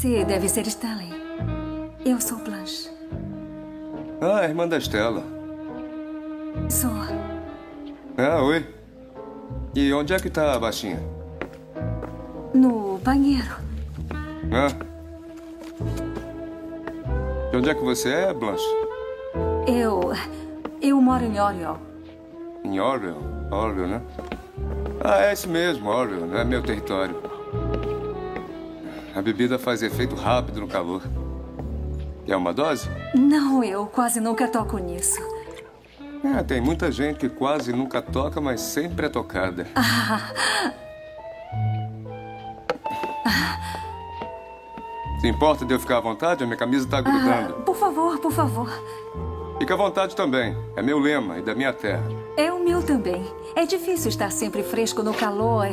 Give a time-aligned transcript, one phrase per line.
[0.00, 1.12] Você deve ser Stanley.
[2.06, 2.88] Eu sou Blanche.
[4.18, 5.22] Ah, irmã da Estela.
[6.70, 6.90] Sou.
[8.16, 8.66] Ah, oi.
[9.74, 10.98] E onde é que tá a baixinha?
[12.54, 13.56] No banheiro.
[14.50, 14.72] Ah.
[17.50, 18.64] De onde é que você é, Blanche?
[19.66, 20.14] Eu.
[20.80, 21.76] Eu moro em Oriol.
[22.64, 23.18] Em Orwell?
[23.50, 24.02] Orwell, né?
[25.04, 27.29] Ah, é esse mesmo, não é meu território.
[29.20, 31.02] A bebida faz efeito rápido no calor.
[32.24, 32.88] Quer uma dose?
[33.14, 35.20] Não, eu quase nunca toco nisso.
[36.24, 39.66] É, tem muita gente que quase nunca toca, mas sempre é tocada.
[45.20, 46.42] Se importa de eu ficar à vontade?
[46.42, 47.56] A minha camisa tá grudando.
[47.58, 48.70] Ah, por favor, por favor.
[49.58, 50.56] Fica à vontade também.
[50.74, 52.08] É meu lema e da minha terra.
[52.38, 53.22] É o meu também.
[53.54, 55.66] É difícil estar sempre fresco no calor.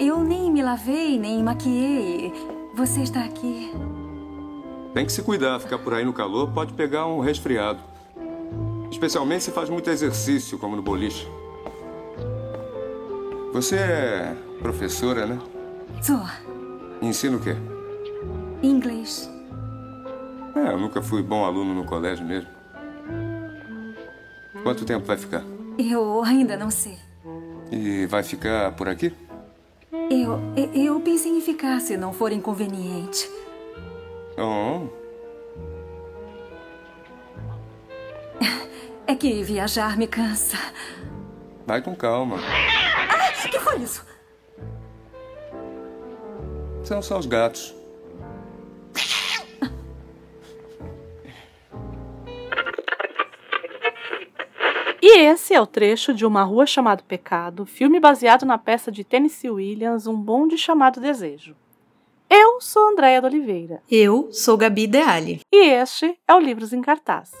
[0.00, 2.53] Eu nem me lavei, nem maquiei.
[2.74, 3.70] Você está aqui.
[4.92, 5.60] Tem que se cuidar.
[5.60, 7.80] Ficar por aí no calor pode pegar um resfriado.
[8.90, 11.26] Especialmente se faz muito exercício, como no boliche.
[13.52, 15.38] Você é professora, né?
[16.02, 16.20] Sou.
[17.00, 17.54] Ensina o quê?
[18.62, 19.30] Inglês.
[20.56, 22.48] É, eu nunca fui bom aluno no colégio mesmo.
[24.64, 25.44] Quanto tempo vai ficar?
[25.78, 26.98] Eu ainda não sei.
[27.70, 29.12] E vai ficar por aqui?
[30.10, 30.40] Eu,
[30.74, 33.30] eu, pensei em ficar se não for inconveniente.
[34.36, 34.88] Oh,
[39.06, 40.56] É que viajar me cansa.
[41.66, 42.36] vai com calma.
[42.36, 44.04] O que foi isso?
[46.82, 47.74] São só os gatos.
[55.06, 59.04] E esse é o trecho de Uma Rua Chamada Pecado, filme baseado na peça de
[59.04, 61.54] Tennessee Williams, Um Bonde Chamado Desejo.
[62.30, 65.42] Eu sou Andréia de Oliveira Eu sou Gabi Deali.
[65.52, 67.32] e este é o Livros em Cartaz.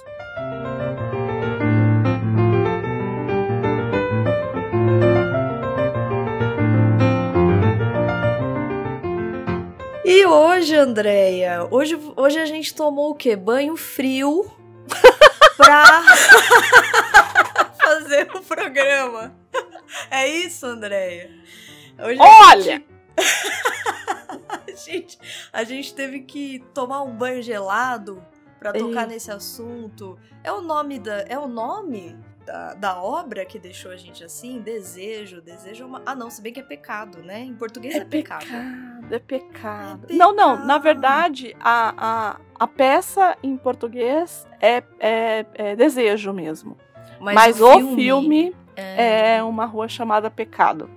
[10.04, 13.34] E hoje, Andréia, hoje, hoje a gente tomou o quê?
[13.34, 14.44] Banho frio
[15.56, 16.02] pra
[18.04, 19.34] fazer o programa.
[20.10, 21.30] É isso, Andréia?
[21.98, 22.62] Hoje a Olha!
[22.62, 22.86] gente-
[24.48, 25.18] a gente,
[25.52, 28.24] a gente teve que tomar um banho gelado
[28.58, 30.18] pra tocar nesse assunto.
[30.42, 31.20] É o nome da.
[31.28, 34.60] É o nome da, da obra que deixou a gente assim?
[34.60, 35.40] Desejo.
[35.40, 36.02] Desejo é uma.
[36.04, 37.40] Ah, não, se bem que é pecado, né?
[37.40, 38.46] Em português é, pecado.
[39.10, 40.06] É pecado.
[40.10, 40.56] É Não, não.
[40.56, 40.82] Na pecado.
[40.82, 46.76] verdade, a, a, a peça em português é, é, é desejo mesmo.
[47.20, 49.42] Mas, o filme, é...
[49.42, 50.88] uma rua chamada Pecado.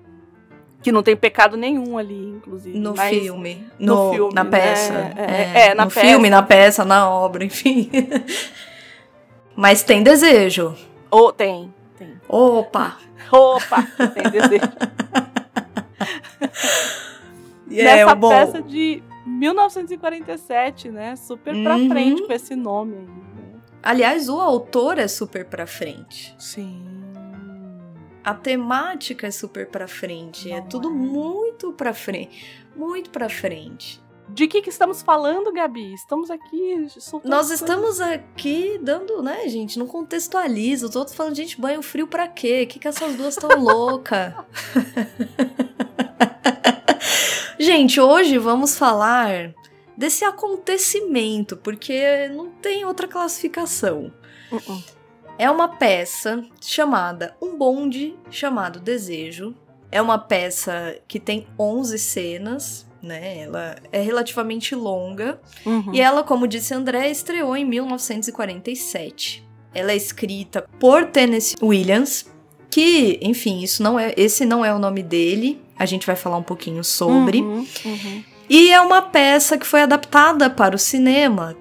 [0.82, 2.78] Que não tem pecado nenhum ali, inclusive.
[2.78, 3.68] No mas filme.
[3.80, 4.50] no No, filme, na né?
[4.52, 4.94] peça.
[5.18, 6.06] É, é, na no peça.
[6.08, 7.90] filme, na peça, na obra, enfim.
[9.56, 10.76] Mas tem desejo.
[11.10, 12.14] Oh, tem, tem.
[12.30, 12.96] Opa!
[13.34, 13.82] Opa,
[14.14, 14.62] tem desejo.
[17.68, 18.30] Nessa é bom.
[18.30, 21.16] peça de 1947, né?
[21.16, 21.90] Super pra Uhum.
[21.90, 23.08] frente com esse nome aí.
[23.88, 26.36] Aliás, o autor é super pra frente.
[26.38, 26.84] Sim.
[28.22, 30.52] A temática é super pra frente.
[30.52, 30.92] é Não tudo é.
[30.92, 32.68] muito pra frente.
[32.76, 34.04] Muito pra frente.
[34.28, 35.94] De que que estamos falando, Gabi?
[35.94, 36.76] Estamos aqui
[37.24, 37.52] Nós coisas.
[37.52, 39.80] estamos aqui dando, né, gente?
[39.80, 40.86] Não contextualiza.
[40.88, 42.64] Os outros falando, gente, banho frio pra quê?
[42.64, 44.34] O que, que essas duas estão loucas?
[47.58, 49.54] gente, hoje vamos falar
[49.98, 54.14] desse acontecimento, porque não tem outra classificação.
[54.52, 54.84] Uh-uh.
[55.40, 59.56] É uma peça chamada Um Bonde Chamado Desejo.
[59.92, 63.40] É uma peça que tem 11 cenas, né?
[63.40, 65.40] Ela é relativamente longa.
[65.66, 65.94] Uhum.
[65.94, 69.48] E ela, como disse André, estreou em 1947.
[69.74, 72.26] Ela é escrita por Tennessee Williams,
[72.70, 75.62] que, enfim, isso não é, esse não é o nome dele.
[75.78, 77.42] A gente vai falar um pouquinho sobre.
[77.42, 78.24] Uhum, uhum.
[78.50, 81.56] E é uma peça que foi adaptada para o cinema,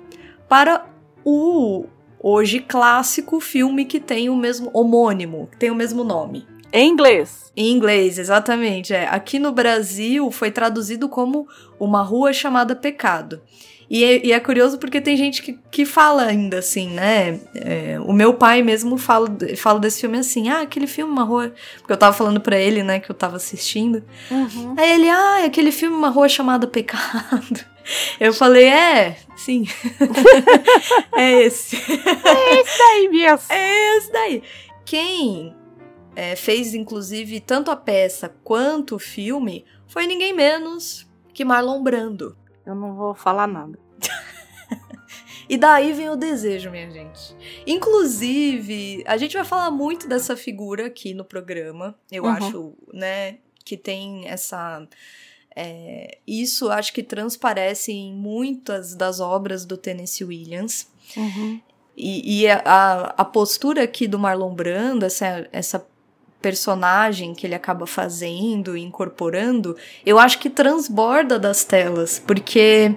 [0.48, 0.86] para
[1.24, 1.86] o
[2.20, 6.46] hoje clássico filme que tem o mesmo homônimo, que tem o mesmo nome.
[6.72, 7.52] Em inglês.
[7.56, 8.92] Em inglês, exatamente.
[8.92, 9.08] É.
[9.08, 11.48] Aqui no Brasil foi traduzido como
[11.78, 13.40] Uma Rua Chamada Pecado.
[13.88, 17.40] E é, e é curioso porque tem gente que, que fala ainda assim, né?
[17.54, 21.52] É, o meu pai mesmo fala, fala desse filme assim, ah, aquele filme Uma Rua.
[21.78, 24.02] Porque eu tava falando pra ele, né, que eu tava assistindo.
[24.30, 24.74] Uhum.
[24.76, 27.64] Aí ele, ah, aquele filme Uma Rua Chamada Pecado.
[28.18, 29.64] Eu falei, é, sim.
[31.14, 31.76] é esse.
[32.76, 33.48] Daí, Bias.
[33.48, 34.42] É esse daí.
[34.84, 35.54] Quem
[36.16, 42.36] é, fez, inclusive, tanto a peça quanto o filme foi ninguém menos que Marlon Brando.
[42.66, 43.78] Eu não vou falar nada.
[45.48, 47.36] E daí vem o desejo, minha gente.
[47.66, 51.94] Inclusive, a gente vai falar muito dessa figura aqui no programa.
[52.10, 52.30] Eu uhum.
[52.30, 54.86] acho, né, que tem essa.
[55.54, 60.88] É, isso acho que transparece em muitas das obras do Tennessee Williams.
[61.16, 61.60] Uhum.
[61.96, 65.86] E, e a, a, postura aqui do Marlon Brando, essa, essa
[66.40, 72.94] personagem que ele acaba fazendo, incorporando, eu acho que transborda das telas, porque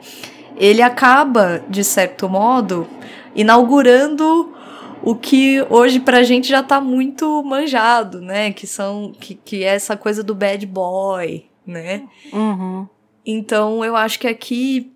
[0.57, 2.88] ele acaba, de certo modo,
[3.33, 4.53] inaugurando
[5.01, 8.51] o que hoje pra gente já tá muito manjado, né?
[8.51, 12.07] Que são que, que é essa coisa do bad boy, né?
[12.33, 12.88] Uhum.
[13.25, 14.91] Então eu acho que aqui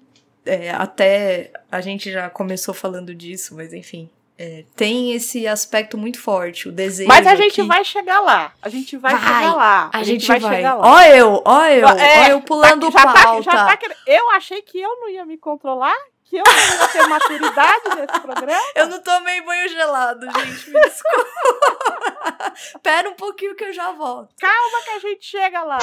[0.46, 6.20] é, até a gente já começou falando disso, mas enfim, é, tem esse aspecto muito
[6.20, 7.08] forte, o desejo.
[7.08, 8.52] Mas a gente vai chegar lá.
[8.62, 9.90] A gente vai, vai chegar lá.
[9.94, 10.56] A, a gente, gente, vai, vai.
[10.56, 10.88] chegar lá.
[10.88, 13.50] Ó eu, ó eu, é, ó eu pulando tá, pauta.
[13.50, 17.08] Tá, tá, eu achei que eu não ia me controlar, que eu não ia ter
[17.08, 18.62] maturidade nesse programa.
[18.74, 22.54] Eu não tomei banho gelado, gente, me desculpa.
[22.82, 24.34] Pera um pouquinho que eu já volto.
[24.40, 25.78] Calma que a gente chega lá.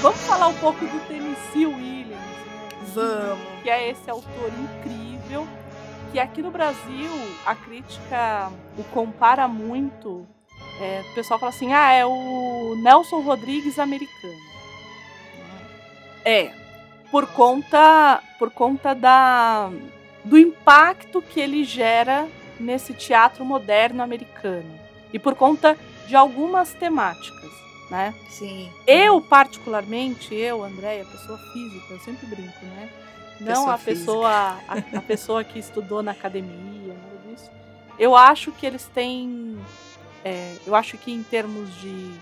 [0.00, 1.66] Vamos falar um pouco do Tennessee
[2.98, 5.46] Vamos que é esse autor incrível,
[6.10, 7.10] que aqui no Brasil
[7.44, 10.26] a crítica o compara muito.
[10.80, 14.48] É, o pessoal fala assim: ah, é o Nelson Rodrigues americano.
[16.24, 16.52] É,
[17.10, 19.70] por conta, por conta da,
[20.24, 22.28] do impacto que ele gera
[22.58, 24.78] nesse teatro moderno americano
[25.12, 27.37] e por conta de algumas temáticas,
[27.90, 28.14] né?
[28.28, 28.70] Sim.
[28.86, 32.90] Eu particularmente, eu, Andréia, pessoa física, eu sempre brinco, né?
[33.40, 34.30] Não a pessoa,
[34.68, 37.50] a, a, pessoa que estudou na academia, nada disso.
[37.98, 39.56] Eu acho que eles têm.
[40.24, 42.12] É, eu acho que em termos de,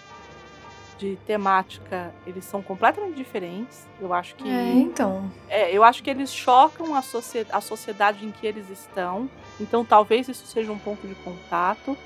[0.98, 3.86] de temática, eles são completamente diferentes.
[3.98, 4.46] Eu acho que.
[4.46, 5.30] É, então.
[5.48, 9.30] É, eu acho que eles chocam a, socie, a sociedade em que eles estão.
[9.58, 11.90] Então talvez isso seja um ponto de contato.
[11.92, 11.96] Uhum.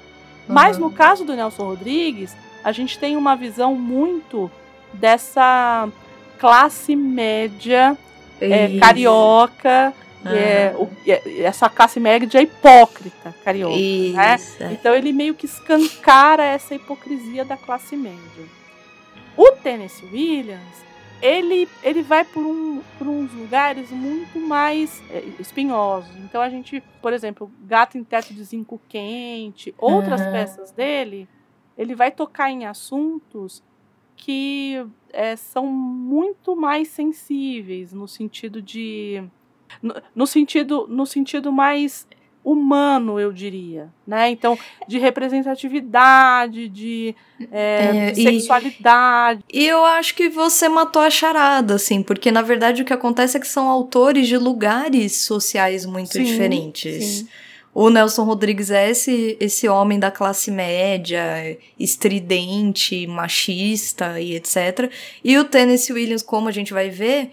[0.46, 4.50] Mas no caso do Nelson Rodrigues, a gente tem uma visão muito
[4.92, 5.88] dessa
[6.38, 7.96] classe média
[8.40, 13.76] é, carioca, é, o, é, essa classe média é hipócrita carioca.
[14.60, 14.72] Né?
[14.72, 18.44] Então ele meio que escancara essa hipocrisia da classe média.
[19.36, 20.84] O Tennessee Williams,
[21.22, 26.10] ele, ele vai por, um, por uns lugares muito mais é, espinhosos.
[26.24, 30.32] Então a gente, por exemplo, Gato em Teto de Zinco Quente, outras uhum.
[30.32, 31.28] peças dele,
[31.80, 33.62] ele vai tocar em assuntos
[34.14, 34.84] que
[35.14, 39.24] é, são muito mais sensíveis no sentido de
[39.82, 42.06] no, no, sentido no sentido mais
[42.44, 44.28] humano eu diria né?
[44.28, 47.14] Então de representatividade de
[47.50, 52.42] é, é, sexualidade e, e eu acho que você matou a charada assim porque na
[52.42, 57.04] verdade o que acontece é que são autores de lugares sociais muito sim, diferentes.
[57.04, 57.28] sim.
[57.72, 64.90] O Nelson Rodrigues é esse, esse homem da classe média, estridente, machista e etc.
[65.22, 67.30] E o Tennessee Williams, como a gente vai ver,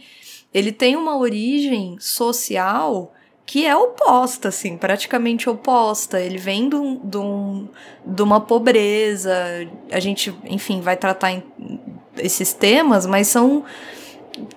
[0.53, 3.13] ele tem uma origem social
[3.48, 6.20] que é oposta, assim, praticamente oposta.
[6.20, 7.67] Ele vem de, de, um,
[8.20, 9.34] uma pobreza.
[9.89, 11.41] A gente, enfim, vai tratar
[12.17, 13.63] esses temas, mas são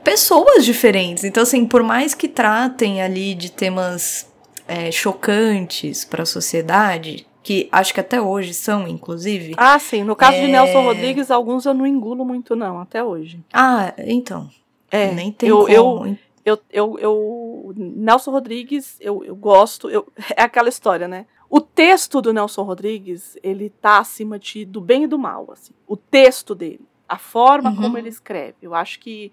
[0.02, 1.25] pessoas diferentes.
[1.25, 4.29] Então, assim, por mais que tratem ali de temas
[4.70, 9.54] é, chocantes para a sociedade, que acho que até hoje são, inclusive.
[9.56, 10.04] Ah, sim.
[10.04, 10.42] No caso é...
[10.42, 13.44] de Nelson Rodrigues, alguns eu não engulo muito, não, até hoje.
[13.52, 14.48] Ah, então.
[14.88, 16.06] É, nem tem eu, como.
[16.06, 19.90] Eu, eu, eu, eu, Nelson Rodrigues, eu, eu gosto.
[19.90, 21.26] Eu, é aquela história, né?
[21.48, 25.72] O texto do Nelson Rodrigues, ele tá acima de, do bem e do mal, assim.
[25.84, 27.76] O texto dele, a forma uhum.
[27.76, 28.54] como ele escreve.
[28.62, 29.32] Eu acho que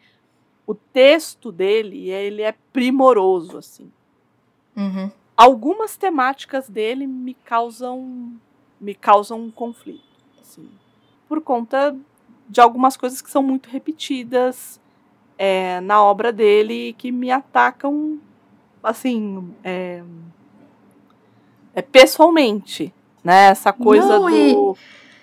[0.66, 3.92] o texto dele, ele é primoroso, assim.
[4.76, 8.34] Uhum algumas temáticas dele me causam
[8.82, 10.04] me causam um conflito,
[10.42, 10.70] assim,
[11.28, 11.96] por conta
[12.50, 14.80] de algumas coisas que são muito repetidas
[15.38, 18.20] é, na obra dele que me atacam,
[18.84, 20.04] assim, é,
[21.74, 23.48] é pessoalmente, né?
[23.48, 24.78] Essa coisa Não, do,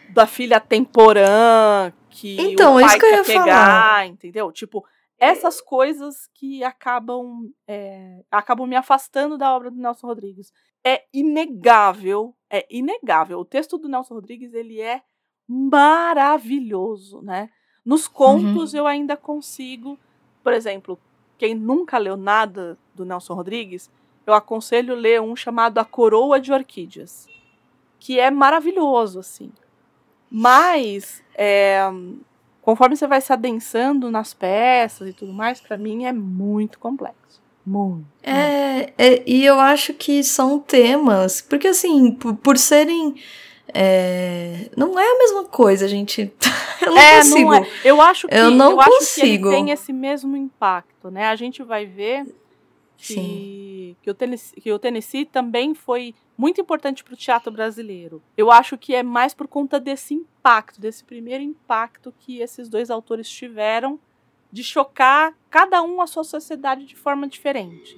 [0.08, 0.12] e...
[0.12, 4.06] da filha temporã que então, o pai isso que eu ia pegar, falar.
[4.06, 4.52] entendeu?
[4.52, 4.84] Tipo,
[5.24, 10.52] essas coisas que acabam é, acabam me afastando da obra do Nelson Rodrigues.
[10.84, 13.38] É inegável, é inegável.
[13.38, 15.02] O texto do Nelson Rodrigues ele é
[15.48, 17.50] maravilhoso, né?
[17.84, 18.80] Nos contos uhum.
[18.80, 19.98] eu ainda consigo,
[20.42, 20.98] por exemplo,
[21.36, 23.90] quem nunca leu nada do Nelson Rodrigues,
[24.26, 27.26] eu aconselho ler um chamado A Coroa de Orquídeas,
[27.98, 29.52] que é maravilhoso assim.
[30.30, 31.82] Mas é,
[32.64, 37.42] conforme você vai se adensando nas peças e tudo mais, para mim é muito complexo.
[37.64, 38.06] Muito.
[38.22, 43.14] É, é, e eu acho que são temas, porque assim, por, por serem.
[43.72, 46.32] É, não é a mesma coisa, gente.
[46.80, 47.50] Eu não é, consigo.
[47.50, 47.68] Não é.
[47.82, 49.48] Eu acho que, eu não eu consigo.
[49.48, 51.28] tem esse mesmo impacto, né?
[51.28, 52.26] A gente vai ver
[52.98, 58.22] que, que, o, Tennessee, que o Tennessee também foi muito importante para o teatro brasileiro.
[58.36, 62.90] Eu acho que é mais por conta desse impacto, desse primeiro impacto que esses dois
[62.90, 63.98] autores tiveram
[64.50, 67.96] de chocar cada um a sua sociedade de forma diferente.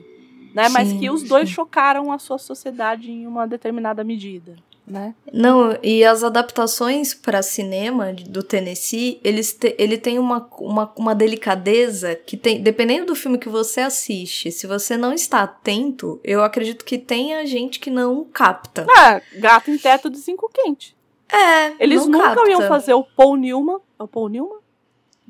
[0.55, 0.69] Né?
[0.69, 1.55] Sim, Mas que os dois sim.
[1.55, 4.57] chocaram a sua sociedade em uma determinada medida.
[4.87, 5.15] Né?
[5.33, 11.13] Não, e as adaptações para cinema do Tennessee, eles te, ele tem uma, uma, uma
[11.13, 16.41] delicadeza que tem, dependendo do filme que você assiste, se você não está atento, eu
[16.41, 18.87] acredito que tenha gente que não capta.
[18.97, 20.97] Ah, gato em teto de cinco quente.
[21.29, 22.49] É, Eles nunca capta.
[22.49, 24.61] iam fazer o Paul Newman, é o Paul Newman?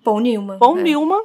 [0.04, 0.58] Paul Newman.
[0.58, 0.82] Paul é.
[0.82, 1.24] Newman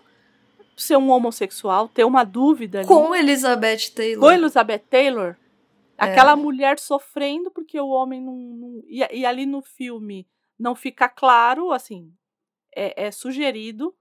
[0.78, 2.88] ser um homossexual, ter uma dúvida ali.
[2.88, 4.20] Com Elizabeth Taylor.
[4.20, 5.36] Com Elizabeth Taylor.
[6.02, 6.12] É.
[6.12, 8.36] Aquela mulher sofrendo porque o homem não.
[8.36, 10.28] não e, e, ali no filme
[10.58, 12.12] não fica claro, assim,
[12.76, 13.94] é, é, sugerido,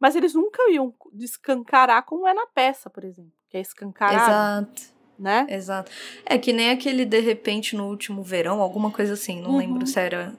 [0.00, 4.66] mas eles nunca iam descancarar como é na peça, por exemplo, que é escancarado.
[4.66, 4.92] Exato.
[5.18, 5.46] Né?
[5.48, 5.92] Exato.
[6.26, 9.58] É que nem aquele de repente no último verão, alguma coisa assim, não uhum.
[9.58, 10.34] lembro se era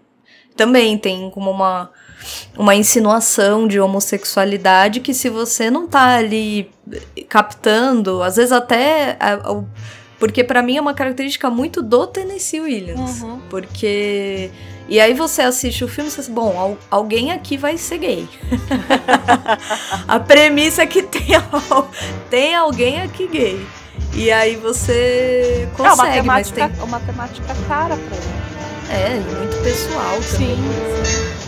[0.55, 1.91] também tem como uma,
[2.58, 6.72] uma insinuação de homossexualidade que se você não tá ali
[7.27, 9.17] captando, às vezes até.
[9.20, 9.63] A, a,
[10.23, 13.21] porque para mim é uma característica muito do Tennessee Williams.
[13.21, 13.41] Uhum.
[13.49, 14.49] Porque.
[14.87, 18.29] E aí você assiste o filme e você diz, bom, alguém aqui vai ser gay.
[20.07, 21.25] a premissa é que tem,
[22.29, 23.67] tem alguém aqui gay.
[24.13, 26.71] E aí você consegue, é uma mas tem...
[26.81, 29.03] uma temática cara pra ele.
[29.03, 30.55] É, muito pessoal também.
[30.55, 31.42] Sim.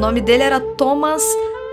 [0.00, 1.22] Nome dele era Thomas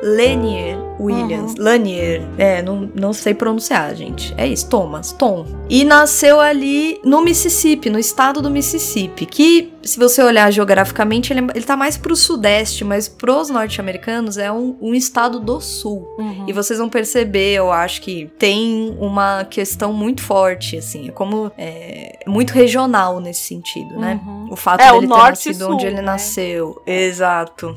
[0.04, 1.54] Lanier Williams.
[1.54, 1.64] Uhum.
[1.64, 2.22] Lanier.
[2.38, 4.34] É, não, não sei pronunciar, gente.
[4.38, 5.12] É isso, Thomas.
[5.12, 5.46] Tom.
[5.70, 9.26] E nasceu ali no Mississippi, no estado do Mississippi.
[9.26, 14.52] Que, se você olhar geograficamente, ele, ele tá mais pro sudeste, mas pros norte-americanos é
[14.52, 16.08] um, um, estado do sul.
[16.18, 16.46] Uhum.
[16.48, 21.10] E vocês vão perceber, eu acho que tem uma questão muito forte, assim.
[21.10, 21.52] É como.
[21.58, 24.20] É, muito regional nesse sentido, né?
[24.26, 24.48] Uhum.
[24.52, 26.02] O fato é, dele ter nascido sul, onde ele né?
[26.02, 26.82] nasceu.
[26.86, 27.76] Exato.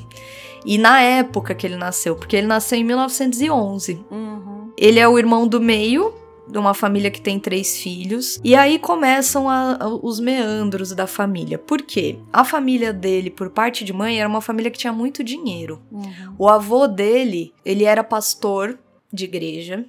[0.65, 4.05] E na época que ele nasceu, porque ele nasceu em 1911.
[4.11, 4.73] Uhum.
[4.77, 6.15] Ele é o irmão do meio,
[6.51, 8.41] de uma família que tem três filhos.
[8.43, 11.59] E aí começam a, a, os meandros da família.
[11.59, 12.19] Por quê?
[12.33, 15.81] A família dele, por parte de mãe, era uma família que tinha muito dinheiro.
[15.91, 16.35] Uhum.
[16.39, 18.79] O avô dele, ele era pastor
[19.13, 19.85] de igreja.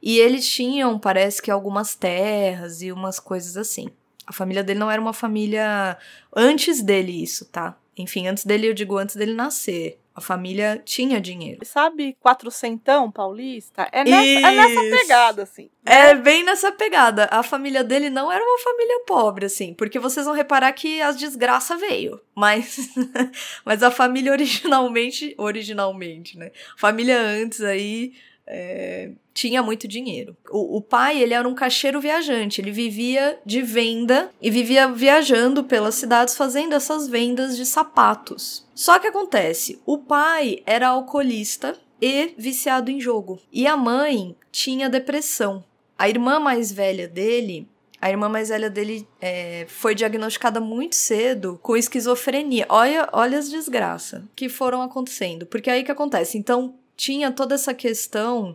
[0.00, 3.88] E eles tinham, parece que, algumas terras e umas coisas assim.
[4.26, 5.96] A família dele não era uma família.
[6.34, 7.76] Antes dele, isso, tá?
[7.96, 9.98] Enfim, antes dele, eu digo antes dele nascer.
[10.14, 11.64] A família tinha dinheiro.
[11.64, 13.88] Sabe, quatrocentão paulista?
[13.90, 15.70] É nessa, é nessa pegada, assim.
[15.82, 16.10] Né?
[16.10, 17.28] É bem nessa pegada.
[17.32, 21.16] A família dele não era uma família pobre, assim, porque vocês vão reparar que as
[21.16, 22.20] desgraça veio.
[22.32, 22.90] Mas,
[23.66, 26.52] mas a família originalmente, originalmente, né?
[26.76, 28.12] Família antes aí
[28.46, 30.36] é, tinha muito dinheiro.
[30.50, 35.64] O, o, pai, ele era um caixeiro viajante, ele vivia de venda e vivia viajando
[35.64, 38.63] pelas cidades fazendo essas vendas de sapatos.
[38.74, 44.90] Só que acontece, o pai era alcoolista e viciado em jogo, e a mãe tinha
[44.90, 45.64] depressão.
[45.96, 47.68] A irmã mais velha dele
[48.04, 52.66] a irmã mais velha dele é, foi diagnosticada muito cedo com esquizofrenia.
[52.68, 55.46] Olha, olha as desgraças que foram acontecendo.
[55.46, 56.36] Porque aí que acontece.
[56.36, 58.54] Então, tinha toda essa questão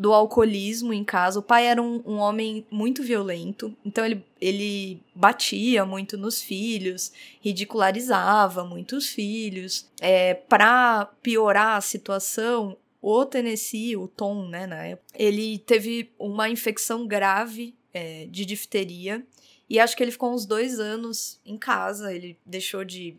[0.00, 1.40] do alcoolismo em casa.
[1.40, 7.12] O pai era um, um, homem muito violento, então ele, ele batia muito nos filhos,
[7.38, 9.90] ridicularizava muito os filhos.
[10.00, 16.48] É, para piorar a situação, o Tennessee, o Tom, né, na época, ele teve uma
[16.48, 19.22] infecção grave é, de difteria.
[19.68, 22.12] E acho que ele ficou uns dois anos em casa.
[22.14, 23.18] Ele deixou de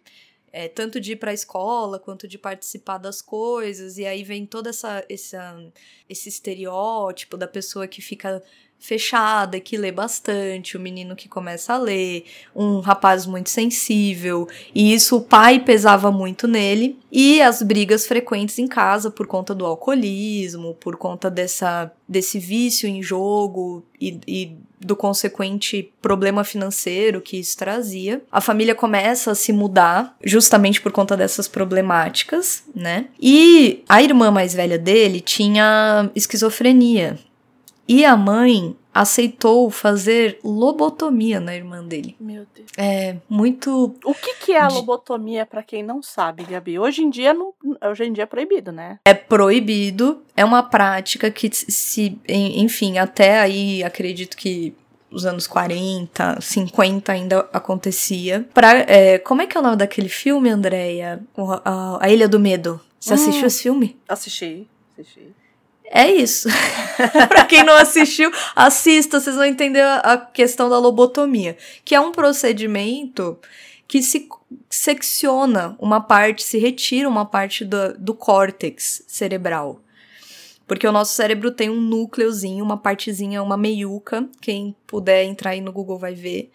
[0.51, 4.45] é, tanto de ir para a escola quanto de participar das coisas, e aí vem
[4.45, 5.57] todo essa, essa,
[6.09, 8.41] esse estereótipo da pessoa que fica
[8.81, 14.91] fechada, que lê bastante, o menino que começa a ler, um rapaz muito sensível, e
[14.91, 19.67] isso o pai pesava muito nele, e as brigas frequentes em casa por conta do
[19.67, 27.37] alcoolismo, por conta dessa, desse vício em jogo e, e do consequente problema financeiro que
[27.37, 28.21] isso trazia.
[28.31, 33.05] A família começa a se mudar justamente por conta dessas problemáticas, né?
[33.21, 37.19] E a irmã mais velha dele tinha esquizofrenia.
[37.87, 42.15] E a mãe aceitou fazer lobotomia na irmã dele.
[42.19, 42.67] Meu Deus.
[42.77, 43.95] É muito.
[44.03, 46.77] O que, que é a lobotomia para quem não sabe, Gabi?
[46.77, 47.53] Hoje em dia não,
[47.89, 48.99] hoje em dia é proibido, né?
[49.05, 50.21] É proibido.
[50.35, 54.75] É uma prática que se, enfim, até aí acredito que
[55.11, 58.47] os anos 40, 50 ainda acontecia.
[58.53, 61.21] Pra, é, como é que é o nome daquele filme, Andréia?
[61.65, 62.79] A, a, Ilha do Medo.
[62.99, 63.99] Você hum, assistiu esse filme?
[64.07, 64.67] Assisti,
[64.97, 65.33] assisti.
[65.93, 66.47] É isso.
[67.27, 72.13] para quem não assistiu, assista, vocês vão entender a questão da lobotomia, que é um
[72.13, 73.37] procedimento
[73.87, 74.29] que se
[74.69, 79.81] secciona uma parte, se retira uma parte do, do córtex cerebral.
[80.71, 84.29] Porque o nosso cérebro tem um núcleozinho, uma partezinha, uma meiuca.
[84.39, 86.49] Quem puder entrar aí no Google vai ver.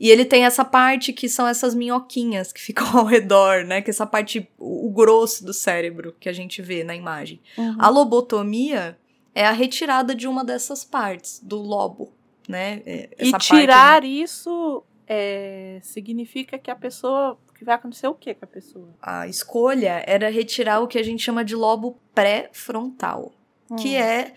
[0.00, 3.80] E ele tem essa parte que são essas minhoquinhas que ficam ao redor, né?
[3.80, 7.40] Que é essa parte, o, grosso do cérebro que a gente vê na imagem.
[7.56, 7.76] Uhum.
[7.78, 8.98] A lobotomia
[9.32, 12.12] é a retirada de uma dessas partes, do lobo,
[12.48, 12.82] né?
[12.84, 14.22] É, essa e tirar parte...
[14.22, 17.38] isso é, significa que a pessoa.
[17.56, 18.88] que vai acontecer o que com a pessoa?
[19.00, 23.30] A escolha era retirar o que a gente chama de lobo pré-frontal
[23.74, 23.96] hum.
[23.96, 24.32] é,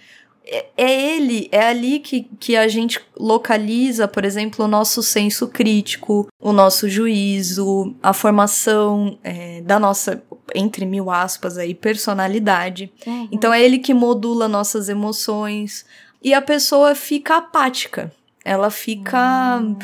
[0.47, 5.47] é é ele, é ali que, que a gente localiza, por exemplo, o nosso senso
[5.47, 10.21] crítico, o nosso juízo, a formação é, da nossa,
[10.53, 12.91] entre mil aspas aí, personalidade.
[13.07, 13.27] Uhum.
[13.31, 15.85] Então é ele que modula nossas emoções
[16.21, 18.11] e a pessoa fica apática.
[18.43, 19.59] Ela fica.
[19.61, 19.77] Uhum.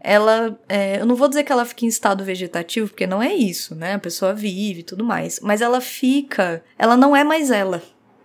[0.00, 0.58] Ela.
[0.68, 3.74] É, eu não vou dizer que ela fica em estado vegetativo, porque não é isso,
[3.74, 3.94] né?
[3.94, 5.40] A pessoa vive e tudo mais.
[5.40, 6.62] Mas ela fica.
[6.78, 7.82] Ela não é mais ela.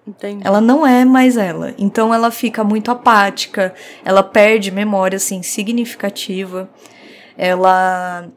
[0.08, 0.48] Entendi.
[0.48, 1.74] Ela não é mais ela.
[1.78, 3.74] Então ela fica muito apática,
[4.06, 6.70] ela perde memória assim significativa.
[7.38, 8.30] Ela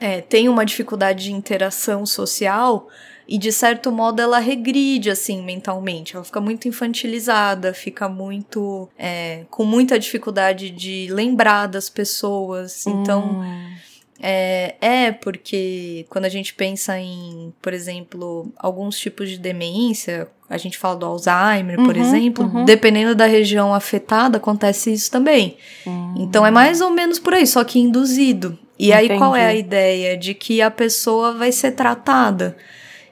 [0.00, 2.88] é, tem uma dificuldade de interação social
[3.26, 6.14] e de certo modo ela regride assim mentalmente.
[6.14, 12.86] Ela fica muito infantilizada, fica muito é, com muita dificuldade de lembrar das pessoas.
[12.86, 13.71] Então hum.
[14.24, 20.56] É, é, porque quando a gente pensa em, por exemplo, alguns tipos de demência, a
[20.56, 22.64] gente fala do Alzheimer, uhum, por exemplo, uhum.
[22.64, 25.56] dependendo da região afetada, acontece isso também.
[25.84, 26.14] Uhum.
[26.18, 28.56] Então é mais ou menos por aí, só que induzido.
[28.78, 29.12] E Entendi.
[29.12, 30.16] aí qual é a ideia?
[30.16, 32.56] De que a pessoa vai ser tratada.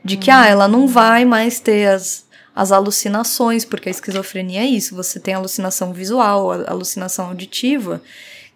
[0.05, 4.67] De que, ah, ela não vai mais ter as, as alucinações, porque a esquizofrenia é
[4.67, 8.01] isso, você tem alucinação visual, alucinação auditiva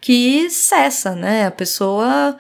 [0.05, 1.47] que cessa, né?
[1.47, 2.37] A pessoa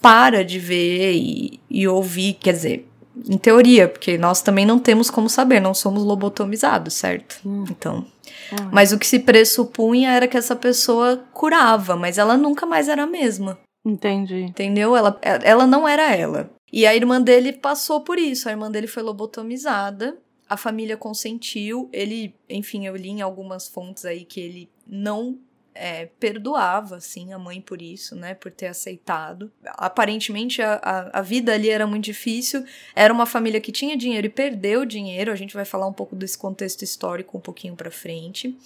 [0.00, 2.88] para de ver e, e ouvir, quer dizer,
[3.28, 7.40] em teoria, porque nós também não temos como saber, não somos lobotomizados, certo?
[7.44, 7.64] Hum.
[7.68, 8.06] Então.
[8.52, 8.68] Hum.
[8.70, 13.02] Mas o que se pressupunha era que essa pessoa curava, mas ela nunca mais era
[13.02, 13.58] a mesma.
[13.84, 14.42] Entendi.
[14.42, 14.96] Entendeu?
[14.96, 16.48] Ela, ela não era ela.
[16.72, 18.48] E a irmã dele passou por isso.
[18.48, 20.16] A irmã dele foi lobotomizada.
[20.48, 21.88] A família consentiu.
[21.92, 25.40] Ele, enfim, eu li em algumas fontes aí que ele não
[25.74, 28.34] é, perdoava, assim, a mãe por isso, né?
[28.34, 29.50] Por ter aceitado.
[29.64, 32.64] Aparentemente, a, a, a, vida ali era muito difícil.
[32.94, 35.32] Era uma família que tinha dinheiro e perdeu dinheiro.
[35.32, 38.56] A gente vai falar um pouco desse contexto histórico um pouquinho pra frente.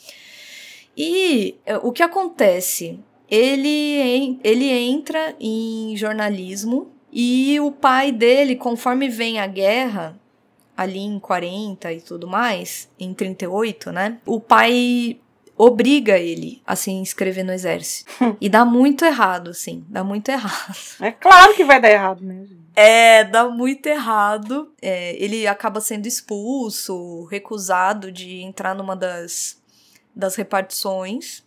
[0.97, 2.99] E é, o que acontece?
[3.31, 10.19] Ele, ele entra em jornalismo e o pai dele, conforme vem a guerra,
[10.77, 14.19] ali em 40 e tudo mais, em 38, né?
[14.27, 15.19] O pai
[15.57, 18.11] obriga ele a se inscrever no exército.
[18.41, 19.85] e dá muito errado, assim.
[19.89, 20.77] Dá muito errado.
[21.01, 22.65] É claro que vai dar errado, né, gente?
[22.77, 24.73] É, dá muito errado.
[24.83, 29.61] É, ele acaba sendo expulso, recusado de entrar numa das,
[30.15, 31.45] das repartições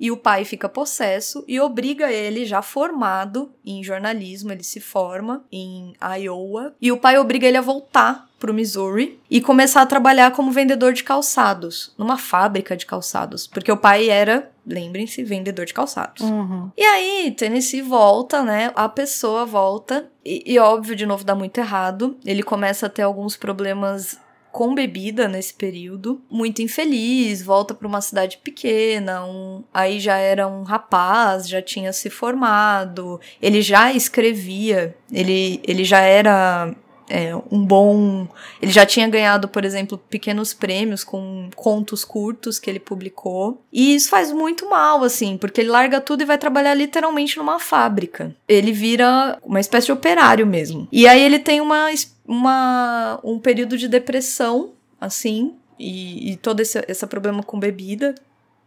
[0.00, 5.44] e o pai fica possesso e obriga ele, já formado em jornalismo, ele se forma
[5.50, 10.30] em Iowa, e o pai obriga ele a voltar pro Missouri e começar a trabalhar
[10.30, 15.74] como vendedor de calçados, numa fábrica de calçados, porque o pai era, lembrem-se, vendedor de
[15.74, 16.22] calçados.
[16.22, 16.70] Uhum.
[16.76, 18.72] E aí, Tennessee volta, né?
[18.74, 22.16] A pessoa volta, e, e óbvio, de novo, dá muito errado.
[22.24, 24.18] Ele começa a ter alguns problemas
[24.50, 30.48] com bebida nesse período, muito infeliz, volta para uma cidade pequena, um, aí já era
[30.48, 36.74] um rapaz, já tinha se formado, ele já escrevia, ele, ele já era
[37.08, 38.28] é, um bom.
[38.60, 43.62] Ele já tinha ganhado, por exemplo, pequenos prêmios com contos curtos que ele publicou.
[43.72, 47.58] E isso faz muito mal, assim, porque ele larga tudo e vai trabalhar literalmente numa
[47.58, 48.34] fábrica.
[48.46, 50.86] Ele vira uma espécie de operário mesmo.
[50.92, 51.86] E aí ele tem uma,
[52.26, 58.14] uma um período de depressão, assim, e, e todo esse, esse problema com bebida.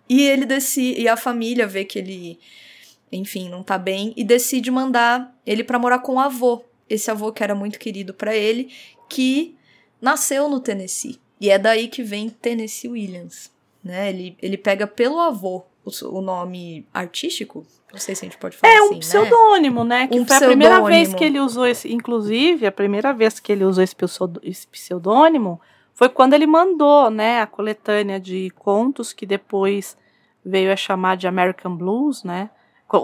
[0.10, 2.40] E ele decide, e a família vê que ele,
[3.12, 6.64] enfim, não tá bem e decide mandar ele para morar com o avô.
[6.94, 8.72] Esse avô que era muito querido para ele,
[9.10, 9.56] que
[10.02, 11.20] nasceu no Tennessee.
[11.40, 13.52] E é daí que vem Tennessee Williams,
[13.84, 14.10] né?
[14.10, 18.56] Ele, ele pega pelo avô o, o nome artístico, não sei se a gente pode
[18.56, 20.08] falar é assim, um pseudônimo, né?
[20.08, 23.52] Que Um foi a primeira vez que ele usou esse, inclusive, a primeira vez que
[23.52, 23.84] ele usou
[24.44, 25.60] esse pseudônimo
[25.94, 29.98] foi quando ele mandou, né, a coletânea de contos que depois
[30.44, 32.50] veio a chamar de American Blues, né?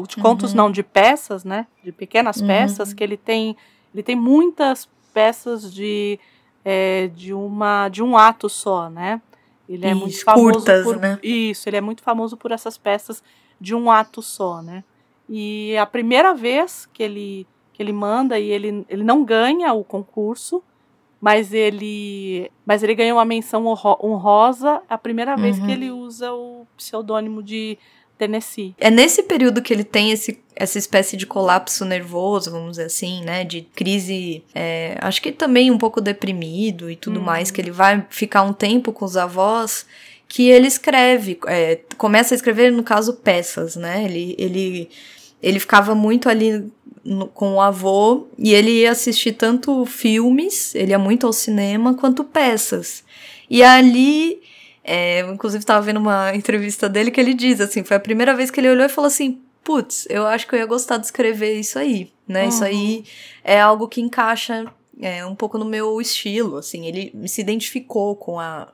[0.08, 0.58] De contos Uhum.
[0.58, 1.68] não, de peças, né?
[1.84, 2.48] De pequenas Uhum.
[2.48, 3.56] peças que ele tem,
[3.94, 6.20] ele tem muitas peças de
[6.64, 9.22] é, de uma de um ato só, né?
[9.68, 11.20] Ele é muito famoso curtas, por né?
[11.22, 13.22] isso, ele é muito famoso por essas peças
[13.60, 14.84] de um ato só, né?
[15.30, 19.84] E a primeira vez que ele, que ele manda e ele, ele não ganha o
[19.84, 20.64] concurso,
[21.20, 25.66] mas ele, mas ele ganha uma menção honro- honrosa a primeira vez Uhum.
[25.66, 27.78] que ele usa o pseudônimo de
[28.18, 28.74] Tennessee.
[28.80, 33.22] É nesse período que ele tem esse, essa espécie de colapso nervoso, vamos dizer assim,
[33.24, 33.44] né?
[33.44, 37.26] De crise, é, acho que também um pouco deprimido e tudo Uhum.
[37.26, 39.86] mais, que ele vai ficar um tempo com os avós,
[40.28, 44.04] que ele escreve, é, começa a escrever, no caso, peças, né?
[44.04, 44.90] Ele, ele,
[45.42, 46.70] ele ficava muito ali
[47.04, 51.94] no- com o avô e ele ia assistir tanto filmes, ele ia muito ao cinema,
[51.94, 53.04] quanto peças.
[53.50, 54.42] E ali
[54.88, 58.34] é, eu, inclusive, estava vendo uma entrevista dele que ele diz assim: foi a primeira
[58.34, 61.06] vez que ele olhou e falou assim: putz, eu acho que eu ia gostar de
[61.06, 62.48] escrever isso aí, né?
[62.48, 62.68] Isso Uhum.
[62.70, 63.04] aí
[63.44, 64.66] é algo que encaixa
[65.00, 66.88] é, um pouco no meu estilo, assim.
[66.88, 68.70] Ele se identificou com a,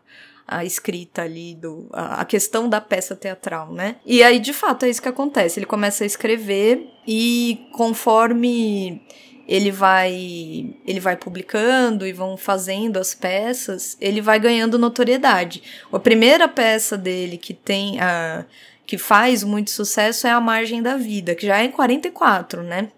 [0.48, 3.96] a escrita ali, do, a, a questão da peça teatral, né?
[4.06, 5.60] E aí, de fato, é isso que acontece.
[5.60, 9.02] Ele começa a escrever e conforme
[9.48, 15.64] ele vai ele vai publicando e vão fazendo as peças, ele vai ganhando notoriedade.
[15.92, 18.46] A primeira peça dele que tem a
[18.86, 22.90] que faz muito sucesso é A Margem da Vida, que já é em 44, né?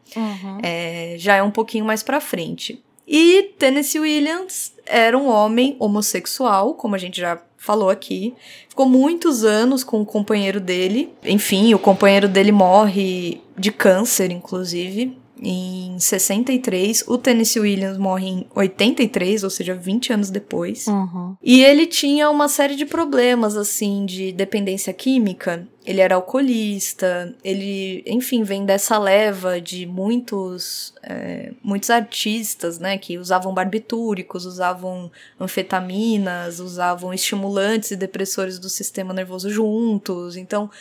[0.63, 2.83] É, já é um pouquinho mais pra frente.
[3.07, 8.33] E Tennessee Williams era um homem homossexual, como a gente já falou aqui.
[8.67, 11.13] Ficou muitos anos com o companheiro dele.
[11.23, 17.03] Enfim, o companheiro dele morre de câncer, inclusive, em 63.
[17.07, 20.87] O Tennessee Williams morre em 83, ou seja, 20 anos depois.
[20.87, 21.35] Uhum.
[21.41, 25.67] E ele tinha uma série de problemas, assim, de dependência química.
[25.85, 33.17] Ele era alcoolista, ele, enfim, vem dessa leva de muitos, é, muitos artistas, né, que
[33.19, 40.35] usavam barbitúricos, usavam anfetaminas, usavam estimulantes e depressores do sistema nervoso juntos.
[40.35, 40.71] Então,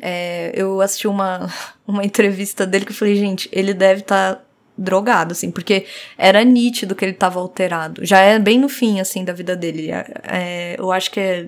[0.00, 1.52] é, eu assisti uma,
[1.86, 4.42] uma entrevista dele que eu falei, gente, ele deve estar
[4.78, 8.04] drogado, assim, porque era nítido que ele tava alterado.
[8.04, 9.90] Já é bem no fim, assim, da vida dele.
[9.90, 11.46] É, é, eu acho que é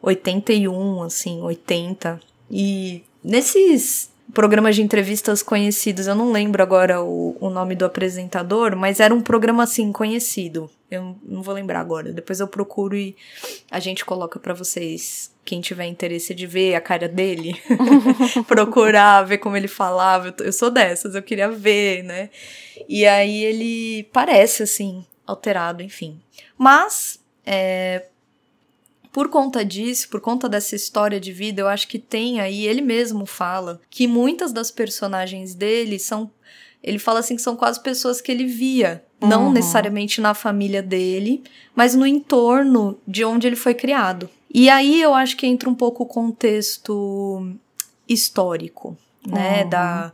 [0.00, 2.18] 81, assim, 80.
[2.52, 8.76] E nesses programas de entrevistas conhecidos, eu não lembro agora o, o nome do apresentador,
[8.76, 10.70] mas era um programa, assim, conhecido.
[10.90, 12.12] Eu não vou lembrar agora.
[12.12, 13.16] Depois eu procuro e
[13.70, 17.58] a gente coloca pra vocês, quem tiver interesse de ver a cara dele,
[18.46, 20.34] procurar, ver como ele falava.
[20.38, 22.28] Eu, eu sou dessas, eu queria ver, né?
[22.86, 26.20] E aí ele parece, assim, alterado, enfim.
[26.58, 28.06] Mas, é,
[29.12, 32.80] por conta disso, por conta dessa história de vida, eu acho que tem aí, ele
[32.80, 36.30] mesmo fala, que muitas das personagens dele são.
[36.82, 39.04] Ele fala assim que são quase pessoas que ele via.
[39.20, 39.52] Não Uhum.
[39.52, 41.44] necessariamente na família dele,
[41.76, 44.28] mas no entorno de onde ele foi criado.
[44.52, 47.54] E aí eu acho que entra um pouco o contexto
[48.08, 48.96] histórico,
[49.26, 49.62] né?
[49.62, 49.68] Uhum.
[49.70, 50.12] Da,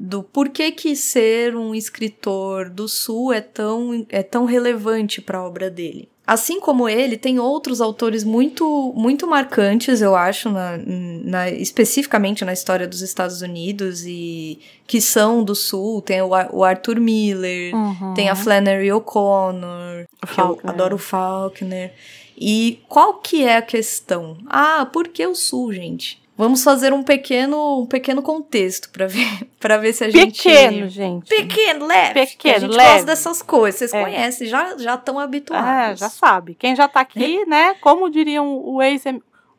[0.00, 5.44] do porquê que ser um escritor do Sul é tão, é tão relevante para a
[5.44, 6.08] obra dele.
[6.24, 12.52] Assim como ele, tem outros autores muito, muito marcantes, eu acho, na, na- especificamente na
[12.52, 16.02] história dos Estados Unidos e que são do Sul.
[16.02, 18.12] Tem o, o Arthur Miller, Uhum.
[18.14, 21.92] tem a Flannery O'Connor, que eu adoro o Faulkner.
[22.36, 24.36] E qual que é a questão?
[24.46, 26.20] Ah, por que o Sul, gente?
[26.38, 29.26] Vamos fazer um pequeno, um pequeno contexto para ver,
[29.58, 31.28] para ver se a gente Pequeno, gente.
[31.28, 32.12] Pequeno, leve.
[32.14, 32.90] que a Pequeno, gente leve.
[32.92, 33.78] gosta dessas coisas.
[33.80, 34.00] Vocês É.
[34.04, 35.98] conhecem, já já estão Ah, habituados.
[35.98, 36.54] já sabe.
[36.54, 37.74] Quem já tá aqui, né?
[37.80, 39.02] Como diriam o ex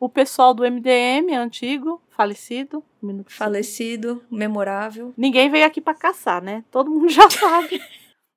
[0.00, 2.82] o pessoal do MDM antigo, falecido.
[3.26, 5.12] Falecido, memorável.
[5.16, 6.64] Ninguém veio aqui pra caçar, né?
[6.70, 7.80] Todo mundo já sabe.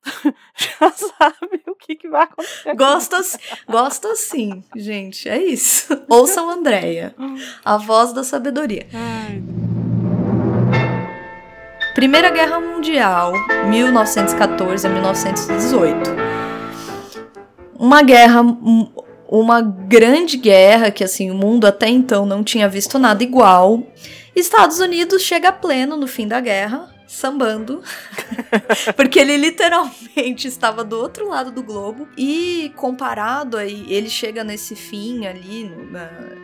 [0.55, 2.69] já sabe o que, que vai acontecer.
[2.69, 2.77] aqui.
[2.77, 3.21] Gosta,
[3.69, 5.29] gosta sim, gente.
[5.29, 6.03] É isso.
[6.09, 7.15] Ouçam Andréia,
[7.63, 8.87] a voz da sabedoria.
[8.93, 9.41] Ai,
[11.95, 13.33] Primeira Guerra Mundial,
[13.69, 16.09] 1914 a 1918.
[17.77, 18.91] Uma guerra, um,
[19.27, 23.83] uma grande guerra que assim o mundo até então não tinha visto nada igual.
[24.35, 27.81] Estados Unidos chega pleno no fim da guerra, sambando,
[28.95, 34.75] porque ele literalmente estava do outro lado do globo e comparado aí, ele chega nesse
[34.75, 35.65] fim ali,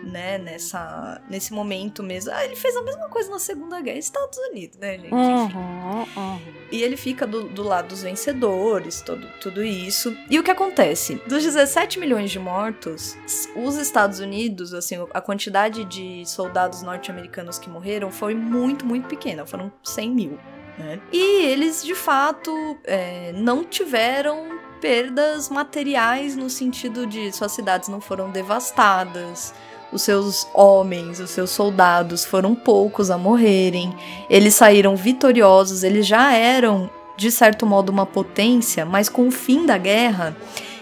[0.04, 2.32] né, nessa, nesse momento mesmo.
[2.34, 5.14] Ah, ele fez a mesma coisa na Segunda Guerra, Estados Unidos, né, gente?
[5.14, 6.40] Uhum, uhum.
[6.72, 10.16] E ele fica do, do lado dos vencedores, todo, tudo isso.
[10.30, 11.16] E o que acontece?
[11.28, 13.18] Dos 17 milhões de mortos,
[13.56, 19.46] os Estados Unidos, assim, a quantidade de soldados norte-americanos que morreram foi muito, muito pequena,
[19.46, 20.40] foram 100 mil.
[20.80, 21.00] Né?
[21.12, 28.00] E eles, de fato, é, não tiveram perdas materiais no sentido de suas cidades não
[28.00, 29.54] foram devastadas,
[29.92, 33.94] os seus homens, os seus soldados foram poucos a morrerem,
[34.30, 39.66] eles saíram vitoriosos, eles já eram, de certo modo, uma potência, mas com o fim
[39.66, 40.34] da guerra,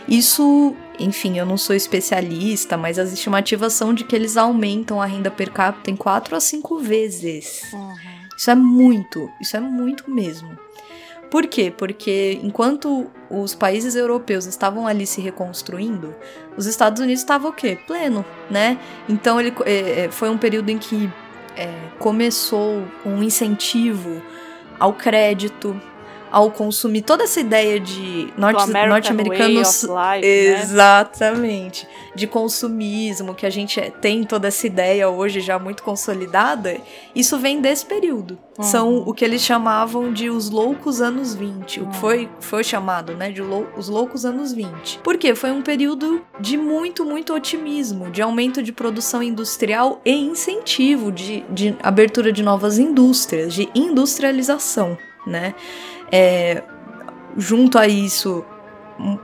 [0.08, 5.06] isso enfim, eu não sou especialista, mas as estimativas são de que eles aumentam a
[5.06, 7.62] renda per capita em 4 a 5 vezes.
[7.72, 8.17] Uhum.
[8.38, 10.58] Isso é muito, isso é muito mesmo.
[11.30, 11.74] Por quê?
[11.76, 16.16] Porque enquanto os países europeus estavam ali se reconstruindo,
[16.56, 17.78] os Estados Unidos estavam o quê?
[17.86, 18.80] Pleno, né?
[19.10, 21.10] Então ele é, foi um período em que
[21.56, 24.22] é, começou um incentivo
[24.80, 25.80] ao crédito,
[26.32, 29.84] ao consumir toda essa ideia de norte-americanos.
[29.84, 30.28] Norte né?
[30.28, 31.86] exatamente.
[31.86, 31.92] Né?
[32.16, 36.78] De consumismo, que a gente tem toda essa ideia hoje já muito consolidada,
[37.16, 38.38] isso vem desse período.
[38.58, 38.64] Uhum.
[38.64, 41.80] São o que eles chamavam de os loucos anos 20.
[41.80, 41.86] Uhum.
[41.86, 43.32] O que foi, foi chamado, né?
[43.32, 45.00] De lou os loucos anos 20.
[45.04, 45.36] Por quê?
[45.36, 51.46] Foi um período de muito, muito otimismo, de aumento de produção industrial e incentivo de,
[51.50, 55.54] de abertura de novas indústrias, de industrialização, né?
[56.12, 56.64] É,
[57.38, 58.44] junto a isso,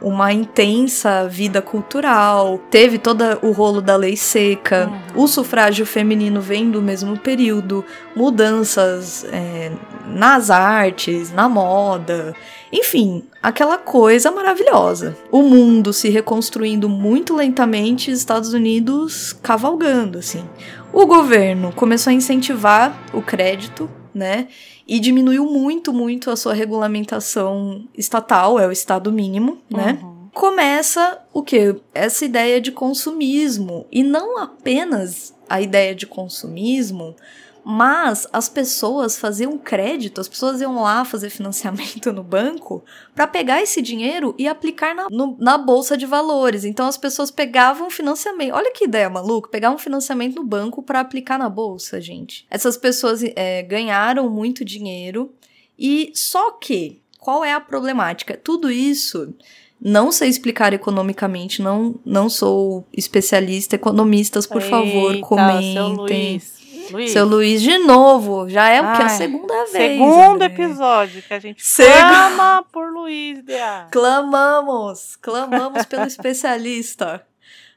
[0.01, 5.23] uma intensa vida cultural, teve todo o rolo da lei seca, uhum.
[5.23, 7.83] o sufrágio feminino vem do mesmo período,
[8.15, 9.71] mudanças é,
[10.05, 12.35] nas artes, na moda,
[12.71, 15.15] enfim, aquela coisa maravilhosa.
[15.31, 20.43] O mundo se reconstruindo muito lentamente, Estados Unidos cavalgando, assim.
[20.91, 24.47] O governo começou a incentivar o crédito, né?
[24.87, 29.99] E diminuiu muito, muito a sua regulamentação estatal, é o estado mínimo, né?
[30.01, 30.29] Uhum.
[30.33, 31.75] Começa o que?
[31.93, 33.85] Essa ideia de consumismo.
[33.91, 37.15] E não apenas a ideia de consumismo,
[37.63, 42.83] mas as pessoas faziam crédito, as pessoas iam lá fazer financiamento no banco
[43.15, 46.65] para pegar esse dinheiro e aplicar na, no, na bolsa de valores.
[46.65, 48.53] Então as pessoas pegavam financiamento.
[48.53, 52.45] Olha que ideia maluca, pegavam financiamento no banco para aplicar na bolsa, gente.
[52.49, 55.33] Essas pessoas é, ganharam muito dinheiro
[55.79, 58.37] e só que qual é a problemática?
[58.37, 59.33] Tudo isso
[59.79, 63.75] não sei explicar economicamente, não, não sou especialista.
[63.75, 65.95] Economistas, por Eita, favor, comentem.
[65.95, 66.62] Luiz.
[67.11, 68.49] Seu Luiz de novo.
[68.49, 69.01] Já é o que?
[69.03, 69.71] A segunda vez.
[69.71, 70.45] Segundo André.
[70.45, 71.91] episódio que a gente Seg...
[71.91, 73.87] clama por Luiz Dea.
[73.91, 75.15] Clamamos.
[75.15, 77.25] Clamamos pelo especialista.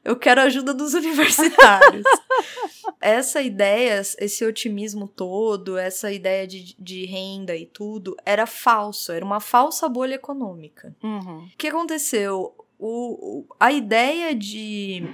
[0.07, 2.05] Eu quero a ajuda dos universitários.
[3.01, 9.11] essa ideia, esse otimismo todo, essa ideia de, de renda e tudo, era falso.
[9.11, 10.95] Era uma falsa bolha econômica.
[11.03, 11.47] Uhum.
[11.47, 12.55] O que aconteceu?
[12.79, 15.09] O, o, a ideia de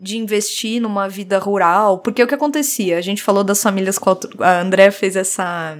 [0.00, 2.96] de investir numa vida rural, porque o que acontecia?
[2.96, 3.98] A gente falou das famílias
[4.40, 5.76] a André fez essa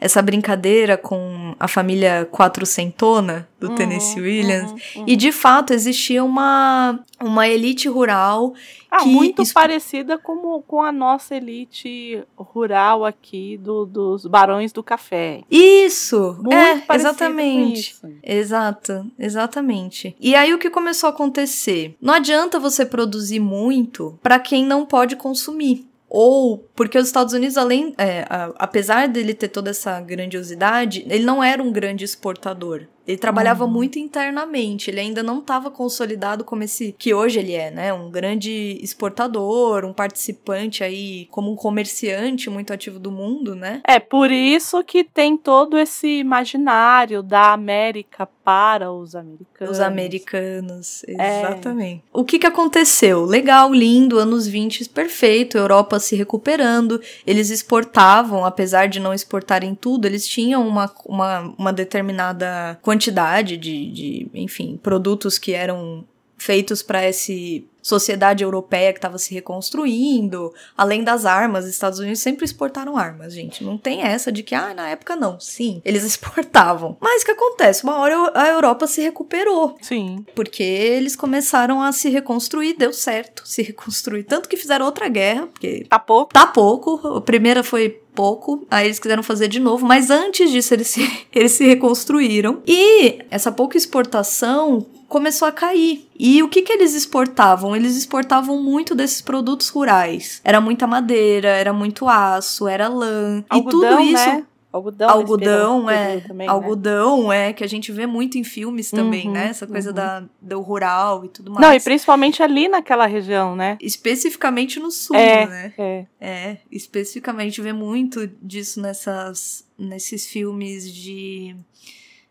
[0.00, 4.70] essa brincadeira com a família quatrocentona do uhum, Tennessee Williams.
[4.70, 5.04] Uhum, uhum.
[5.08, 8.54] E de fato existia uma, uma elite rural.
[8.90, 15.42] Ah, muito parecida com, com a nossa elite rural aqui do, dos Barões do Café.
[15.50, 16.38] Isso!
[16.40, 17.90] Muito é, exatamente.
[17.90, 18.08] Isso.
[18.22, 20.16] Exato, exatamente.
[20.20, 21.96] E aí o que começou a acontecer?
[22.00, 25.87] Não adianta você produzir muito para quem não pode consumir.
[26.08, 31.24] Ou porque os Estados Unidos, além, é, a, apesar dele ter toda essa grandiosidade, ele
[31.24, 32.86] não era um grande exportador.
[33.08, 33.70] Ele trabalhava uhum.
[33.70, 37.90] muito internamente, ele ainda não estava consolidado como esse que hoje ele é, né?
[37.90, 43.80] Um grande exportador, um participante aí, como um comerciante muito ativo do mundo, né?
[43.86, 49.72] É por isso que tem todo esse imaginário da América para os americanos.
[49.74, 51.40] Os americanos, é.
[51.40, 52.02] exatamente.
[52.04, 52.10] É.
[52.12, 53.24] O que que aconteceu?
[53.24, 60.04] Legal, lindo, anos 20, perfeito, Europa se recuperando, eles exportavam, apesar de não exportarem tudo,
[60.04, 66.04] eles tinham uma, uma, uma determinada quantidade quantidade de, de enfim, produtos que eram
[66.36, 72.20] feitos para esse sociedade europeia que estava se reconstruindo, além das armas, os Estados Unidos
[72.20, 73.64] sempre exportaram armas, gente.
[73.64, 75.38] Não tem essa de que, ah, na época não.
[75.40, 76.96] Sim, eles exportavam.
[77.00, 77.84] Mas o que acontece?
[77.84, 79.76] Uma hora a Europa se recuperou.
[79.80, 80.24] Sim.
[80.34, 84.24] Porque eles começaram a se reconstruir, deu certo se reconstruir.
[84.24, 85.86] Tanto que fizeram outra guerra, porque.
[85.88, 86.32] Tá pouco.
[86.32, 87.16] Tá pouco.
[87.16, 91.00] A primeira foi pouco, aí eles quiseram fazer de novo, mas antes disso eles se,
[91.32, 92.60] eles se reconstruíram.
[92.66, 96.08] E essa pouca exportação começou a cair.
[96.18, 97.67] E o que, que eles exportavam?
[97.74, 100.40] Eles exportavam muito desses produtos rurais.
[100.44, 103.44] Era muita madeira, era muito aço, era lã.
[103.48, 104.26] Algodão, e tudo isso.
[104.26, 104.44] Né?
[104.70, 106.52] Algodão, algodão é, também, né?
[106.52, 107.48] algodão né?
[107.48, 109.48] é que a gente vê muito em filmes também, uhum, né?
[109.48, 109.94] Essa coisa uhum.
[109.94, 111.66] da, do rural e tudo mais.
[111.66, 113.78] Não, e principalmente ali naquela região, né?
[113.80, 115.72] Especificamente no sul, é, né?
[115.78, 116.06] É.
[116.20, 121.56] é, especificamente vê muito disso nessas nesses filmes de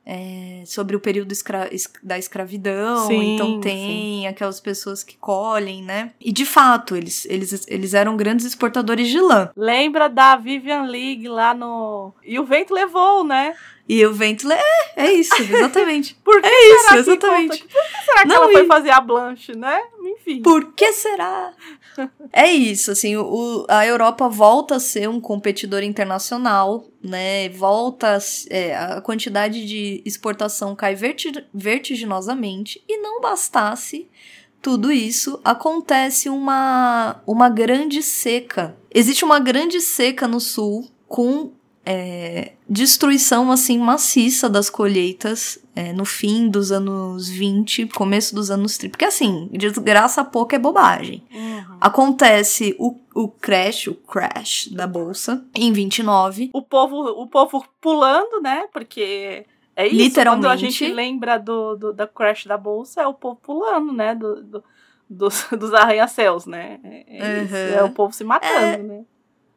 [0.10, 1.70] é, sobre o período escra
[2.02, 4.28] da escravidão, sim, então tem sim.
[4.28, 6.12] aquelas pessoas que colhem, né?
[6.22, 9.50] E de fato, eles, eles, eles eram grandes exportadores de lã.
[9.54, 12.14] Lembra da Vivian League lá no.
[12.24, 13.54] E o vento levou, né?
[13.88, 14.52] E o vento.
[14.52, 14.62] É,
[14.98, 16.16] é isso, exatamente.
[16.24, 17.64] Por que é isso, exatamente.
[17.64, 19.82] Por que será que Não, ela foi fazer a Blanche, né?
[20.04, 20.42] Enfim.
[20.42, 21.54] Por que será?
[22.34, 27.48] é isso, assim, o, a Europa volta a ser um competidor internacional, né?
[27.50, 28.18] Volta.
[28.18, 28.20] A,
[28.50, 32.84] é, a quantidade de exportação cai verti vertiginosamente.
[32.90, 34.10] E não bastasse
[34.62, 38.76] tudo isso, acontece uma, uma grande seca.
[38.94, 41.54] Existe uma grande seca no sul com
[41.90, 48.78] é, destruição assim maciça das colheitas é, no fim dos anos 20, começo dos anos
[48.78, 48.92] 30.
[48.92, 51.24] Porque assim, desgraça pouco é bobagem.
[51.34, 51.78] Uhum.
[51.80, 56.50] Acontece o, o crash, o crash da bolsa em 29.
[56.52, 58.68] O povo, o povo pulando, né?
[58.74, 60.46] Porque é isso, Literalmente.
[60.46, 64.14] quando a gente lembra do, do, da crash da bolsa, é o povo pulando, né?
[64.14, 64.64] Do, do
[65.10, 66.80] dos, dos arranha-céus, né?
[66.84, 67.80] É, uhum.
[67.80, 69.06] é, o povo se matando, é, né?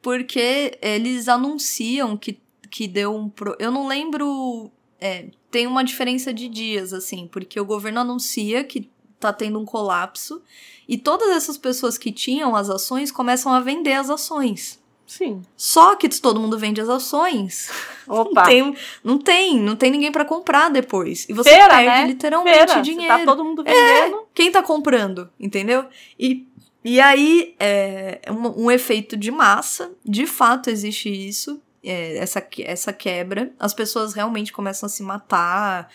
[0.03, 3.29] Porque eles anunciam que, que deu um.
[3.29, 3.57] Pro...
[3.59, 4.71] Eu não lembro.
[5.01, 9.65] É, tem uma diferença de dias, assim, porque o governo anuncia que tá tendo um
[9.65, 10.43] colapso
[10.89, 14.81] e todas essas pessoas que tinham as ações começam a vender as ações.
[15.07, 15.43] Sim.
[15.57, 17.69] Só que todo mundo vende as ações.
[18.07, 18.43] Opa.
[18.43, 21.29] Não tem, não tem, não tem ninguém para comprar depois.
[21.29, 22.07] E você Feira, perde né?
[22.07, 22.81] literalmente Feira.
[22.81, 23.19] Dinheiro.
[23.19, 24.17] tá todo mundo vendendo.
[24.17, 25.85] É, quem tá comprando, entendeu?
[26.17, 26.47] E
[26.83, 32.93] e aí, é um, um, efeito de massa, de fato existe isso, é, essa, essa
[32.93, 33.53] quebra.
[33.59, 35.93] As pessoas realmente começam a se matar,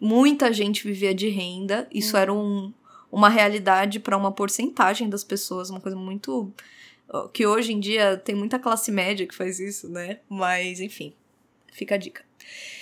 [0.00, 2.20] muita gente vivia de renda, isso hum.
[2.20, 2.72] era um,
[3.10, 6.52] uma realidade para uma porcentagem das pessoas, uma coisa muito.
[7.32, 10.18] que hoje em dia tem muita classe média que faz isso, né?
[10.28, 11.14] Mas, enfim,
[11.72, 12.22] fica a dica.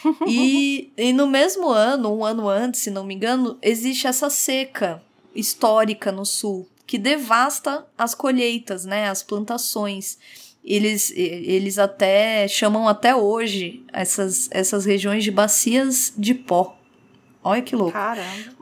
[0.27, 5.01] e, e no mesmo ano, um ano antes, se não me engano, existe essa seca
[5.33, 10.19] histórica no sul que devasta as colheitas, né, as plantações.
[10.65, 16.77] Eles, eles até chamam até hoje essas, essas regiões de bacias de pó.
[17.43, 17.93] Olha que louco.
[17.93, 18.57] Caramba.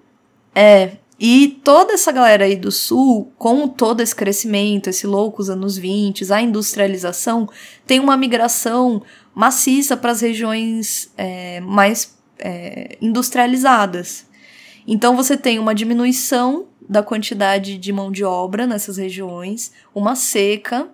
[0.55, 5.79] É, e toda essa galera aí do sul, com todo esse crescimento, esse loucos anos
[5.79, 7.49] 20, a industrialização,
[7.87, 9.03] tem uma migração
[9.35, 14.27] maciça para as regiões é, mais é, industrializadas.
[14.87, 20.89] Então você tem uma diminuição da quantidade de mão de obra nessas regiões, uma seca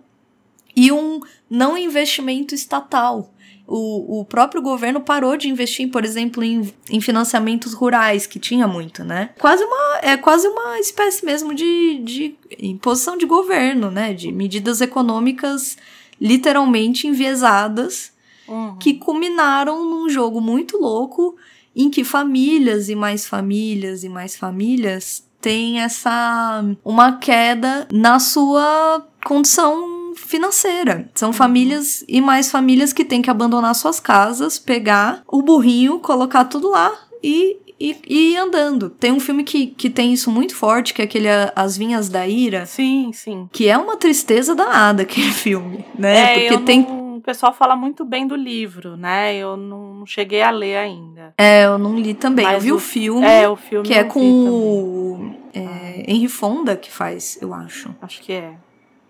[0.74, 3.32] e um não investimento estatal.
[3.66, 8.66] O, o próprio governo parou de investir, por exemplo, em, em financiamentos rurais, que tinha
[8.66, 9.30] muito, né?
[9.38, 14.12] Quase uma, é quase uma espécie mesmo de, de imposição de governo, né?
[14.12, 15.76] De medidas econômicas
[16.20, 18.12] literalmente enviesadas,
[18.48, 18.76] uhum.
[18.76, 21.36] que culminaram num jogo muito louco
[21.74, 29.06] em que famílias e mais famílias e mais famílias tem essa uma queda na sua
[29.24, 31.10] condição financeira.
[31.14, 31.34] São uhum.
[31.34, 36.70] famílias e mais famílias que têm que abandonar suas casas, pegar o burrinho, colocar tudo
[36.70, 38.90] lá e e, e andando.
[38.90, 42.28] Tem um filme que, que tem isso muito forte, que é aquele As Vinhas da
[42.28, 42.66] Ira.
[42.66, 43.48] Sim, sim.
[43.50, 46.18] Que é uma tristeza danada aquele filme, né?
[46.18, 46.82] É, Porque tem.
[46.82, 49.36] Não, o pessoal fala muito bem do livro, né?
[49.36, 51.34] Eu não cheguei a ler ainda.
[51.36, 52.46] É, eu não li também.
[52.46, 53.26] Mas eu vi o, o filme.
[53.26, 53.86] É, o filme.
[53.86, 57.94] Que é com o é, Henry Fonda que faz, eu acho.
[58.00, 58.56] Acho que é.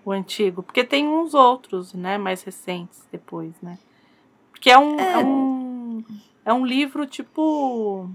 [0.04, 0.62] O antigo.
[0.62, 2.18] Porque tem uns outros, né?
[2.18, 3.78] Mais recentes depois, né?
[4.50, 4.98] Porque é um.
[4.98, 6.04] É, é um,
[6.44, 8.10] é um livro tipo.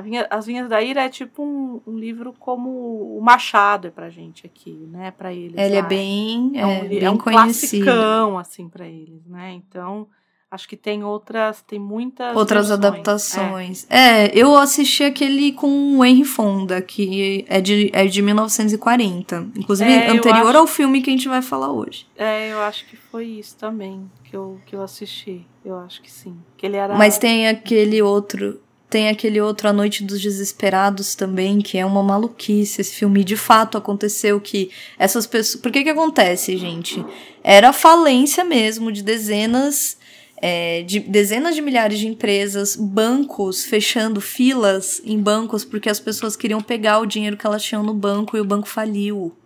[0.00, 2.70] Vinha, As Vinhas da Ira é tipo um, um, livro como
[3.18, 5.10] o Machado é pra gente aqui, né?
[5.10, 5.56] Pra eles.
[5.58, 9.52] Ele é bem, é, é um, é um classicão, assim, pra eles, né?
[9.52, 10.06] Então,
[10.52, 12.86] Acho que tem outras, tem muitas outras versões.
[12.86, 13.86] adaptações.
[13.88, 14.26] É.
[14.26, 14.32] é.
[14.34, 19.46] eu assisti aquele com o Henry Fonda, que é de, é de 1940.
[19.54, 20.58] Inclusive, é, anterior acho...
[20.58, 22.04] ao filme que a gente vai falar hoje.
[22.16, 25.46] É, eu acho que foi isso também que eu, que eu assisti.
[25.64, 26.36] Eu acho que sim.
[26.56, 26.96] Que ele era...
[26.96, 28.60] Mas tem aquele outro.
[28.90, 32.80] Tem aquele outro A Noite dos Desesperados também, que é uma maluquice.
[32.80, 35.62] Esse filme de fato aconteceu que essas pessoas.
[35.62, 37.04] Por que que acontece, gente?
[37.42, 39.96] Era falência mesmo de dezenas
[40.42, 46.34] é, de dezenas de milhares de empresas, bancos fechando filas em bancos porque as pessoas
[46.34, 49.36] queriam pegar o dinheiro que elas tinham no banco e o banco faliu.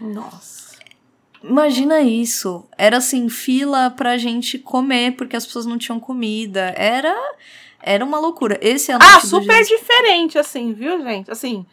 [0.00, 0.70] Nossa.
[1.42, 2.64] Imagina isso.
[2.78, 6.72] Era assim, fila pra gente comer porque as pessoas não tinham comida.
[6.76, 7.14] Era
[7.82, 8.58] era uma loucura.
[8.60, 11.30] Esse é Ah, super diferente assim, viu, gente?
[11.30, 11.64] Assim,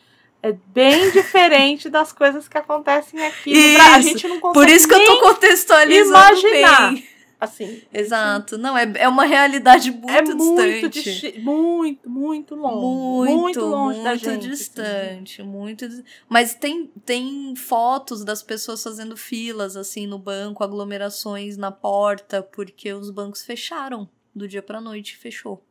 [0.41, 3.51] é bem diferente das coisas que acontecem aqui.
[3.51, 3.81] Isso.
[3.81, 6.93] A gente não consegue Por isso que eu tô contextualizando imaginar.
[6.93, 7.07] bem.
[7.39, 7.83] Assim.
[7.93, 8.57] Exato.
[8.57, 11.39] Não, é, é uma realidade muito é muito distante.
[11.39, 12.75] Muito, muito longe.
[13.29, 14.27] Muito, muito longe muito da gente.
[14.29, 15.49] Muito distante, assim.
[15.51, 15.87] muito.
[16.27, 22.91] Mas tem, tem fotos das pessoas fazendo filas, assim, no banco, aglomerações na porta, porque
[22.91, 24.09] os bancos fecharam.
[24.33, 25.63] Do dia pra noite, fechou.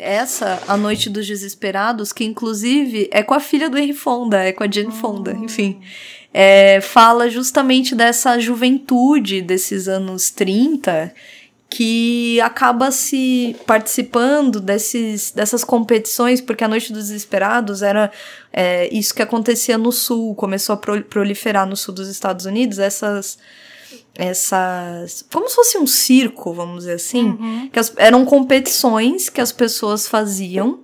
[0.00, 4.52] Essa, A Noite dos Desesperados, que inclusive é com a filha do Henry Fonda, é
[4.52, 5.44] com a Jane Fonda, oh.
[5.44, 5.80] enfim
[6.32, 11.12] é, fala justamente dessa juventude desses anos 30
[11.70, 18.10] que acaba se participando desses, dessas competições, porque a Noite dos Desesperados era
[18.50, 23.38] é, isso que acontecia no sul, começou a proliferar no sul dos Estados Unidos, essas
[24.14, 25.24] essas.
[25.32, 27.24] Como se fosse um circo, vamos dizer assim.
[27.24, 27.68] Uhum.
[27.72, 30.80] Que as, eram competições que as pessoas faziam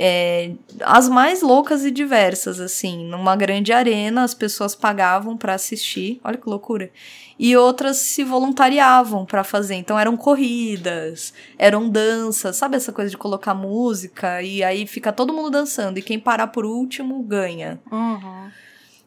[0.00, 3.04] é, as mais loucas e diversas, assim.
[3.06, 6.90] Numa grande arena, as pessoas pagavam para assistir, olha que loucura.
[7.36, 9.74] E outras se voluntariavam para fazer.
[9.74, 15.32] Então eram corridas, eram danças, sabe essa coisa de colocar música e aí fica todo
[15.32, 17.80] mundo dançando e quem parar por último ganha.
[17.90, 18.50] Uhum.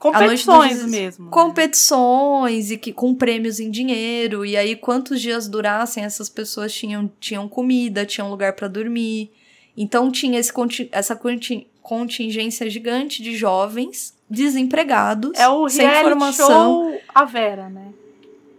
[0.02, 1.26] Competições mesmo.
[1.26, 1.32] Né?
[1.32, 4.44] Competições e que com prêmios em dinheiro.
[4.44, 9.32] E aí, quantos dias durassem, essas pessoas tinham, tinham comida, tinham lugar para dormir.
[9.78, 10.52] Então tinha esse,
[10.92, 11.16] essa
[11.84, 16.90] contingência gigante de jovens desempregados, é o sem formação.
[16.90, 17.90] Show a Vera, né?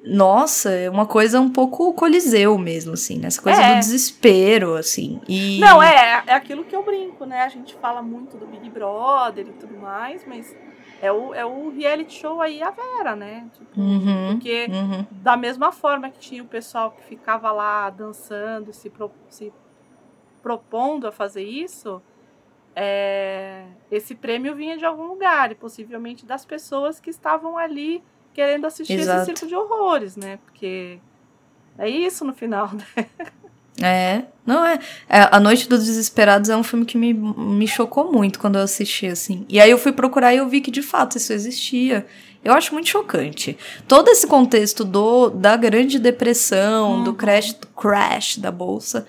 [0.04, 3.26] Nossa, é uma coisa um pouco coliseu mesmo, assim, né?
[3.26, 3.74] Essa coisa é.
[3.74, 5.20] do desespero, assim.
[5.28, 5.58] E...
[5.58, 7.42] Não, é, é aquilo que eu brinco, né?
[7.42, 10.54] A gente fala muito do Big Brother e tudo mais, mas
[11.02, 13.50] é o, é o reality show aí a Vera, né?
[13.52, 15.04] Tipo, uhum, porque uhum.
[15.10, 19.52] da mesma forma que tinha o pessoal que ficava lá dançando, se, pro, se
[20.40, 22.00] propondo a fazer isso,
[22.76, 28.00] é, esse prêmio vinha de algum lugar, e possivelmente das pessoas que estavam ali
[28.32, 29.22] querendo assistir Exato.
[29.22, 30.38] esse circo de horrores, né?
[30.44, 31.00] Porque
[31.78, 33.06] é isso no final, né?
[33.80, 34.78] É, não é.
[35.08, 35.28] é.
[35.30, 39.06] A Noite dos Desesperados é um filme que me, me chocou muito quando eu assisti,
[39.06, 39.46] assim.
[39.48, 42.06] E aí eu fui procurar e eu vi que de fato isso existia.
[42.44, 43.56] Eu acho muito chocante.
[43.86, 47.04] Todo esse contexto do da grande depressão, uhum.
[47.04, 49.06] do crash, crash da bolsa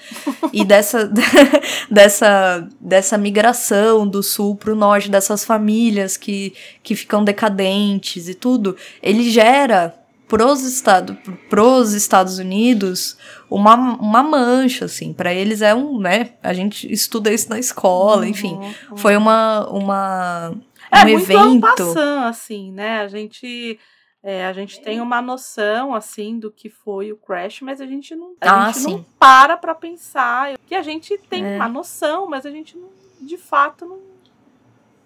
[0.54, 1.12] e dessa
[1.90, 6.54] dessa dessa migração do sul para o norte, dessas famílias que
[6.84, 9.96] que ficam decadentes e tudo, ele gera
[10.34, 11.16] pros, estado,
[11.48, 13.16] pros Estados Unidos
[13.48, 15.14] uma, uma mancha, assim.
[15.14, 16.34] para eles é um, né?
[16.42, 18.56] A gente estuda isso na escola, enfim.
[18.56, 18.98] Uhum.
[18.98, 20.56] Foi uma, uma
[20.92, 22.00] é, um muito evento.
[22.26, 23.02] Assim, né?
[23.02, 23.80] A gente
[24.24, 28.16] é, a gente tem uma noção assim do que foi o crash, mas a gente
[28.16, 31.58] não, a ah, gente não para para pensar que a gente tem é.
[31.58, 32.90] uma noção, mas a gente não,
[33.22, 34.00] de fato não,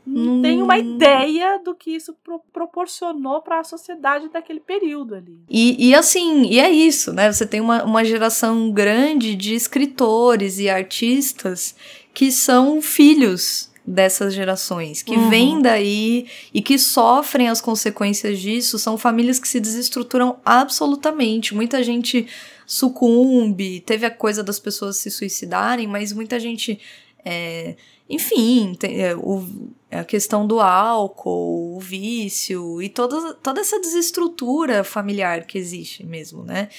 [0.08, 0.42] não hum.
[0.42, 5.38] tem uma ideia do que isso pro, proporcionou para a sociedade daquele período ali.
[5.50, 7.32] E, e assim, e é isso, né?
[7.32, 11.76] Você tem uma, uma geração grande de escritores e artistas
[12.14, 15.30] que são filhos dessas gerações, que uhum.
[15.30, 21.56] vêm daí e que sofrem as consequências disso, são famílias que se desestruturam absolutamente.
[21.56, 22.28] Muita gente
[22.66, 26.80] sucumbe, teve a coisa das pessoas se suicidarem, mas muita gente.
[27.24, 27.76] É,
[28.10, 29.46] enfim, tem, é, o,
[29.92, 36.44] a questão do álcool, o vício e toda, toda essa desestrutura familiar que existe mesmo,
[36.44, 36.70] né?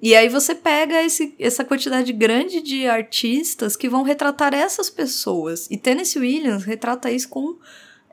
[0.00, 5.66] E aí você pega esse, essa quantidade grande de artistas que vão retratar essas pessoas.
[5.70, 7.56] E Tennessee Williams retrata isso com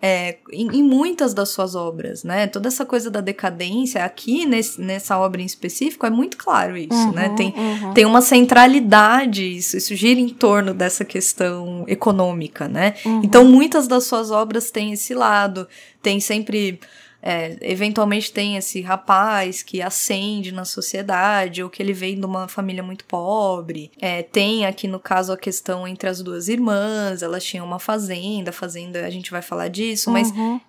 [0.01, 2.47] é, em, em, muitas das suas obras, né?
[2.47, 6.89] Toda essa coisa da decadência, aqui nesse, nessa obra em específico, é muito claro isso,
[6.91, 7.05] né?
[7.05, 7.29] uhum, né?
[7.35, 7.93] Tem, uhum.
[7.93, 12.95] tem uma centralidade, isso, isso gira em torno dessa questão econômica, né?
[13.05, 13.21] Uhum.
[13.23, 15.67] Então, muitas das suas obras têm esse lado,
[16.01, 16.79] tem sempre
[17.27, 22.47] é, eventualmente tem esse rapaz que ascende na sociedade, ou que ele vem de uma
[22.47, 23.91] família muito pobre.
[23.99, 28.51] É, tem aqui no caso a questão entre as duas irmãs, elas tinham uma fazenda,
[28.51, 30.61] fazenda, a gente vai falar disso, mas uhum.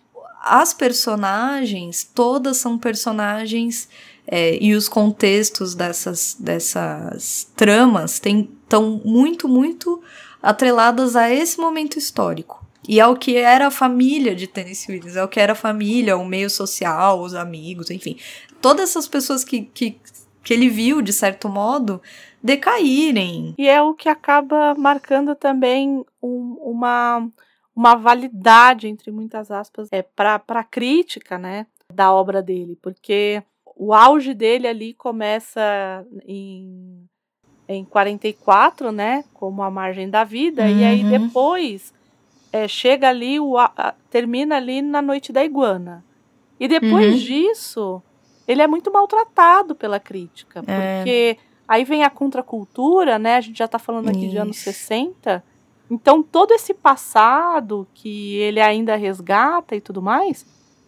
[0.42, 3.86] as personagens, todas são personagens.
[4.28, 10.02] É, e os contextos dessas, dessas tramas estão muito, muito
[10.42, 12.65] atreladas a esse momento histórico.
[12.88, 15.56] E é o que era a família de Tennessee Williams, é o que era a
[15.56, 18.16] família, o meio social, os amigos, enfim.
[18.60, 20.00] Todas essas pessoas que, que,
[20.42, 22.00] que ele viu, de certo modo,
[22.42, 23.54] decaírem.
[23.58, 27.28] E é o que acaba marcando também um, uma,
[27.74, 33.42] uma validade, entre muitas aspas, é, para a crítica né, da obra dele, porque
[33.76, 37.04] o auge dele ali começa em,
[37.68, 40.78] em 44, né, como A Margem da Vida, uhum.
[40.78, 41.10] e aí uhum.
[41.10, 41.95] depois
[42.56, 46.04] é, chega ali, o, a, termina ali na Noite da Iguana.
[46.58, 47.18] E depois uhum.
[47.18, 48.02] disso,
[48.48, 50.96] ele é muito maltratado pela crítica, é.
[50.96, 51.38] porque
[51.68, 53.36] aí vem a contracultura, né?
[53.36, 54.30] A gente já está falando aqui Isso.
[54.30, 55.44] de anos 60.
[55.90, 60.46] Então, todo esse passado que ele ainda resgata e tudo mais,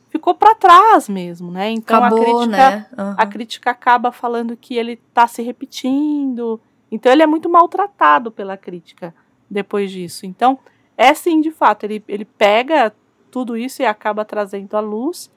[0.08, 1.70] ficou para trás mesmo, né?
[1.70, 2.86] Então Acabou, a crítica, né?
[2.96, 3.14] uhum.
[3.16, 6.58] a crítica acaba falando que ele está se repetindo.
[6.90, 9.14] Então ele é muito maltratado pela crítica
[9.50, 10.24] depois disso.
[10.24, 10.58] Então
[10.99, 12.92] é sim, de fato, ele, ele pega
[13.30, 15.30] tudo isso e acaba trazendo à luz,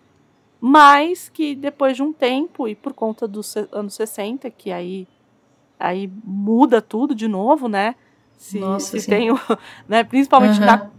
[0.59, 5.07] mas que depois de um tempo, e por conta dos anos 60, que aí,
[5.79, 7.93] aí muda tudo de novo, né?
[8.39, 9.39] Se, Nossa, se tem o,
[9.87, 10.65] né, principalmente uhum.
[10.65, 10.89] da,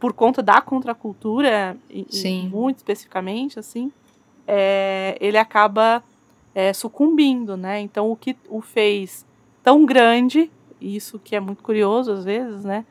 [0.00, 2.04] por conta da contracultura, e,
[2.48, 3.92] muito especificamente, assim,
[4.48, 6.02] é, ele acaba
[6.52, 7.80] é, sucumbindo, né?
[7.80, 9.24] Então o que o fez
[9.62, 10.50] tão grande,
[10.80, 12.84] isso que é muito curioso às vezes, né?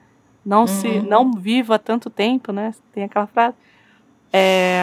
[0.48, 0.68] Não uhum.
[0.68, 2.74] se não viva tanto tempo, né?
[2.94, 3.58] Tem aquela frase.
[4.32, 4.80] É,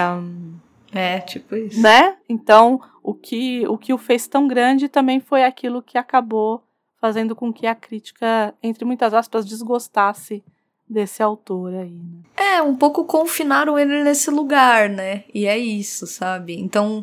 [0.93, 1.81] é, tipo isso.
[1.81, 2.19] Né?
[2.29, 6.63] Então, o que o que o fez tão grande também foi aquilo que acabou
[7.01, 10.45] fazendo com que a crítica, entre muitas aspas, desgostasse
[10.87, 11.91] desse autor aí.
[11.91, 12.57] Né?
[12.57, 15.25] É, um pouco confinaram ele nesse lugar, né?
[15.33, 16.61] E é isso, sabe?
[16.61, 17.03] Então,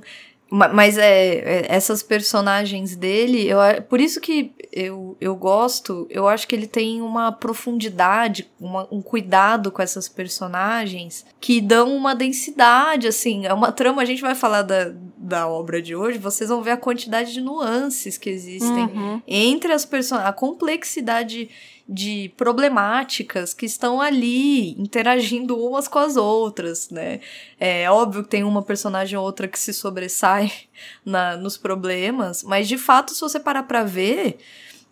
[0.54, 6.46] mas é, é, essas personagens dele, eu, por isso que eu, eu gosto, eu acho
[6.46, 13.08] que ele tem uma profundidade, uma, um cuidado com essas personagens que dão uma densidade,
[13.08, 16.62] assim, é uma trama, a gente vai falar da, da obra de hoje, vocês vão
[16.62, 19.22] ver a quantidade de nuances que existem uhum.
[19.26, 21.50] entre as personagens, a complexidade
[21.88, 27.20] de problemáticas que estão ali interagindo umas com as outras, né?
[27.60, 30.52] É óbvio que tem uma personagem ou outra que se sobressai
[31.06, 34.38] na, nos problemas, mas de fato, se você parar pra ver,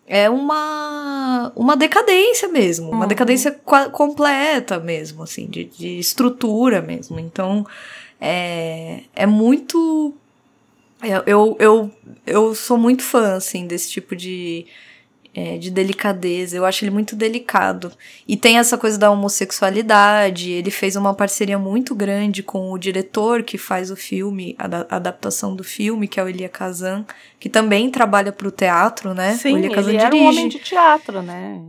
[0.06, 3.08] é uma, uma decadência mesmo, uma uhum.
[3.08, 3.52] decadência
[3.92, 7.20] completa mesmo, assim, de, de estrutura mesmo.
[7.20, 7.64] Então,
[8.20, 10.12] é, é muito.
[11.00, 11.90] É, eu, eu,
[12.26, 14.66] eu sou muito fã, assim, desse tipo de
[15.34, 16.56] é, de delicadeza.
[16.56, 17.92] Eu acho ele muito delicado.
[18.26, 20.50] E tem essa coisa da homossexualidade.
[20.50, 25.54] Ele fez uma parceria muito grande com o diretor que faz o filme, a, adaptação
[25.54, 27.04] do filme, que é o Elia Kazan,
[27.38, 29.34] que também trabalha para o teatro, né?
[29.34, 30.16] Sim, o Elia Kazan ele dirige.
[30.16, 31.60] era um homem de teatro, né?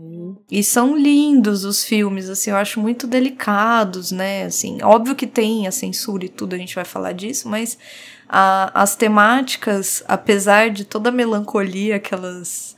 [0.50, 4.46] E são lindos os filmes, assim, eu acho muito delicados, né?
[4.46, 7.78] Assim, óbvio que tem a censura e tudo, a gente vai falar disso, mas
[8.28, 12.76] a, as temáticas, apesar de toda a melancolia que elas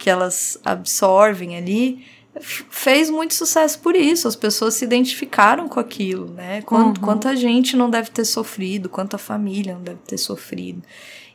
[0.00, 2.06] que elas absorvem ali,
[2.40, 4.26] fez muito sucesso por isso.
[4.26, 6.62] As pessoas se identificaram com aquilo, né?
[6.62, 7.04] Quanto, uhum.
[7.04, 10.82] Quanta gente não deve ter sofrido, quanta família não deve ter sofrido.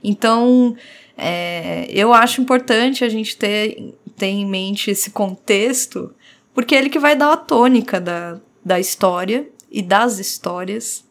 [0.03, 0.75] Então,
[1.15, 6.11] é, eu acho importante a gente ter, ter em mente esse contexto,
[6.51, 11.05] porque é ele que vai dar a tônica da, da história e das histórias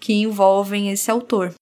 [0.00, 1.54] que envolvem esse autor.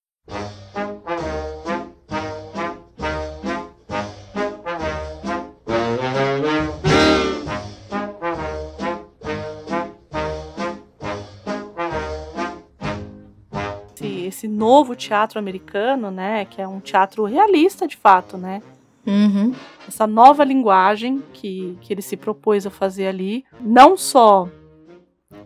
[14.45, 18.63] Esse novo teatro americano, né, que é um teatro realista de fato, né?
[19.07, 19.55] Uhum.
[19.89, 24.49] Essa nova linguagem que, que ele se propôs a fazer ali, não só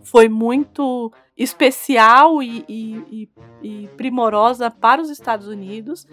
[0.02, 3.28] foi muito especial e, e,
[3.62, 6.06] e, e primorosa para os Estados Unidos,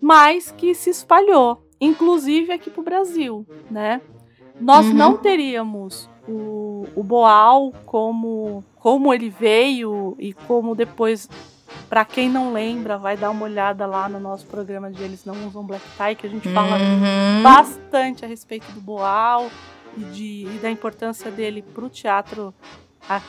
[0.00, 4.00] mas que se espalhou, inclusive aqui para o Brasil, né?
[4.60, 4.94] Nós uhum.
[4.94, 11.28] não teríamos o, o Boal como, como ele veio e como depois
[11.88, 15.46] para quem não lembra, vai dar uma olhada lá no nosso programa de Eles Não
[15.46, 17.42] Usam Black Tie, que a gente fala uhum.
[17.42, 19.50] bastante a respeito do Boal
[19.96, 22.54] e, de, e da importância dele para o teatro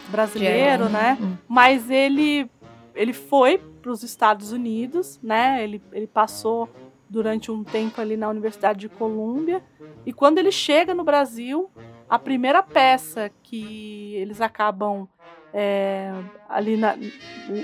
[0.09, 1.17] brasileiro, né?
[1.19, 1.37] Uhum.
[1.47, 2.49] Mas ele,
[2.95, 5.63] ele foi para os Estados Unidos, né?
[5.63, 6.69] Ele, ele passou
[7.09, 9.61] durante um tempo ali na Universidade de Colômbia.
[10.05, 11.69] E quando ele chega no Brasil,
[12.09, 15.07] a primeira peça que eles acabam
[15.53, 16.11] é,
[16.49, 16.95] ali na,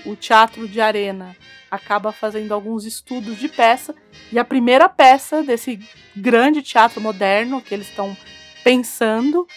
[0.05, 1.35] o, o, teatro de arena
[1.71, 3.95] acaba fazendo alguns estudos de peça
[4.31, 5.79] e a primeira peça desse
[6.15, 8.15] grande teatro moderno que eles estão
[8.63, 9.47] pensando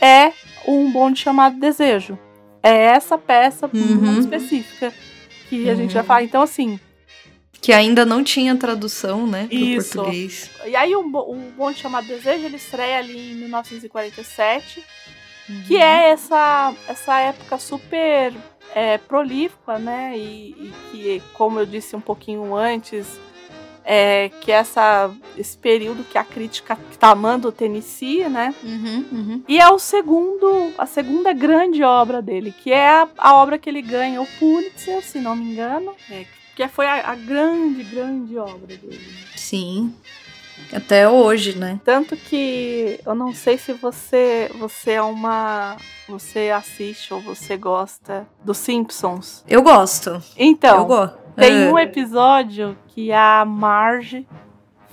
[0.00, 0.32] é
[0.66, 2.18] um bonde chamado Desejo.
[2.62, 3.96] É essa peça uhum.
[3.96, 4.92] muito específica
[5.48, 5.70] que uhum.
[5.70, 6.06] a gente vai uhum.
[6.06, 6.22] falar.
[6.22, 6.78] Então, assim.
[7.60, 9.46] Que ainda não tinha tradução, né?
[9.46, 9.96] Pro isso.
[9.96, 10.50] português.
[10.66, 14.82] E aí, o, o bonde chamado Desejo ele estreia ali em 1947,
[15.50, 15.62] uhum.
[15.66, 18.32] que é essa, essa época super
[18.74, 20.16] é, prolífica, né?
[20.16, 23.18] E, e que, como eu disse um pouquinho antes,
[23.84, 28.54] é, que é essa, esse período que a crítica está amando o Tennessee, né?
[28.62, 29.42] Uhum, uhum.
[29.48, 33.68] E é o segundo, a segunda grande obra dele, que é a, a obra que
[33.68, 36.24] ele ganha o Pulitzer, se não me engano, é,
[36.54, 39.00] que foi a, a grande, grande obra dele.
[39.34, 39.92] Sim.
[40.72, 41.80] Até hoje, né?
[41.84, 45.76] Tanto que eu não sei se você você é uma
[46.08, 49.44] você assiste ou você gosta dos Simpsons.
[49.48, 50.22] Eu gosto.
[50.36, 51.18] Então, eu gosto.
[51.36, 51.70] Tem é.
[51.70, 54.26] um episódio que a Marge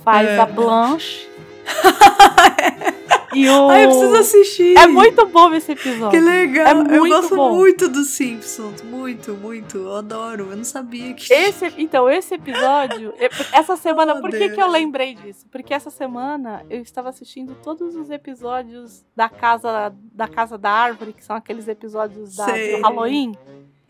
[0.04, 0.38] faz é.
[0.38, 1.28] a Blanche.
[3.32, 3.68] e o...
[3.68, 4.76] Ai, eu preciso assistir.
[4.76, 6.10] É muito bom esse episódio.
[6.10, 6.66] Que legal.
[6.66, 7.54] É muito eu gosto bom.
[7.56, 8.82] muito dos Simpsons.
[8.82, 9.78] Muito, muito.
[9.78, 10.48] Eu adoro.
[10.50, 11.32] Eu não sabia que.
[11.32, 13.12] Esse, então, esse episódio.
[13.52, 15.46] essa semana, oh, por que, que eu lembrei disso?
[15.50, 21.12] Porque essa semana eu estava assistindo todos os episódios da Casa da, casa da Árvore,
[21.12, 23.28] que são aqueles episódios da, do Halloween.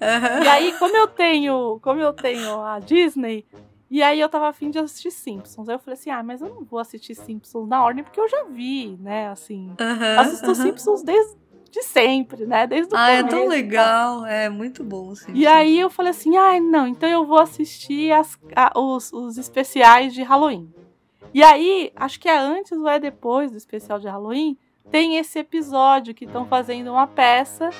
[0.00, 0.42] Uhum.
[0.44, 3.44] E aí, como eu tenho, como eu tenho a Disney,
[3.90, 5.68] e aí eu tava afim de assistir Simpsons.
[5.68, 8.28] Aí eu falei assim: ah, mas eu não vou assistir Simpsons na ordem porque eu
[8.28, 9.28] já vi, né?
[9.28, 9.68] Assim.
[9.80, 10.54] Uhum, assisto uhum.
[10.54, 11.36] Simpsons desde
[11.70, 12.66] de sempre, né?
[12.66, 15.14] Desde o Ah, começo, é tão legal, é muito bom.
[15.14, 15.38] Simpsons.
[15.38, 19.38] E aí eu falei assim: ah, não, então eu vou assistir as, a, os, os
[19.38, 20.72] especiais de Halloween.
[21.32, 24.56] E aí, acho que é antes ou é depois do especial de Halloween,
[24.90, 27.70] tem esse episódio que estão fazendo uma peça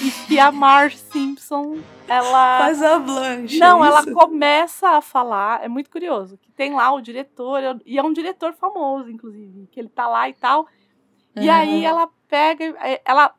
[0.00, 1.78] e que a Marge Simpson
[2.08, 3.58] ela faz a Blanche.
[3.58, 7.98] Não, é ela começa a falar, é muito curioso, que tem lá o diretor e
[7.98, 10.66] é um diretor famoso inclusive, que ele tá lá e tal.
[11.36, 11.42] Uhum.
[11.42, 13.34] E aí ela pega, é, ela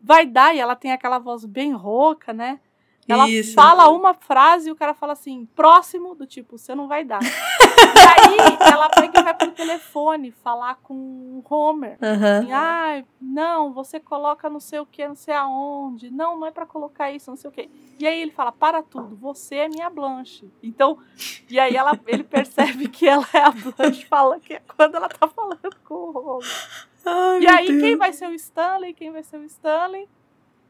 [0.00, 2.60] vai dar e ela tem aquela voz bem rouca, né?
[3.06, 3.54] Ela Isso.
[3.54, 7.20] fala uma frase e o cara fala assim, próximo, do tipo, você não vai dar.
[7.22, 11.98] e aí ela pega e vai pro telefone falar com o Homer.
[12.00, 12.38] Uhum.
[12.38, 16.10] Assim, ah, não, você coloca não sei o que, não sei aonde.
[16.10, 17.70] Não, não é para colocar isso, não sei o que.
[17.98, 20.50] E aí ele fala, para tudo, você é minha Blanche.
[20.62, 20.98] Então,
[21.48, 25.08] e aí ela, ele percebe que ela é a Blanche, fala que é quando ela
[25.08, 26.48] tá falando com o Homer.
[27.06, 27.82] Ai, e aí, Deus.
[27.82, 28.94] quem vai ser o Stanley?
[28.94, 30.08] Quem vai ser o Stanley?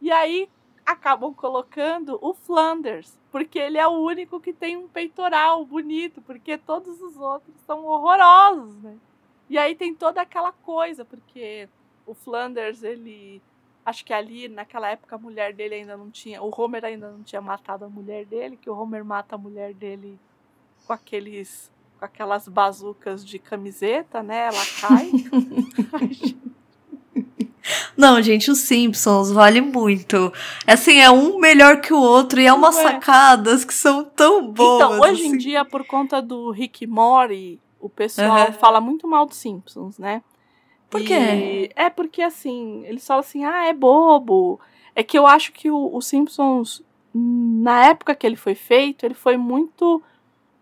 [0.01, 0.49] E aí,
[0.85, 6.59] acabam colocando o Flanders, porque ele é o único que tem um peitoral bonito, porque
[6.59, 8.97] todos os outros são horrorosos, né?
[9.49, 11.69] E aí tem toda aquela coisa, porque
[12.07, 13.43] o Flanders, ele
[13.85, 17.23] acho que ali naquela época a mulher dele ainda não tinha, o Homer ainda não
[17.23, 20.19] tinha matado a mulher dele, que o Homer mata a mulher dele
[20.87, 24.49] com aqueles com aquelas bazucas de camiseta, né?
[24.49, 25.11] Ela cai.
[27.97, 30.33] Não, gente, os Simpsons vale muito.
[30.67, 32.83] Assim, é um melhor que o outro e é umas é.
[32.83, 34.85] sacadas que são tão boas.
[34.85, 35.35] Então, hoje assim.
[35.35, 38.53] em dia, por conta do Rick Mori, o pessoal uhum.
[38.53, 40.23] fala muito mal dos Simpsons, né?
[40.91, 41.71] Por quê?
[41.75, 44.61] É porque, assim, eles falam assim, ah, é bobo.
[44.95, 46.83] É que eu acho que o, o Simpsons,
[47.13, 50.01] na época que ele foi feito, ele foi muito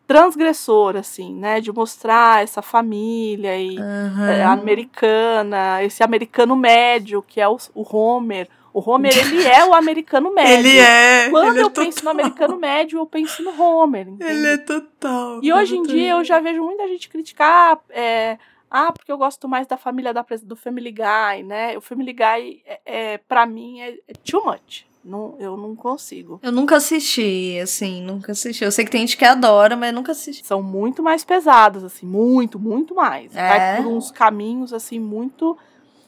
[0.06, 1.60] transgressor, assim, né?
[1.60, 4.24] De mostrar essa família e uhum.
[4.24, 8.48] é, americana, esse americano médio, que é o, o Homer.
[8.74, 10.70] O Homer, ele é o americano médio.
[10.70, 11.28] Ele é.
[11.30, 12.14] Quando ele eu é penso total.
[12.14, 14.08] no americano médio, eu penso no Homer.
[14.08, 14.30] Entende?
[14.30, 15.40] Ele é total.
[15.42, 17.78] E hoje em dia eu já vejo muita gente criticar.
[17.90, 18.38] É,
[18.70, 21.76] ah, porque eu gosto mais da família da, do Family Guy, né?
[21.76, 24.86] O Family Guy, é, é, pra mim, é, é too much.
[25.04, 26.38] Não, eu não consigo.
[26.42, 28.62] Eu nunca assisti, assim, nunca assisti.
[28.62, 30.46] Eu sei que tem gente que adora, mas nunca assisti.
[30.46, 33.34] São muito mais pesados, assim, muito, muito mais.
[33.34, 33.48] É?
[33.48, 35.58] Vai por uns caminhos, assim, muito.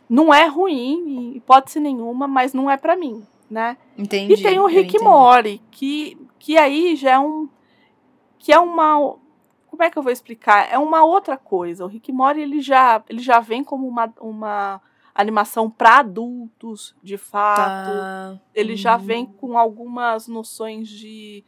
[0.09, 3.77] Não é ruim, hipótese nenhuma, mas não é para mim, né?
[3.99, 4.35] Entendi.
[4.35, 7.49] E tem o Rick Mori, que, que aí já é um.
[8.39, 9.17] Que é uma.
[9.67, 10.73] Como é que eu vou explicar?
[10.73, 11.85] É uma outra coisa.
[11.85, 14.13] O Rick Mori, ele já, ele já vem como uma.
[14.21, 14.81] uma
[15.15, 17.91] animação para adultos, de fato.
[17.91, 18.41] Tá.
[18.55, 21.45] Ele já vem com algumas noções de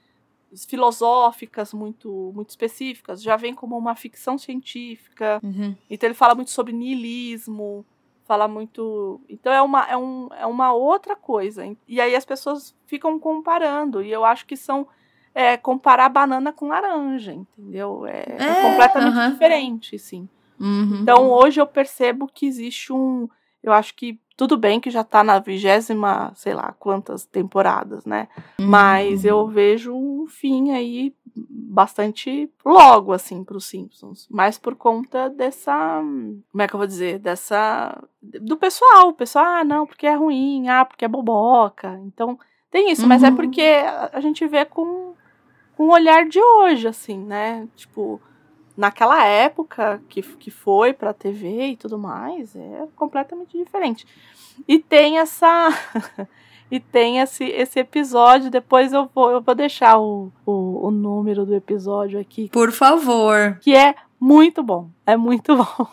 [0.68, 5.40] filosóficas muito muito específicas, já vem como uma ficção científica.
[5.42, 5.74] Uhum.
[5.90, 7.84] Então ele fala muito sobre niilismo,
[8.24, 11.64] fala muito, então é uma é, um, é uma outra coisa.
[11.86, 14.86] E aí as pessoas ficam comparando e eu acho que são
[15.34, 18.06] é, comparar banana com laranja, entendeu?
[18.06, 19.32] É, é, é completamente uh -huh.
[19.32, 20.28] diferente, sim.
[20.58, 21.00] Uhum.
[21.02, 23.28] Então hoje eu percebo que existe um.
[23.68, 28.28] Eu acho que tudo bem que já tá na vigésima, sei lá, quantas temporadas, né?
[28.58, 28.66] Uhum.
[28.66, 34.26] Mas eu vejo um fim aí bastante logo, assim, pros Simpsons.
[34.30, 35.74] Mas por conta dessa.
[36.50, 37.18] Como é que eu vou dizer?
[37.18, 38.02] Dessa.
[38.22, 39.08] Do pessoal.
[39.08, 41.98] O pessoal, ah, não, porque é ruim, ah, porque é boboca.
[42.04, 42.38] Então,
[42.70, 43.08] tem isso, uhum.
[43.08, 43.36] mas é uhum.
[43.36, 43.62] porque
[44.12, 45.14] a gente vê com
[45.76, 47.68] com o olhar de hoje, assim, né?
[47.76, 48.20] Tipo,
[48.76, 54.06] naquela época que, que foi pra TV e tudo mais, é completamente diferente.
[54.68, 55.68] E tem essa.
[56.70, 58.50] e tem esse, esse episódio.
[58.50, 62.48] Depois eu vou, eu vou deixar o, o, o número do episódio aqui.
[62.50, 63.58] Por favor.
[63.60, 64.90] Que é muito bom.
[65.06, 65.86] É muito bom.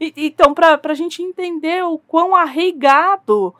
[0.00, 3.54] e, então, pra, pra gente entender o quão arraigado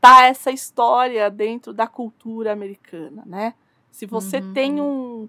[0.00, 3.54] tá essa história dentro da cultura americana, né?
[3.90, 4.52] Se você uhum.
[4.52, 5.28] tem um.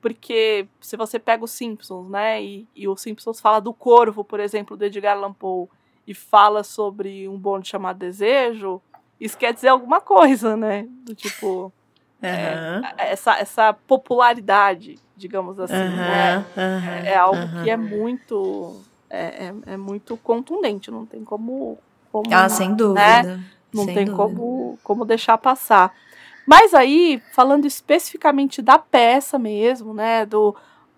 [0.00, 2.42] Porque se você pega os Simpsons, né?
[2.42, 5.68] E, e os Simpsons fala do corvo, por exemplo, do Edgar Allan Poe,
[6.06, 8.80] e fala sobre um bonde chamado Desejo,
[9.20, 10.86] isso quer dizer alguma coisa, né?
[11.04, 11.72] Do tipo.
[12.20, 12.28] Uhum.
[12.98, 16.38] É, essa, essa popularidade, digamos assim, uhum, né?
[16.38, 18.80] Uhum, é, é, algo que é muito.
[19.08, 21.78] É, é, é, muito contundente, não tem como.
[22.10, 22.74] como ah, sem né?
[22.74, 23.22] dúvida.
[23.22, 23.44] Né?
[23.72, 24.16] Não sem tem dúvida.
[24.16, 25.94] Como, como deixar passar.
[26.48, 30.56] Mas aí, falando especificamente da peça mesmo, né, do,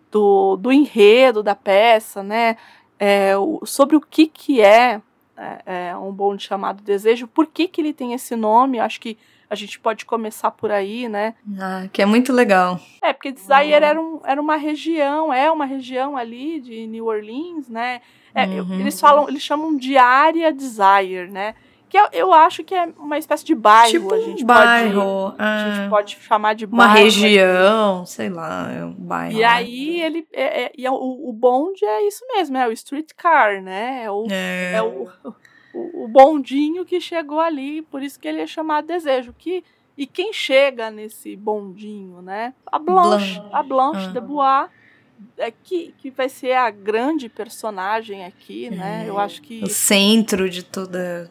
[0.08, 2.56] do, do enredo da peça, né,
[3.00, 5.02] é, o, sobre o que que é,
[5.36, 9.18] é, é, um bonde chamado Desejo, por que que ele tem esse nome, acho que
[9.50, 11.34] a gente pode começar por aí, né?
[11.58, 12.78] Ah, que é muito legal.
[13.02, 13.74] É, porque Desire uhum.
[13.74, 18.02] era, um, era uma região, é uma região ali de New Orleans, né?
[18.32, 18.78] É, uhum.
[18.78, 21.56] Eles falam, eles chamam de área Desire, né?
[21.90, 23.90] Que eu, eu, acho que é uma espécie de bairro.
[23.90, 25.02] Tipo a gente um bairro.
[25.02, 25.90] Pode, ah, a gente ah.
[25.90, 26.88] pode chamar de bairro.
[26.88, 29.36] Uma região, sei lá, é um bairro.
[29.36, 30.24] E aí ele.
[30.32, 34.04] É, é, e é, o, o bonde é isso mesmo, é o streetcar, né?
[34.04, 34.74] É o, é.
[34.74, 35.08] é o,
[35.74, 39.34] o, o, bondinho que chegou ali, por isso que ele é chamado desejo.
[39.36, 39.64] Que,
[39.98, 42.54] e quem chega nesse bondinho, né?
[42.66, 43.50] A Blanche, Blanche.
[43.52, 44.12] a Blanche uhum.
[44.12, 44.70] de Bois.
[45.36, 49.04] É que, que vai ser a grande personagem aqui, né?
[49.06, 49.62] Eu acho que.
[49.64, 51.30] O centro de toda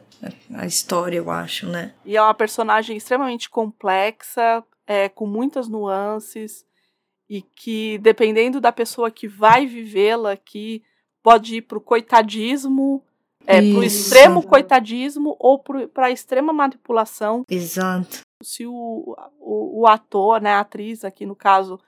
[0.53, 1.93] a história, eu acho, né?
[2.03, 6.65] E é uma personagem extremamente complexa, é, com muitas nuances,
[7.29, 10.83] e que, dependendo da pessoa que vai vivê-la aqui,
[11.21, 13.03] pode ir pro coitadismo,
[13.45, 17.43] é, pro extremo coitadismo ou para a extrema manipulação.
[17.49, 18.21] Exato.
[18.43, 21.79] Se o, o, o, ator, né, a atriz aqui no caso,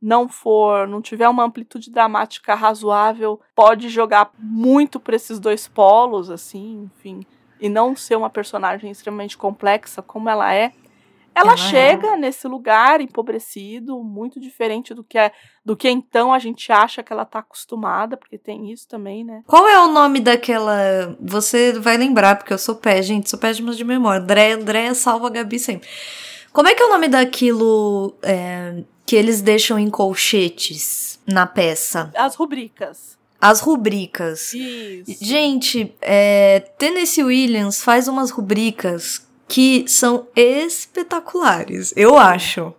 [0.00, 6.30] não for, não tiver uma amplitude dramática razoável, pode jogar muito para esses dois polos,
[6.30, 7.24] assim, enfim
[7.60, 10.72] e não ser uma personagem extremamente complexa como ela é,
[11.34, 12.16] ela, ela chega é.
[12.16, 15.30] nesse lugar empobrecido, muito diferente do que é,
[15.64, 19.42] do que então a gente acha que ela tá acostumada, porque tem isso também, né?
[19.46, 21.16] Qual é o nome daquela.
[21.20, 24.20] Você vai lembrar, porque eu sou pé, gente, sou péssima de memória.
[24.20, 25.88] André, André salva a Gabi sempre.
[26.52, 32.10] Como é que é o nome daquilo é, que eles deixam em colchetes na peça?
[32.16, 33.19] As rubricas.
[33.40, 34.52] As rubricas.
[34.52, 35.24] Isso.
[35.24, 42.72] Gente, é, Tennessee Williams faz umas rubricas que são espetaculares, eu acho.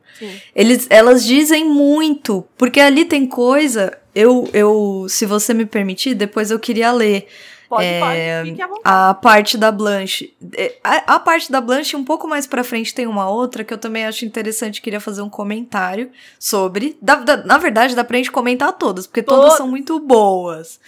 [0.55, 3.97] Eles, elas dizem muito, porque ali tem coisa.
[4.13, 7.27] Eu, eu, se você me permitir, depois eu queria ler
[7.71, 8.81] Pode, é, pode.
[8.83, 10.33] A parte da Blanche.
[10.57, 13.73] É, a, a, parte da Blanche, um pouco mais pra frente, tem uma outra que
[13.73, 16.97] eu também acho interessante, queria fazer um comentário sobre.
[17.01, 20.81] Da, da, na verdade, dá pra gente comentar todas, porque todas, todas são muito boas.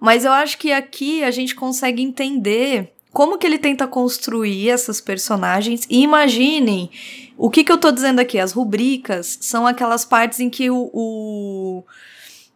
[0.00, 5.02] Mas eu acho que aqui a gente consegue entender como que ele tenta construir essas
[5.02, 5.86] personagens.
[5.90, 6.90] E imaginem
[7.36, 8.38] o que, que eu tô dizendo aqui.
[8.38, 11.84] As rubricas são aquelas partes em que o, o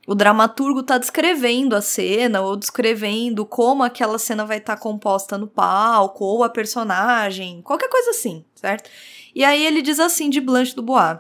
[0.07, 5.37] o dramaturgo tá descrevendo a cena ou descrevendo como aquela cena vai estar tá composta
[5.37, 8.89] no palco ou a personagem, qualquer coisa assim, certo?
[9.35, 11.19] E aí ele diz assim de Blanche do Bois: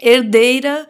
[0.00, 0.88] herdeira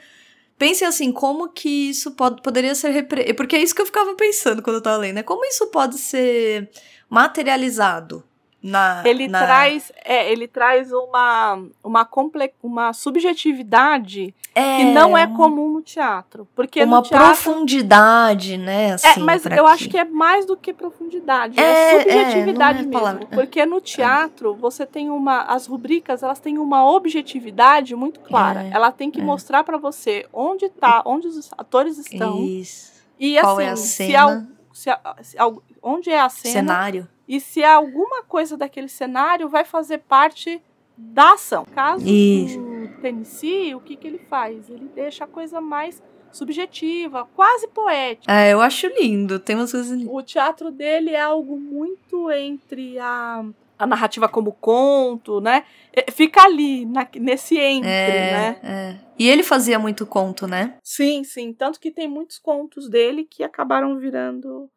[0.59, 3.35] pense assim, como que isso pode, poderia ser repre...
[3.35, 5.23] porque é isso que eu ficava pensando quando eu tava lendo, né?
[5.23, 6.71] Como isso pode ser
[7.11, 8.25] materializado
[8.67, 9.45] na, ele na...
[9.45, 12.53] traz é, ele traz uma uma, comple...
[12.63, 17.27] uma subjetividade é, que não é comum no teatro porque uma teatro...
[17.27, 21.95] profundidade né assim, é, mas eu acho que é mais do que profundidade é, é,
[21.95, 26.91] é subjetividade é mesmo porque no teatro você tem uma as rubricas elas têm uma
[26.91, 31.99] objetividade muito clara é, ela tem que mostrar para você onde tá onde os atores
[31.99, 32.93] estão Isso.
[33.19, 34.49] e Qual assim é a cena?
[34.73, 35.37] Se, se, se,
[35.81, 40.63] onde é a cena cenário e se alguma coisa daquele cenário vai fazer parte
[40.97, 41.65] da ação.
[41.75, 42.61] Caso Isso.
[43.03, 44.71] Tennessee, o que, que ele faz?
[44.71, 46.03] Ele deixa a coisa mais
[46.33, 48.33] subjetiva, quase poética.
[48.33, 49.39] É, eu acho lindo.
[49.39, 53.45] Tem umas coisas O teatro dele é algo muito entre a,
[53.79, 55.65] a narrativa como conto, né?
[55.93, 58.61] É, fica ali, na, nesse entre, é, né?
[58.63, 58.97] É.
[59.19, 60.77] E ele fazia muito conto, né?
[60.83, 61.53] Sim, sim.
[61.53, 64.71] Tanto que tem muitos contos dele que acabaram virando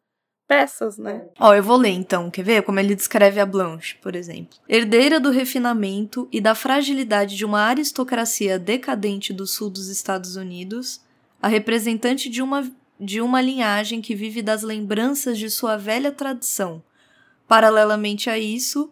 [0.49, 1.21] peças, né?
[1.39, 4.57] Ó, eu vou ler então, quer ver como ele descreve a Blanche, por exemplo.
[4.67, 11.01] Herdeira do refinamento e da fragilidade de uma aristocracia decadente do sul dos Estados Unidos,
[11.39, 12.67] a representante de uma,
[12.99, 16.81] de uma linhagem que vive das lembranças de sua velha tradição.
[17.47, 18.91] Paralelamente a isso,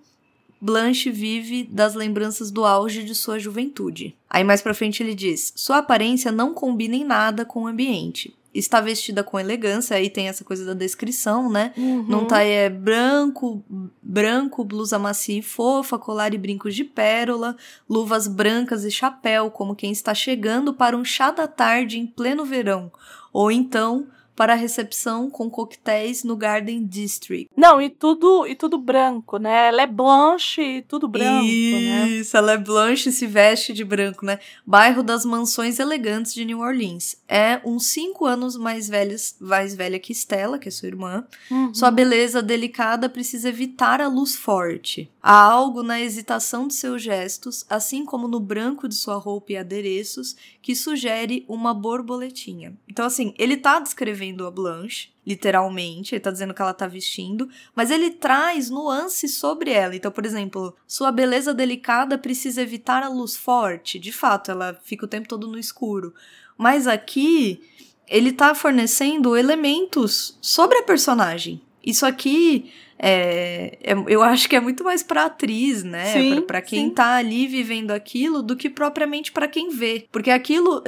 [0.62, 4.16] Blanche vive das lembranças do auge de sua juventude.
[4.30, 8.38] Aí mais pra frente ele diz: sua aparência não combina em nada com o ambiente
[8.53, 11.73] está vestida com elegância, aí tem essa coisa da descrição, né?
[11.77, 12.03] Uhum.
[12.03, 13.63] Não tá é branco,
[14.01, 17.55] branco, blusa macia e fofa, colar e brincos de pérola,
[17.89, 22.45] luvas brancas e chapéu, como quem está chegando para um chá da tarde em pleno
[22.45, 22.91] verão,
[23.31, 24.07] ou então
[24.38, 27.49] para a recepção com coquetéis no Garden District.
[27.57, 29.69] Não, e tudo e tudo branco, né?
[29.69, 32.07] Ela é blanche e tudo branco, né?
[32.07, 32.39] Isso, né?
[32.39, 34.38] ela é blanche e se veste de branco, né?
[34.63, 37.15] Bairro das mansões elegantes de New Orleans.
[37.27, 41.25] É uns cinco anos mais, velhas, mais velha que Stella, que é sua irmã.
[41.49, 41.73] Uhum.
[41.73, 45.09] Sua beleza delicada precisa evitar a luz forte.
[45.19, 49.57] Há algo na hesitação de seus gestos, assim como no branco de sua roupa e
[49.57, 52.77] adereços, que sugere uma borboletinha.
[52.88, 57.49] Então, assim, ele tá descrevendo a Blanche, literalmente, ele tá dizendo que ela tá vestindo,
[57.75, 59.95] mas ele traz nuances sobre ela.
[59.95, 63.99] Então, por exemplo, sua beleza delicada precisa evitar a luz forte.
[63.99, 66.13] De fato, ela fica o tempo todo no escuro.
[66.57, 67.61] Mas aqui,
[68.07, 71.61] ele tá fornecendo elementos sobre a personagem.
[71.88, 72.69] Isso aqui
[72.99, 76.13] é, é, eu acho que é muito mais pra atriz, né?
[76.13, 76.93] Sim, para quem sim.
[76.93, 80.07] tá ali vivendo aquilo do que propriamente para quem vê.
[80.11, 80.83] Porque aquilo,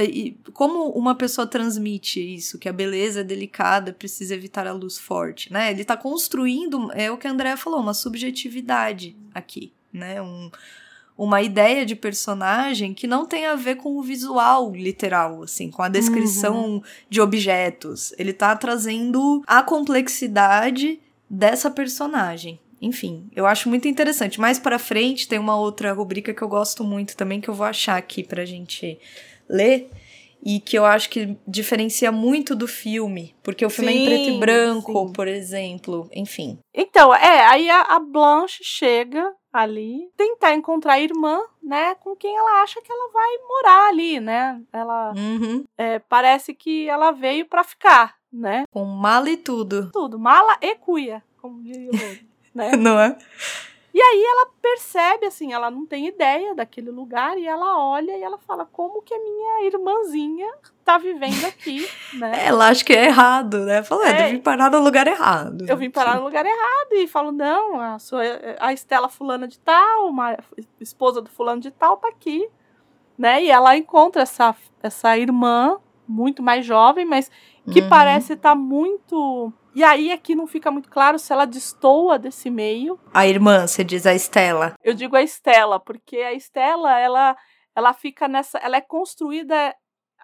[0.53, 5.53] como uma pessoa transmite isso, que a beleza é delicada, precisa evitar a luz forte,
[5.53, 5.71] né?
[5.71, 10.21] Ele tá construindo, é o que a Andrea falou, uma subjetividade aqui, né?
[10.21, 10.49] Um,
[11.21, 15.81] uma ideia de personagem que não tem a ver com o visual literal, assim, com
[15.81, 16.81] a descrição Uhum.
[17.09, 18.13] de objetos.
[18.17, 20.97] Ele tá trazendo a complexidade
[21.29, 22.57] dessa personagem.
[22.81, 24.39] Enfim, eu acho muito interessante.
[24.39, 27.65] Mais pra frente tem uma outra rubrica que eu gosto muito também, que eu vou
[27.65, 28.97] achar aqui pra gente
[29.49, 29.89] ler.
[30.43, 33.35] E que eu acho que diferencia muito do filme.
[33.43, 35.13] Porque o filme é em Sim, preto e branco, sim.
[35.13, 36.09] por exemplo.
[36.13, 36.59] Enfim.
[36.73, 42.37] Então, é, aí a, a Blanche chega ali, tentar encontrar a irmã, né, com quem
[42.37, 44.61] ela acha que ela vai morar ali, né?
[44.71, 45.65] Ela Uhum.
[45.77, 48.63] é, parece que ela veio pra ficar, né?
[48.71, 49.89] Com mala e tudo.
[49.91, 51.93] Tudo, mala e cuia, como diria o
[52.55, 52.75] né?
[52.75, 53.17] Não é?
[53.99, 58.23] E aí ela percebe, assim, ela não tem ideia daquele lugar e ela olha e
[58.23, 60.47] ela fala, como que a minha irmãzinha
[60.85, 61.85] tá vivendo aqui,
[62.17, 62.45] né?
[62.45, 63.83] Ela acha que é errado, né?
[63.83, 64.13] Falou, é, É.
[64.13, 65.65] deve parar no lugar errado.
[65.67, 68.21] Eu vim parar no lugar errado e falo, não, a, sua,
[68.57, 70.37] a Estela fulana de tal, uma
[70.79, 72.47] esposa do fulano de tal, tá aqui.
[73.17, 73.43] Né?
[73.43, 75.77] E ela encontra essa, essa irmã,
[76.07, 77.29] muito mais jovem, mas
[77.69, 77.89] que Uhum.
[77.89, 79.51] parece estar muito.
[79.75, 82.99] E aí aqui não fica muito claro se ela destoa desse meio.
[83.13, 84.73] A irmã, você diz a Estela.
[84.83, 87.37] Eu digo a Estela, porque a Estela, ela,
[87.75, 88.57] ela fica nessa.
[88.59, 89.75] Ela é construída.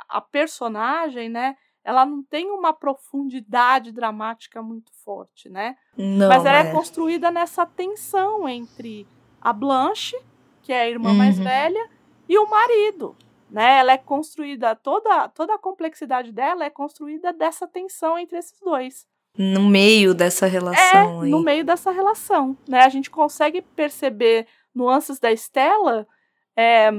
[0.09, 1.55] A personagem, né?
[1.83, 5.75] Ela não tem uma profundidade dramática muito forte, né?
[5.95, 6.67] Não, Mas ela é.
[6.67, 9.07] é construída nessa tensão entre
[9.39, 10.17] a Blanche,
[10.63, 11.43] que é a irmã mais Uhum.
[11.45, 11.89] velha,
[12.27, 13.15] e o marido.
[13.49, 13.77] Né?
[13.79, 19.07] Ela é construída, toda, toda a complexidade dela é construída dessa tensão entre esses dois.
[19.37, 21.29] No meio dessa relação É, aí.
[21.29, 22.57] no meio dessa relação.
[22.67, 22.81] Né?
[22.81, 26.07] A gente consegue perceber nuances da Estela
[26.55, 26.89] é,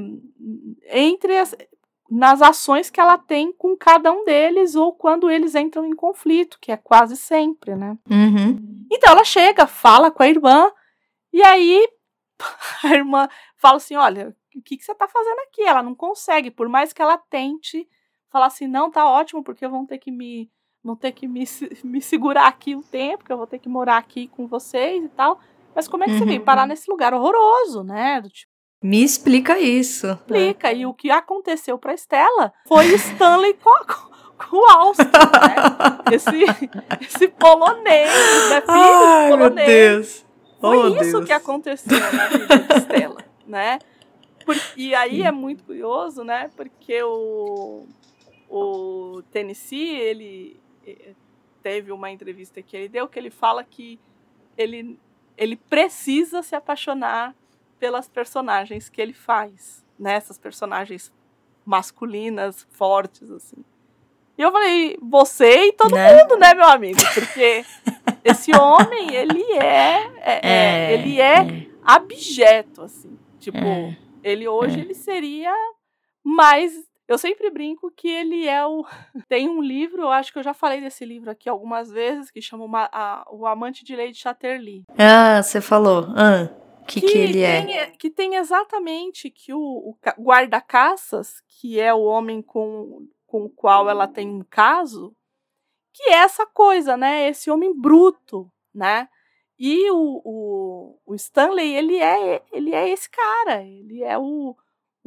[0.91, 1.55] entre as,
[2.11, 6.59] nas ações que ela tem com cada um deles ou quando eles entram em conflito,
[6.61, 7.97] que é quase sempre, né?
[8.11, 8.87] Uhum.
[8.91, 10.70] Então ela chega, fala com a irmã,
[11.32, 11.87] e aí
[12.84, 15.62] a irmã fala assim: Olha, o que, que você tá fazendo aqui?
[15.62, 17.89] Ela não consegue, por mais que ela tente
[18.30, 20.51] falar assim: Não, tá ótimo, porque vão ter que me.
[20.87, 21.45] Vão ter que me,
[21.82, 25.09] me segurar aqui um tempo, que eu vou ter que morar aqui com vocês e
[25.09, 25.41] tal.
[25.74, 26.26] Mas como é que você Uhum.
[26.28, 28.20] veio parar nesse lugar horroroso, né?
[28.20, 28.51] Do tipo,
[28.82, 30.07] Me explica isso.
[30.07, 30.72] explica.
[30.72, 33.70] E o que aconteceu pra Estela foi Stanley com,
[34.49, 35.97] com o Alston, né?
[36.14, 36.45] Esse,
[37.05, 38.09] esse polonês,
[38.51, 38.61] né?
[38.61, 39.66] Filho Ai, meu polonês.
[39.68, 40.26] Deus.
[40.61, 41.24] Foi Oh, isso Deus.
[41.26, 43.16] que aconteceu na vida de Estela,
[43.47, 43.78] né?
[44.47, 46.49] Por- e aí é muito curioso, né?
[46.57, 47.87] Porque o,
[48.49, 50.61] o Tennessee, ele
[51.62, 53.99] teve uma entrevista que ele deu que ele fala que
[54.57, 54.99] ele,
[55.37, 57.34] ele precisa se apaixonar
[57.78, 61.12] pelas personagens que ele faz, nessas né, personagens
[61.64, 63.64] masculinas, fortes, assim.
[64.39, 66.14] E eu falei, você e todo né?
[66.14, 67.01] mundo, né, meu amigo?
[67.14, 67.64] Porque
[68.22, 73.18] esse homem, ele é, é, é, é ele é, é, abjeto, assim.
[73.41, 73.97] Tipo, é.
[74.22, 75.55] ele hoje, ele seria
[76.22, 78.85] mais eu sempre brinco que ele é o.
[79.29, 82.43] Tem um livro, eu acho que eu já falei desse livro aqui algumas vezes, que
[82.43, 84.85] chama uma, a, O Amante de Lady Chatterley.
[84.99, 86.07] Ah, você falou.
[86.17, 86.49] Ah,
[86.87, 87.63] que, que, que ele é?
[87.63, 87.87] tem, é?
[87.91, 93.91] Que tem exatamente que o, o guarda-caças, que é o homem com, com o qual
[93.91, 95.15] ela tem um caso,
[95.93, 97.29] que é essa coisa, né?
[97.29, 99.09] Esse homem bruto, né?
[99.59, 104.55] E o, o, o Stanley, ele é, ele é esse cara, ele é o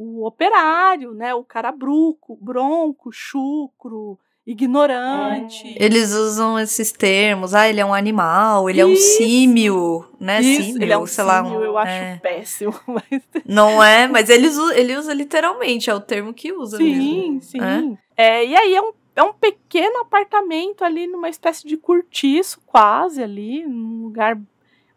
[0.02, 1.34] o operário, né?
[1.34, 5.76] O cara bruco, bronco, chucro, ignorante.
[5.78, 5.84] É.
[5.84, 7.54] Eles usam esses termos.
[7.54, 8.88] Ah, ele é um animal, ele Isso.
[8.88, 10.40] é um símio, né?
[10.40, 11.42] Isso, símio, ele é um sei símio, lá.
[11.42, 12.16] Um, eu acho é.
[12.16, 12.74] péssimo.
[12.88, 13.22] Mas...
[13.44, 17.02] Não é, mas ele usa, ele usa literalmente, é o termo que usa sim, mesmo.
[17.02, 17.98] Sim, sim.
[18.16, 18.38] É?
[18.38, 23.22] é, e aí é um, é um pequeno apartamento ali, numa espécie de cortiço quase
[23.22, 24.40] ali, num lugar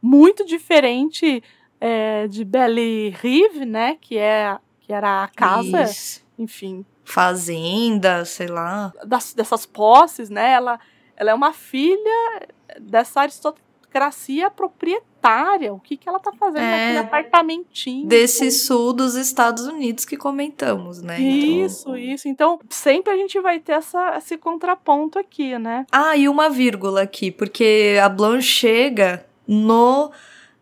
[0.02, 1.44] muito diferente
[1.82, 3.98] é, de Belle Rive, né?
[4.00, 6.22] Que é que era a casa, Isso.
[6.38, 6.86] enfim.
[7.04, 8.94] Fazenda, sei lá.
[9.06, 10.54] Das, dessas posses, né?
[10.54, 10.80] Ela,
[11.16, 12.48] ela é uma filha
[12.80, 15.74] dessa aristocracia proprietária.
[15.74, 18.08] O que, que ela tá fazendo é, naquele apartamentinho?
[18.08, 21.20] Desse sul dos Estados Unidos que comentamos, né?
[21.20, 21.98] Isso, então...
[21.98, 22.28] isso.
[22.28, 25.86] Então, sempre a gente vai ter essa, esse contraponto aqui, né?
[25.92, 30.12] Ah, e uma vírgula aqui, porque a Blanche chega no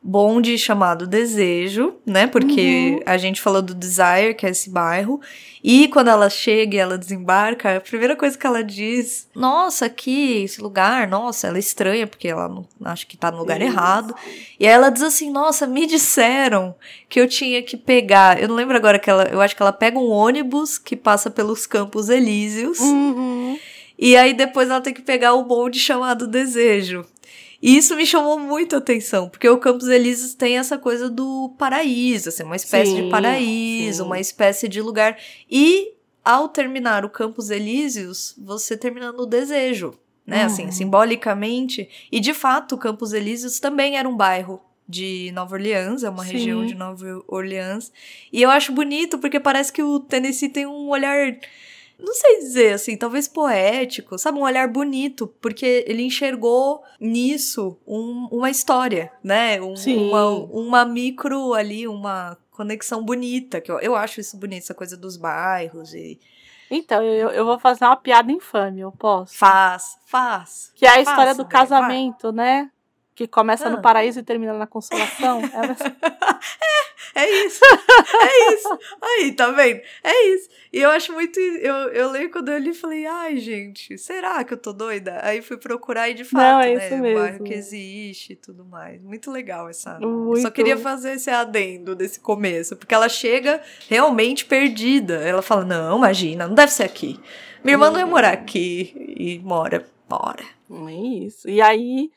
[0.03, 2.25] bonde chamado Desejo, né?
[2.25, 2.99] Porque uhum.
[3.05, 5.21] a gente falou do Desire, que é esse bairro.
[5.63, 10.43] E quando ela chega e ela desembarca, a primeira coisa que ela diz: Nossa, aqui,
[10.43, 13.69] esse lugar, nossa, ela é estranha, porque ela não, acha que tá no lugar Isso.
[13.69, 14.15] errado.
[14.59, 16.73] E aí ela diz assim: Nossa, me disseram
[17.07, 18.41] que eu tinha que pegar.
[18.41, 19.25] Eu não lembro agora que ela.
[19.25, 22.79] Eu acho que ela pega um ônibus que passa pelos Campos Elíseos.
[22.79, 23.59] Uhum.
[23.99, 27.05] E aí depois ela tem que pegar o bonde chamado Desejo.
[27.61, 31.53] E isso me chamou muito a atenção, porque o Campos Elíseos tem essa coisa do
[31.57, 34.07] paraíso, assim, uma espécie sim, de paraíso, sim.
[34.07, 35.17] uma espécie de lugar.
[35.49, 35.93] E
[36.25, 39.93] ao terminar o Campos Elíseos, você termina no desejo,
[40.25, 40.39] né?
[40.39, 40.45] Uhum.
[40.45, 41.87] Assim, simbolicamente.
[42.11, 46.25] E de fato, o Campos Elíseos também era um bairro de Nova Orleans, é uma
[46.25, 46.33] sim.
[46.33, 47.91] região de Nova Orleans.
[48.31, 51.37] E eu acho bonito porque parece que o Tennessee tem um olhar
[52.01, 54.39] não sei dizer assim, talvez poético, sabe?
[54.39, 59.61] Um olhar bonito, porque ele enxergou nisso um, uma história, né?
[59.61, 59.75] Um,
[60.07, 64.97] uma, uma micro ali, uma conexão bonita, que eu, eu acho isso bonito, essa coisa
[64.97, 66.19] dos bairros e.
[66.69, 69.35] Então, eu, eu vou fazer uma piada infame, eu posso?
[69.35, 70.71] Faz, faz.
[70.73, 72.63] Que é a história do casamento, vai.
[72.63, 72.71] né?
[73.13, 73.69] Que começa ah.
[73.69, 75.41] no paraíso e termina na consolação.
[77.15, 77.61] é, é isso.
[77.63, 78.79] É isso.
[79.01, 79.81] Aí, tá vendo?
[80.03, 80.49] É isso.
[80.71, 81.37] E eu acho muito.
[81.39, 85.19] Eu, eu lembro quando eu li e falei, ai, gente, será que eu tô doida?
[85.21, 86.85] Aí fui procurar e de fato, Não, é né?
[86.85, 87.19] Isso mesmo.
[87.19, 89.01] Um bairro que existe e tudo mais.
[89.01, 89.99] Muito legal essa.
[89.99, 90.41] Muito.
[90.41, 95.15] Só queria fazer esse adendo desse começo, porque ela chega realmente perdida.
[95.15, 97.19] Ela fala: não, imagina, não deve ser aqui.
[97.63, 98.93] Minha irmã não ia morar aqui.
[99.17, 100.43] E mora, mora.
[100.87, 101.49] É isso.
[101.49, 102.09] E aí.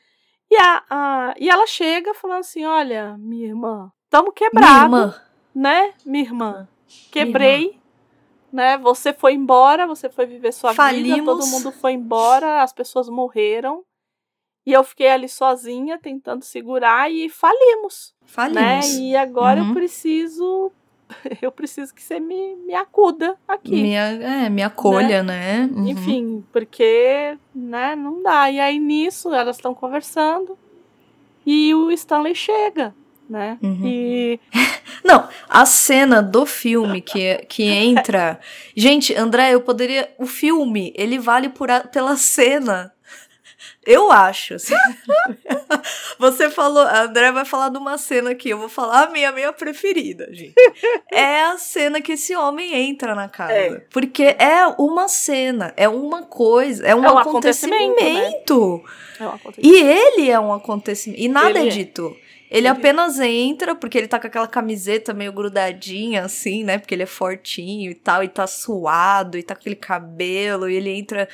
[0.49, 4.89] E, a, a, e ela chega falando assim: olha, minha irmã, Tamo quebrado.
[4.89, 5.21] Minha irmã.
[5.53, 6.67] Né, minha irmã?
[7.11, 7.57] Quebrei.
[7.57, 7.81] Minha irmã.
[8.53, 8.77] Né?
[8.77, 11.15] Você foi embora, você foi viver sua Falimos.
[11.15, 13.83] vida, todo mundo foi embora, as pessoas morreram.
[14.65, 18.15] E eu fiquei ali sozinha, tentando segurar e falimos.
[18.25, 18.61] Falimos.
[18.61, 19.01] Né?
[19.01, 19.67] E agora uhum.
[19.69, 20.71] eu preciso
[21.41, 23.81] eu preciso que você me, me acuda aqui.
[23.81, 25.67] Me, é, me acolha, né?
[25.67, 25.69] né?
[25.73, 25.87] Uhum.
[25.87, 28.49] Enfim, porque, né, não dá.
[28.51, 30.57] E aí nisso elas estão conversando
[31.45, 32.93] e o Stanley chega
[33.29, 33.57] né?
[33.61, 33.81] Uhum.
[33.83, 34.39] E.
[35.03, 38.39] Não, a cena do filme que, que entra.
[38.75, 40.09] Gente, André, eu poderia.
[40.17, 42.93] O filme, ele vale por a, pela cena.
[43.85, 44.55] Eu acho.
[44.55, 44.73] Assim.
[46.17, 49.31] Você falou, a André vai falar de uma cena aqui, eu vou falar a minha,
[49.31, 50.55] minha preferida, gente.
[51.11, 53.53] É a cena que esse homem entra na casa.
[53.53, 53.79] É.
[53.91, 57.93] Porque é uma cena, é uma coisa, é um, é um acontecimento.
[57.93, 58.83] acontecimento.
[58.83, 58.91] Né?
[59.19, 59.75] É um acontecimento.
[59.75, 61.21] E ele é um acontecimento.
[61.21, 62.15] E nada ele é dito.
[62.49, 66.77] Ele apenas entra, porque ele tá com aquela camiseta meio grudadinha, assim, né?
[66.77, 70.75] Porque ele é fortinho e tal, e tá suado, e tá com aquele cabelo, e
[70.75, 71.27] ele entra.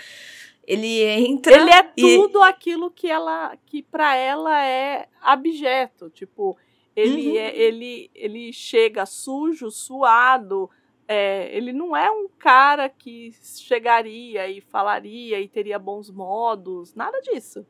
[0.71, 1.53] Ele entra.
[1.53, 2.43] Ele é tudo e...
[2.43, 3.57] aquilo que ela.
[3.65, 6.09] que para ela é abjeto.
[6.09, 6.57] Tipo,
[6.95, 7.37] ele, uhum.
[7.37, 10.69] é, ele, ele chega sujo, suado.
[11.05, 17.19] É, ele não é um cara que chegaria e falaria e teria bons modos, nada
[17.19, 17.65] disso.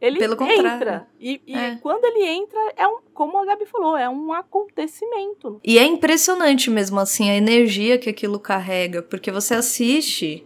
[0.00, 1.06] ele Pelo entra.
[1.20, 1.76] E, e é.
[1.82, 5.60] quando ele entra, é um, como a Gabi falou, é um acontecimento.
[5.62, 10.42] E é impressionante mesmo, assim, a energia que aquilo carrega, porque você assiste.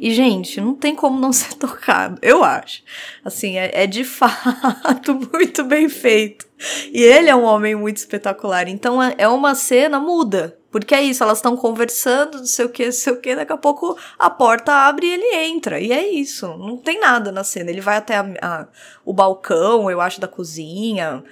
[0.00, 2.82] E, gente, não tem como não ser tocado, eu acho.
[3.22, 6.48] Assim, é, é, de fato muito bem feito.
[6.90, 8.66] E ele é um homem muito espetacular.
[8.66, 10.56] Então é, é uma cena muda.
[10.70, 13.52] Porque é isso, elas estão conversando, não sei o que, não sei o que, daqui
[13.52, 15.80] a pouco a porta abre e ele entra.
[15.80, 17.70] E é isso, não tem nada na cena.
[17.70, 18.68] Ele vai até a, a,
[19.04, 21.24] o balcão, eu acho, da cozinha,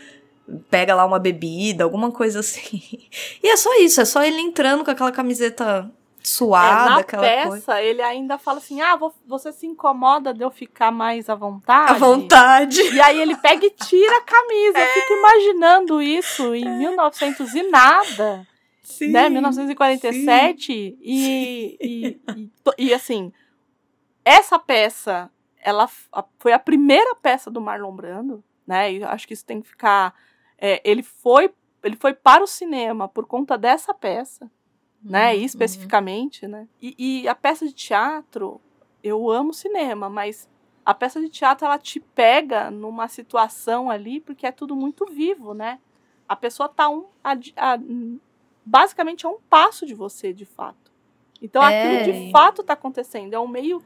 [0.68, 2.82] pega lá uma bebida, alguma coisa assim.
[3.40, 5.88] E é só isso, é só ele entrando com aquela camiseta
[6.28, 7.82] suada, é, na aquela peça, coisa.
[7.82, 11.92] ele ainda fala assim: ah, você se incomoda de eu ficar mais à vontade?
[11.92, 12.80] À vontade.
[12.80, 14.78] E aí ele pega e tira a camisa.
[14.78, 14.84] É.
[14.84, 16.78] Eu fico imaginando isso em é.
[16.78, 18.46] 1900 e nada.
[18.82, 19.28] Sim, né?
[19.28, 20.66] 1947.
[20.66, 20.98] Sim.
[21.00, 23.32] E, e, e, e, assim,
[24.24, 25.30] essa peça,
[25.62, 25.88] ela
[26.38, 28.92] foi a primeira peça do Marlon Brando, né?
[28.92, 30.14] E acho que isso tem que ficar.
[30.58, 31.52] É, ele foi
[31.82, 34.50] ele foi para o cinema por conta dessa peça,
[35.02, 35.34] né?
[35.34, 35.40] Uhum.
[35.42, 36.68] Especificamente, né?
[36.80, 38.60] E, e, a peça de teatro,
[39.02, 40.48] eu amo cinema, mas
[40.84, 45.54] a peça de teatro ela te pega numa situação ali porque é tudo muito vivo,
[45.54, 45.78] né?
[46.28, 47.78] A pessoa tá um, a, a,
[48.64, 50.92] basicamente é um passo de você, de fato.
[51.40, 52.00] Então é.
[52.00, 53.34] aquilo de fato está acontecendo.
[53.34, 53.82] É um meio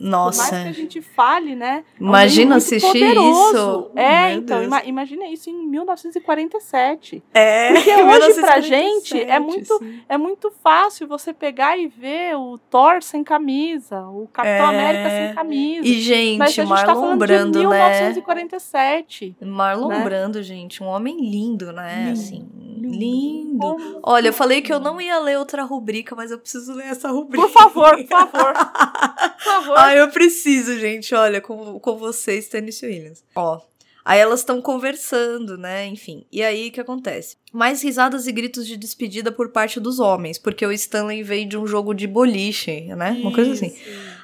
[0.00, 0.44] nossa.
[0.44, 1.84] Por mais que a gente fale, né?
[2.00, 3.50] É imagina assistir poderoso.
[3.50, 3.90] isso.
[3.94, 7.22] É, Meu então, ima imagina isso em 1947.
[7.32, 12.58] É, Porque hoje pra gente é muito, é muito fácil você pegar e ver o
[12.58, 14.74] Thor sem camisa, o Capitão é.
[14.74, 15.86] América sem camisa.
[15.86, 19.36] E, gente, Mas a gente Marlon tá falando Brando, de 1947.
[19.40, 19.46] Né?
[19.46, 20.04] Marlon né?
[20.04, 22.06] Brando, gente, um homem lindo, né?
[22.06, 22.12] Lindo.
[22.12, 22.48] Assim,
[22.80, 24.00] lindo.
[24.02, 27.10] Olha, eu falei que eu não ia ler outra rubrica, mas eu preciso ler essa
[27.10, 27.46] rubrica.
[27.46, 28.52] Por favor, por favor.
[29.36, 29.75] por favor.
[29.76, 31.14] Ah, eu preciso, gente.
[31.14, 33.22] Olha, com, com vocês, Tennessee Williams.
[33.34, 33.60] Ó.
[34.06, 35.84] Aí elas estão conversando, né?
[35.86, 36.24] Enfim.
[36.30, 37.36] E aí o que acontece?
[37.52, 41.58] Mais risadas e gritos de despedida por parte dos homens, porque o Stanley veio de
[41.58, 43.18] um jogo de boliche, né?
[43.20, 43.76] Uma coisa assim.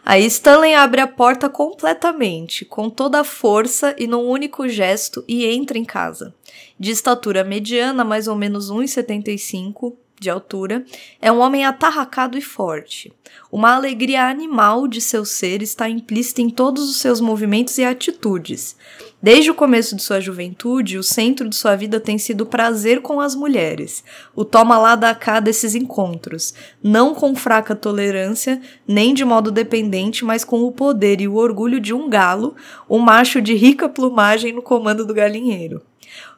[0.05, 5.47] Aí Stanley abre a porta completamente, com toda a força e num único gesto, e
[5.47, 6.33] entra em casa.
[6.79, 10.85] De estatura mediana, mais ou menos 1,75, de altura,
[11.21, 13.13] é um homem atarracado e forte.
[13.51, 18.77] Uma alegria animal de seu ser está implícita em todos os seus movimentos e atitudes.
[19.23, 23.03] Desde o começo de sua juventude, o centro de sua vida tem sido o prazer
[23.03, 24.03] com as mulheres,
[24.35, 30.25] o toma lá da cá desses encontros, não com fraca tolerância, nem de modo dependente,
[30.25, 32.57] mas com o poder e o orgulho de um galo,
[32.89, 35.83] um macho de rica plumagem no comando do galinheiro.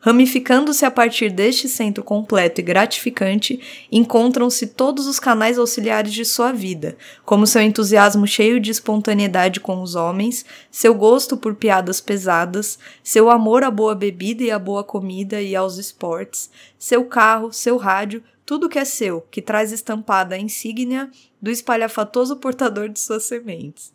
[0.01, 3.59] Ramificando-se a partir deste centro completo e gratificante,
[3.91, 9.81] encontram-se todos os canais auxiliares de sua vida, como seu entusiasmo cheio de espontaneidade com
[9.81, 14.85] os homens, seu gosto por piadas pesadas, seu amor à boa bebida e à boa
[14.85, 20.35] comida e aos esportes, seu carro, seu rádio, tudo que é seu, que traz estampada
[20.35, 23.93] a insígnia do espalhafatoso portador de suas sementes.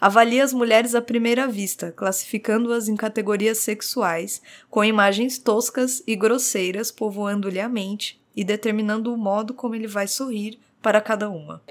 [0.00, 6.90] Avalia as mulheres à primeira vista, classificando-as em categorias sexuais, com imagens toscas e grosseiras
[6.90, 11.62] povoando-lhe a mente e determinando o modo como ele vai sorrir para cada uma.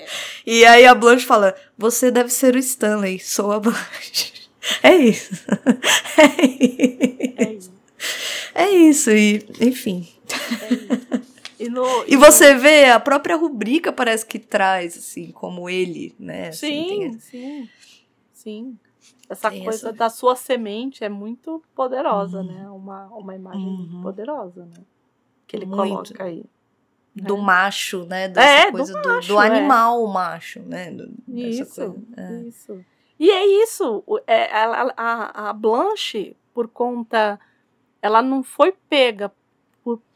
[0.46, 4.32] E aí a Blanche fala: Você deve ser o Stanley, sou a Blanche.
[4.84, 5.44] É isso.
[7.38, 7.72] É isso.
[8.54, 10.08] É isso, e enfim.
[10.62, 11.31] É isso.
[11.62, 12.60] E, no, e, e você no...
[12.60, 16.48] vê, a própria rubrica parece que traz, assim, como ele, né?
[16.48, 17.70] Assim, sim, sim.
[18.34, 18.80] Sim.
[19.30, 19.94] Essa Tem coisa essa...
[19.94, 22.44] da sua semente é muito poderosa, uhum.
[22.44, 22.70] né?
[22.70, 24.02] Uma, uma imagem uhum.
[24.02, 24.84] poderosa, né?
[25.46, 25.78] Que ele muito.
[25.78, 26.44] coloca aí.
[27.16, 27.44] Do né?
[27.44, 28.28] macho, né?
[28.28, 29.46] Dessa é, coisa do, macho, do, do é.
[29.46, 30.14] animal é.
[30.14, 30.92] macho, né?
[30.92, 32.42] Do, isso, coisa, é.
[32.42, 32.86] isso.
[33.20, 34.04] E é isso.
[34.26, 37.40] É, a, a, a Blanche, por conta.
[38.02, 39.32] Ela não foi pega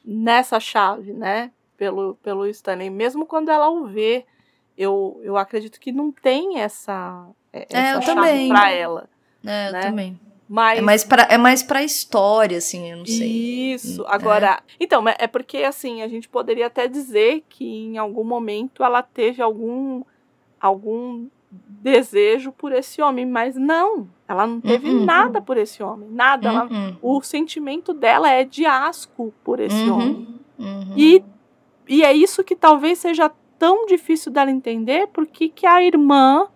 [0.06, 1.52] nessa chave, né?
[1.77, 2.90] Pelo, pelo Stanley.
[2.90, 4.26] Mesmo quando ela o vê,
[4.77, 8.49] eu, eu acredito que não tem essa, é, essa é, eu chave também.
[8.49, 9.10] pra ela.
[9.44, 9.80] É, né?
[9.80, 10.19] eu também.
[10.48, 10.77] Mas...
[10.77, 13.73] É mais pra, é mais pra história, assim, eu não sei.
[13.73, 14.03] Isso.
[14.03, 14.73] Hum, Agora, é.
[14.80, 19.41] então, é porque, assim, a gente poderia até dizer que em algum momento ela teve
[19.41, 20.03] algum,
[20.60, 21.27] algum
[21.86, 24.10] desejo por esse homem, mas não.
[24.27, 25.06] Ela não teve uhum.
[25.06, 26.52] nada por esse homem, nada.
[26.52, 26.57] Uhum.
[26.57, 29.94] Ela, o sentimento dela é de asco por esse uhum.
[29.94, 30.40] homem.
[30.57, 30.94] Uhum.
[30.98, 31.23] E,
[31.88, 33.30] e é isso que talvez seja
[33.60, 36.48] tão difícil dela entender, porque que a irmã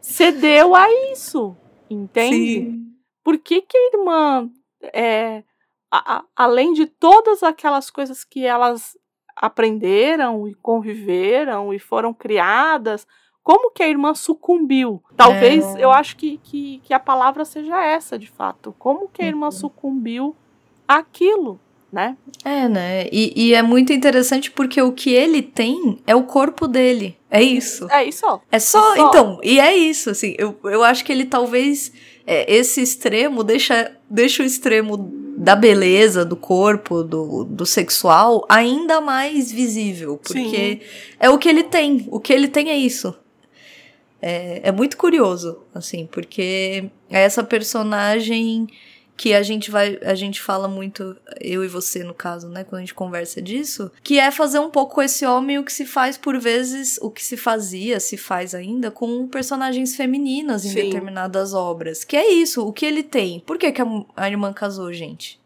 [0.00, 1.56] cedeu a isso,
[1.88, 2.36] entende?
[2.36, 2.92] Sim.
[3.24, 4.50] Por que, que a irmã,
[4.92, 5.42] é,
[5.90, 8.96] a, a, além de todas aquelas coisas que elas
[9.34, 13.06] aprenderam e conviveram e foram criadas
[13.42, 15.02] como que a irmã sucumbiu?
[15.16, 15.84] Talvez, é.
[15.84, 18.74] eu acho que, que, que, a palavra seja essa, de fato.
[18.78, 19.52] Como que a irmã uhum.
[19.52, 20.36] sucumbiu
[20.86, 21.58] àquilo,
[21.92, 22.16] né?
[22.44, 23.06] É, né?
[23.10, 27.16] E, e, é muito interessante porque o que ele tem é o corpo dele.
[27.30, 27.90] É isso.
[27.90, 28.40] É isso.
[28.50, 29.08] É só, é só.
[29.08, 30.34] então, e é isso, assim.
[30.38, 31.92] Eu, eu acho que ele talvez.
[32.26, 34.98] É, esse extremo deixa, deixa o extremo
[35.38, 40.18] da beleza, do corpo, do, do sexual ainda mais visível.
[40.18, 40.80] Porque Sim.
[41.18, 42.06] é o que ele tem.
[42.10, 43.14] O que ele tem é isso.
[44.20, 48.68] É, é muito curioso, assim, porque é essa personagem
[49.18, 52.78] que a gente vai, a gente fala muito, eu e você no caso, né, quando
[52.78, 55.84] a gente conversa disso, que é fazer um pouco com esse homem o que se
[55.84, 60.84] faz por vezes, o que se fazia, se faz ainda com personagens femininas em Sim.
[60.84, 62.04] determinadas obras.
[62.04, 63.40] Que é isso, o que ele tem.
[63.40, 63.86] Por que, que a,
[64.16, 65.40] a irmã casou, gente?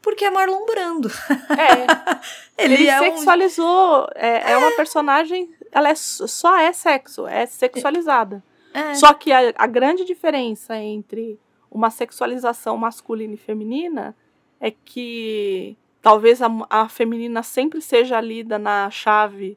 [0.00, 1.10] Porque é Marlon Brando.
[1.50, 1.84] É.
[2.56, 4.02] ele, ele é sexualizou.
[4.02, 4.06] Um...
[4.14, 8.42] É, é, uma personagem ela é, só é sexo, é sexualizada.
[8.72, 8.94] É.
[8.94, 11.38] Só que a, a grande diferença entre
[11.70, 14.14] uma sexualização masculina e feminina
[14.60, 19.56] é que talvez a, a feminina sempre seja lida na chave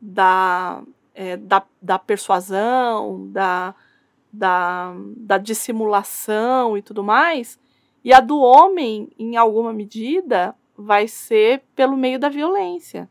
[0.00, 0.82] da,
[1.14, 3.74] é, da, da persuasão, da,
[4.32, 7.58] da, da dissimulação e tudo mais,
[8.02, 13.08] e a do homem, em alguma medida, vai ser pelo meio da violência.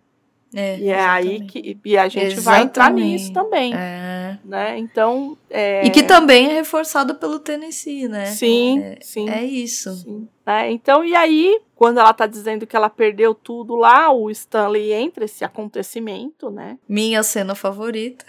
[0.54, 1.58] É, e é exatamente.
[1.58, 2.44] aí que e a gente exatamente.
[2.44, 3.74] vai entrar nisso também.
[3.74, 4.38] É.
[4.44, 4.78] Né?
[4.80, 5.38] Então.
[5.50, 5.86] É...
[5.86, 8.26] E que também é reforçado pelo Tennessee, né?
[8.28, 9.30] Sim, é, sim.
[9.30, 9.94] É isso.
[9.94, 10.28] Sim.
[10.46, 14.92] É, então, e aí, quando ela tá dizendo que ela perdeu tudo lá, o Stanley
[14.92, 16.80] entra esse acontecimento, né?
[16.88, 18.26] Minha cena favorita.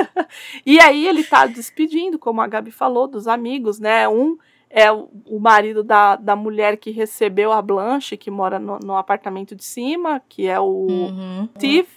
[0.64, 4.08] e aí ele tá despedindo, como a Gabi falou, dos amigos, né?
[4.08, 4.38] Um
[4.70, 9.56] é o, marido da, da mulher que recebeu a Blanche, que mora no, no apartamento
[9.56, 11.48] de cima, que é o uhum.
[11.56, 11.88] Steve,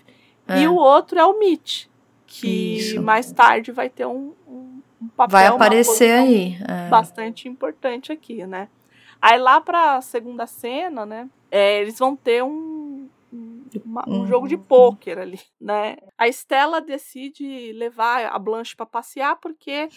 [0.48, 0.62] é.
[0.62, 1.86] e o outro é o Mitch,
[2.26, 3.02] que Isso.
[3.02, 5.32] mais tarde vai ter um, um, um papel.
[5.32, 6.58] Vai aparecer aí.
[6.68, 6.90] É.
[6.90, 8.68] Bastante importante aqui, né?
[9.22, 11.30] Aí lá pra segunda cena, né?
[11.52, 13.08] É, eles vão ter um,
[13.86, 15.98] uma, um jogo de pôquer ali, né?
[16.18, 19.88] A Estela decide levar a Blanche para passear porque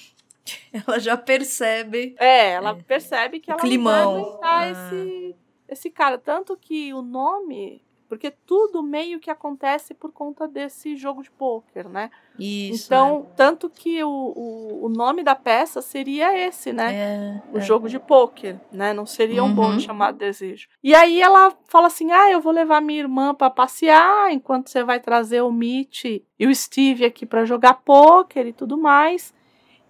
[0.72, 2.14] Ela já percebe.
[2.18, 4.14] É, ela é, percebe que ela climão.
[4.14, 4.70] não vai aguentar ah.
[4.70, 5.36] esse,
[5.68, 6.18] esse cara.
[6.18, 7.82] Tanto que o nome.
[8.08, 12.08] Porque tudo meio que acontece por conta desse jogo de pôquer, né?
[12.38, 12.86] Isso.
[12.86, 13.34] Então, é.
[13.34, 16.94] tanto que o, o, o, nome da peça seria esse, né?
[16.94, 17.60] É, o é.
[17.60, 18.92] jogo de pôquer, né?
[18.92, 19.54] Não seria um uhum.
[19.54, 20.68] bom chamado desejo.
[20.84, 24.84] E aí ela fala assim: ah, eu vou levar minha irmã para passear, enquanto você
[24.84, 29.34] vai trazer o Mitch e o Steve aqui para jogar pôquer e tudo mais.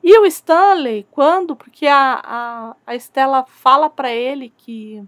[0.07, 5.03] E o Stanley, quando, porque a, a, a Estela fala para ele que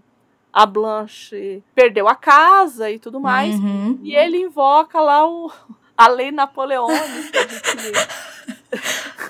[0.51, 3.97] a Blanche perdeu a casa e tudo mais, uhum.
[4.03, 5.49] e ele invoca lá o,
[5.97, 7.77] a lei napoleônica de que,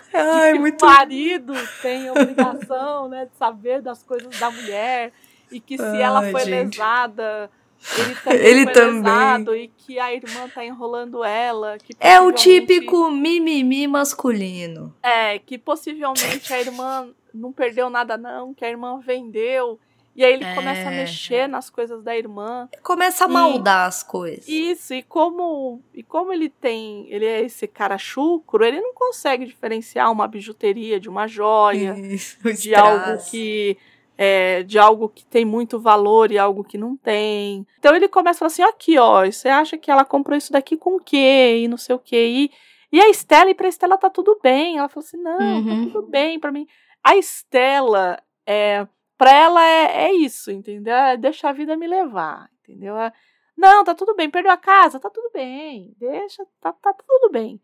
[0.18, 0.84] Ai, de que muito...
[0.84, 5.14] o marido tem obrigação né, de saber das coisas da mulher
[5.52, 6.80] e que se Ai, ela foi gente.
[6.80, 7.48] lesada
[7.96, 9.64] ele também ele também.
[9.64, 11.78] e que a irmã tá enrolando ela.
[12.00, 14.94] é o típico mimimi masculino.
[15.02, 19.80] É, que possivelmente a irmã não perdeu nada não, que a irmã vendeu.
[20.16, 20.54] E aí ele é.
[20.54, 22.68] começa a mexer nas coisas da irmã.
[22.84, 24.48] Começa a maldar as coisas.
[24.50, 29.46] Isso, e como, e como ele tem, ele é esse cara chucro, ele não consegue
[29.46, 33.78] diferenciar uma bijuteria de uma joia, isso, de algo que
[34.22, 37.66] é, de algo que tem muito valor e algo que não tem.
[37.78, 40.76] Então ele começa a falar assim: aqui, ó, você acha que ela comprou isso daqui
[40.76, 41.62] com o quê?
[41.64, 42.28] E não sei o quê.
[42.28, 42.52] E,
[42.92, 44.78] e a Estela, e pra Estela tá tudo bem.
[44.78, 45.86] Ela falou assim: não, tá uhum.
[45.86, 46.68] tá tudo bem para mim.
[47.02, 48.86] A Estela, é,
[49.18, 50.96] pra ela é, é isso, entendeu?
[50.96, 52.98] É deixa a vida me levar, entendeu?
[52.98, 53.14] É,
[53.56, 57.58] não, tá tudo bem, perdeu a casa, tá tudo bem, deixa, tá, tá tudo bem.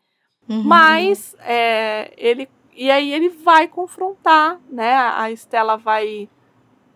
[0.48, 0.64] Uhum.
[0.64, 2.48] Mas é, ele.
[2.74, 4.96] E aí ele vai confrontar, né?
[4.96, 6.30] A Estela vai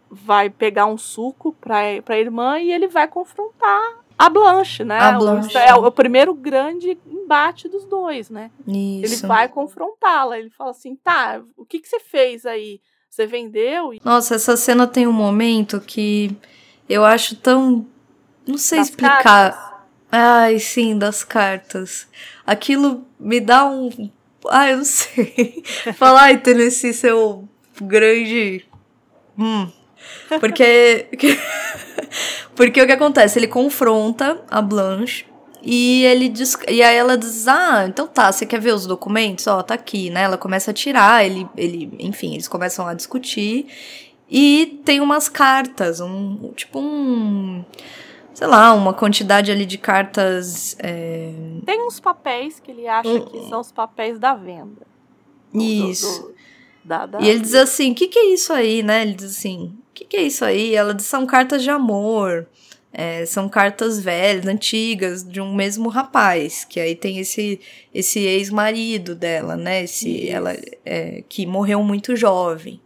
[0.10, 5.00] vai pegar um suco para a irmã e ele vai confrontar a Blanche, né?
[5.00, 5.58] A Blanche.
[5.58, 8.52] É o, é o primeiro grande embate dos dois, né?
[8.68, 9.24] Isso.
[9.24, 10.38] Ele vai confrontá-la.
[10.38, 12.82] Ele fala assim: tá, o que, que você fez aí?
[13.10, 13.94] Você vendeu?
[14.04, 16.36] Nossa, essa cena tem um momento que
[16.90, 17.88] eu acho tão.
[18.46, 19.24] Não sei das explicar.
[19.24, 19.70] Cartas?
[20.12, 22.08] Ai, sim, das cartas.
[22.46, 24.12] Aquilo me dá um.
[24.50, 25.64] Ai, eu não sei.
[25.96, 27.48] Falar, ai, Tennessee, seu
[27.82, 28.66] grande.
[29.38, 29.72] Hum,
[30.40, 31.08] porque.
[32.56, 33.40] Porque o que acontece?
[33.40, 35.26] Ele confronta a Blanche
[35.62, 39.48] e ele diz, e aí ela diz: "Ah, então tá, você quer ver os documentos?
[39.48, 40.24] Ó, tá aqui", né?
[40.24, 43.68] Ela começa a tirar, ele ele, enfim, eles começam a discutir
[44.30, 47.64] e tem umas cartas, um tipo um
[48.34, 50.76] sei lá, uma quantidade ali de cartas.
[50.80, 51.34] É...
[51.66, 54.88] Tem uns papéis que ele acha que são os papéis da venda.
[55.54, 56.22] Isso.
[56.22, 56.36] Do, do,
[56.86, 57.20] da, da...
[57.22, 59.02] E ele diz assim: o que, que é isso aí, né?
[59.02, 60.76] Ele diz assim: que, que é isso aí?
[60.76, 62.48] Ela diz: são cartas de amor.
[62.92, 67.60] É, são cartas velhas, antigas, de um mesmo rapaz, que aí tem esse
[67.94, 69.84] esse ex-marido dela, né?
[69.84, 72.82] Esse, ela, é, que morreu muito jovem.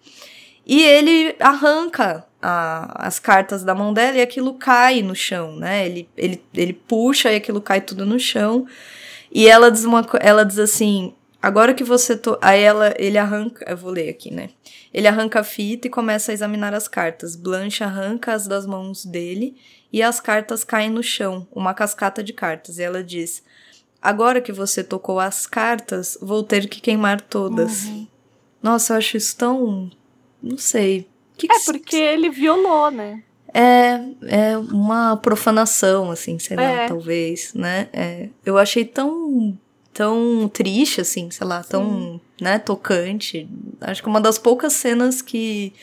[0.65, 5.85] E ele arranca a, as cartas da mão dela e aquilo cai no chão, né?
[5.85, 8.67] Ele, ele, ele puxa e aquilo cai tudo no chão.
[9.31, 11.13] E ela diz, uma, ela diz assim:
[11.43, 12.15] agora que você.
[12.17, 12.37] To...
[12.41, 13.63] Aí ela, ele arranca.
[13.69, 14.49] Eu vou ler aqui, né?
[14.93, 17.35] Ele arranca a fita e começa a examinar as cartas.
[17.35, 19.55] Blanche arranca as das mãos dele
[19.91, 22.79] e as cartas caem no chão, uma cascata de cartas.
[22.79, 23.43] E ela diz:
[24.01, 27.85] Agora que você tocou as cartas, vou ter que queimar todas.
[27.85, 28.07] Uhum.
[28.61, 29.91] Nossa, eu acho isso tão
[30.43, 31.07] não sei.
[31.37, 33.23] Que que é porque ele violou, né?
[33.53, 36.87] É, é uma profanação, assim, sei lá, é.
[36.87, 37.87] talvez, né?
[37.93, 39.57] É, eu achei tão,
[39.93, 43.47] tão triste, assim, sei lá, tão, né, tocante.
[43.79, 45.73] Acho que uma das poucas cenas que,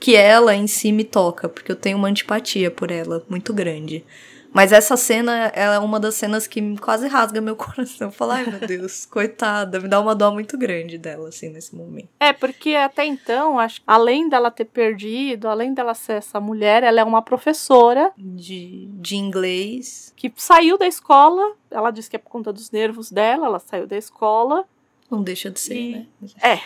[0.00, 4.04] que ela em si me toca, porque eu tenho uma antipatia por ela muito grande.
[4.52, 8.08] Mas essa cena é uma das cenas que quase rasga meu coração.
[8.08, 11.74] Eu falo, ai meu Deus, coitada, me dá uma dó muito grande dela, assim, nesse
[11.74, 12.08] momento.
[12.20, 17.00] É, porque até então, acho além dela ter perdido, além dela ser essa mulher, ela
[17.00, 20.12] é uma professora de, de inglês.
[20.16, 23.86] Que saiu da escola, ela disse que é por conta dos nervos dela, ela saiu
[23.86, 24.64] da escola.
[25.10, 26.06] Não deixa de ser, e, né?
[26.42, 26.60] É.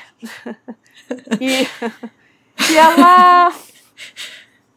[1.41, 1.67] e,
[2.73, 3.53] e ela.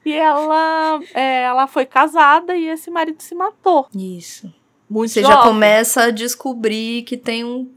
[0.06, 3.88] E ela, é, ela foi casada e esse marido se matou.
[3.94, 4.52] Isso.
[4.90, 5.38] Muito Você jovem.
[5.38, 7.70] já começa a descobrir que tem um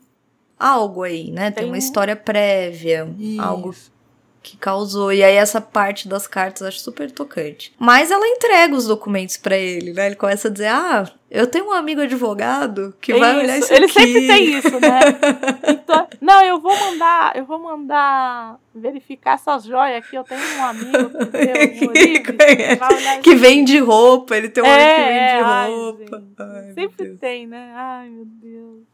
[0.58, 1.50] algo aí, né?
[1.50, 3.42] Tem, tem uma história prévia, Isso.
[3.42, 3.74] algo
[4.42, 5.12] que causou.
[5.12, 7.72] E aí essa parte das cartas eu acho super tocante.
[7.78, 10.06] Mas ela entrega os documentos para ele, né?
[10.06, 11.04] Ele começa a dizer: "Ah,
[11.34, 13.94] eu tenho um amigo advogado que vai olhar isso Ele aqui.
[13.94, 15.00] sempre tem isso, né?
[15.82, 20.14] Então, não, eu vou mandar, eu vou mandar verificar essas joias aqui.
[20.14, 21.08] Eu tenho um amigo
[21.80, 22.20] que,
[23.22, 24.36] que vende roupa.
[24.36, 26.24] Ele tem um é, amigo que vende é, roupa.
[26.38, 27.72] Ai, ai, sempre tem, né?
[27.74, 28.91] Ai, meu Deus.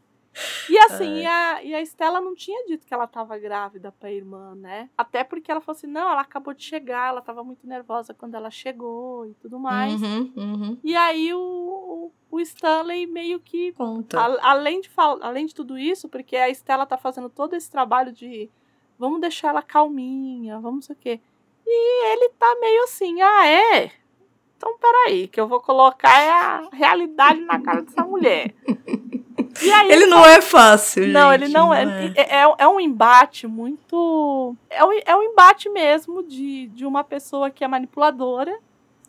[0.69, 4.11] E assim, e a, e a Estela não tinha dito que ela estava grávida pra
[4.11, 4.89] irmã, né?
[4.97, 8.35] Até porque ela falou assim: não, ela acabou de chegar, ela estava muito nervosa quando
[8.35, 10.01] ela chegou e tudo mais.
[10.01, 10.77] Uhum, uhum.
[10.83, 13.73] E aí o, o Stanley meio que.
[13.73, 14.19] Conta.
[14.19, 14.89] A, além, de
[15.21, 18.49] além de tudo isso, porque a Estela tá fazendo todo esse trabalho de
[18.97, 21.21] vamos deixar ela calminha, vamos sei o quê.
[21.65, 23.91] E ele tá meio assim, ah, é?
[24.59, 28.53] Então peraí, que eu vou colocar é a realidade na cara dessa mulher.
[29.73, 32.13] Aí, ele não é fácil, Não, gente, ele não, é, não é.
[32.15, 32.41] é.
[32.41, 32.67] É, é.
[32.67, 34.55] um embate muito.
[34.69, 38.57] É um, é um embate mesmo de, de uma pessoa que é manipuladora.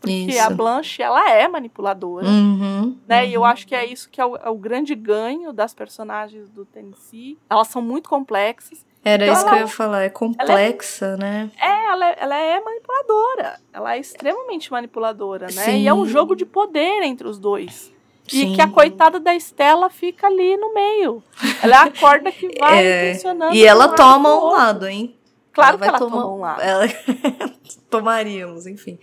[0.01, 0.41] Porque isso.
[0.41, 2.27] a Blanche, ela é manipuladora.
[2.27, 3.23] Uhum, né?
[3.23, 3.29] Uhum.
[3.29, 6.49] E eu acho que é isso que é o, é o, grande ganho das personagens
[6.49, 7.37] do Tennessee.
[7.51, 8.87] Elas são muito complexas.
[9.03, 11.51] Era então isso ela, que eu ia falar, é complexa, é, né?
[11.59, 13.61] É ela, é, ela é manipuladora.
[13.73, 15.65] Ela é extremamente manipuladora, né?
[15.65, 15.79] Sim.
[15.79, 17.93] E é um jogo de poder entre os dois.
[18.29, 18.53] Sim.
[18.53, 21.23] E que a coitada da Estela fica ali no meio.
[21.63, 23.55] Ela é a corda que vai é, tensionando.
[23.55, 25.17] E ela toma um lado, hein?
[25.53, 26.61] Claro ela que ela toma um lado.
[26.61, 26.87] Ela...
[27.91, 28.99] Tomaríamos, enfim.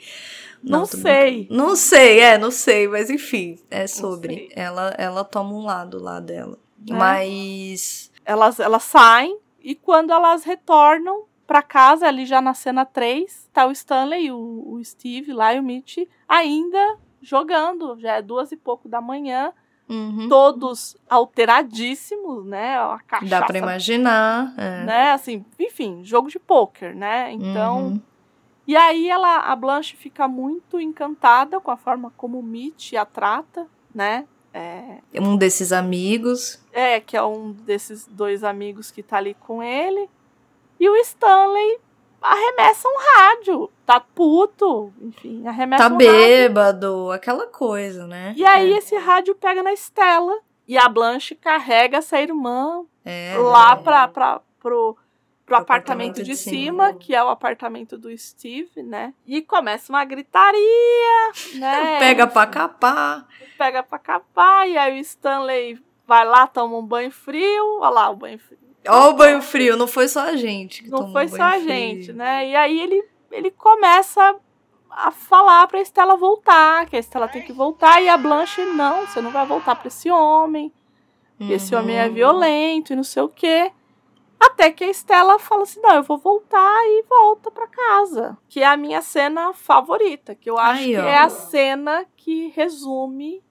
[0.64, 1.48] Não, não sei.
[1.50, 4.50] Não sei, é, não sei, mas enfim, é sobre.
[4.56, 6.58] Ela, ela toma um lado lá dela.
[6.90, 6.94] É.
[6.94, 8.12] Mas.
[8.24, 9.38] Elas, elas saem
[9.68, 14.64] e quando elas retornam pra casa, ali já na cena 3, tá o Stanley, o,
[14.66, 18.00] o Steve lá e o Mitch ainda jogando.
[18.00, 19.52] Já é duas e pouco da manhã.
[19.90, 20.30] Uhum.
[20.30, 22.78] Todos alteradíssimos, né?
[22.78, 24.54] A cachaça, Dá pra imaginar.
[24.56, 24.86] É.
[24.86, 25.12] Né?
[25.12, 27.34] Assim, enfim, jogo de pôquer, né?
[27.34, 27.88] Então.
[27.88, 28.02] Uhum.
[28.66, 33.04] E aí ela, a Blanche fica muito encantada com a forma como o Mitch a
[33.04, 34.26] trata, né?
[34.54, 36.60] É, um desses amigos.
[36.72, 40.10] É, que é um desses dois amigos que tá ali com ele.
[40.80, 41.80] E o Stanley
[42.22, 43.70] arremessa um rádio.
[43.86, 47.12] Tá puto, enfim, arremessa tá um bêbado, rádio.
[47.12, 48.34] aquela coisa, né?
[48.36, 48.78] E aí é.
[48.78, 50.38] esse rádio pega na Estela
[50.68, 53.76] e a Blanche carrega essa irmã é, lá.
[53.76, 54.98] Pra, pra, pro,
[55.48, 59.14] pro apartamento, apartamento de, de cima, cima, que é o apartamento do Steve, né?
[59.26, 61.98] E começa uma gritaria, né?
[62.00, 63.26] Pega pra capar.
[63.58, 68.10] Pega pra capar, e aí o Stanley vai lá, toma um banho frio, olha lá
[68.10, 70.84] o banho frio Ó o banho frio, não foi só a gente.
[70.84, 72.50] Que não foi só a gente, né?
[72.50, 74.36] E aí ele, ele começa
[74.90, 79.06] a falar pra Estela voltar, que a Estela tem que voltar, e a Blanche, não,
[79.06, 80.72] você não vai voltar pra esse homem.
[81.40, 81.52] Uhum.
[81.52, 83.72] Esse homem é violento e não sei o quê.
[84.40, 88.38] Até que a Estela fala assim: não, eu vou voltar e volta para casa.
[88.48, 91.04] Que é a minha cena favorita, que eu acho Ai, que ó.
[91.04, 93.44] é a cena que resume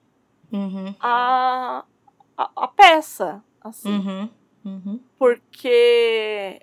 [0.51, 0.95] uhum.
[0.99, 1.83] a,
[2.37, 3.43] a, a, peça.
[3.61, 3.89] Assim.
[3.89, 4.29] Uhum.
[4.63, 4.99] Uhum.
[5.17, 6.61] Porque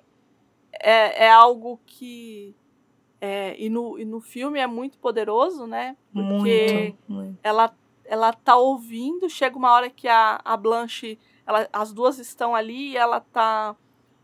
[0.73, 2.55] é, é algo que.
[3.21, 5.95] É, e, no, e no filme é muito poderoso, né?
[6.11, 7.39] Porque muito, muito.
[7.41, 11.19] Ela, ela tá ouvindo, chega uma hora que a, a Blanche.
[11.47, 13.75] Ela, as duas estão ali e ela tá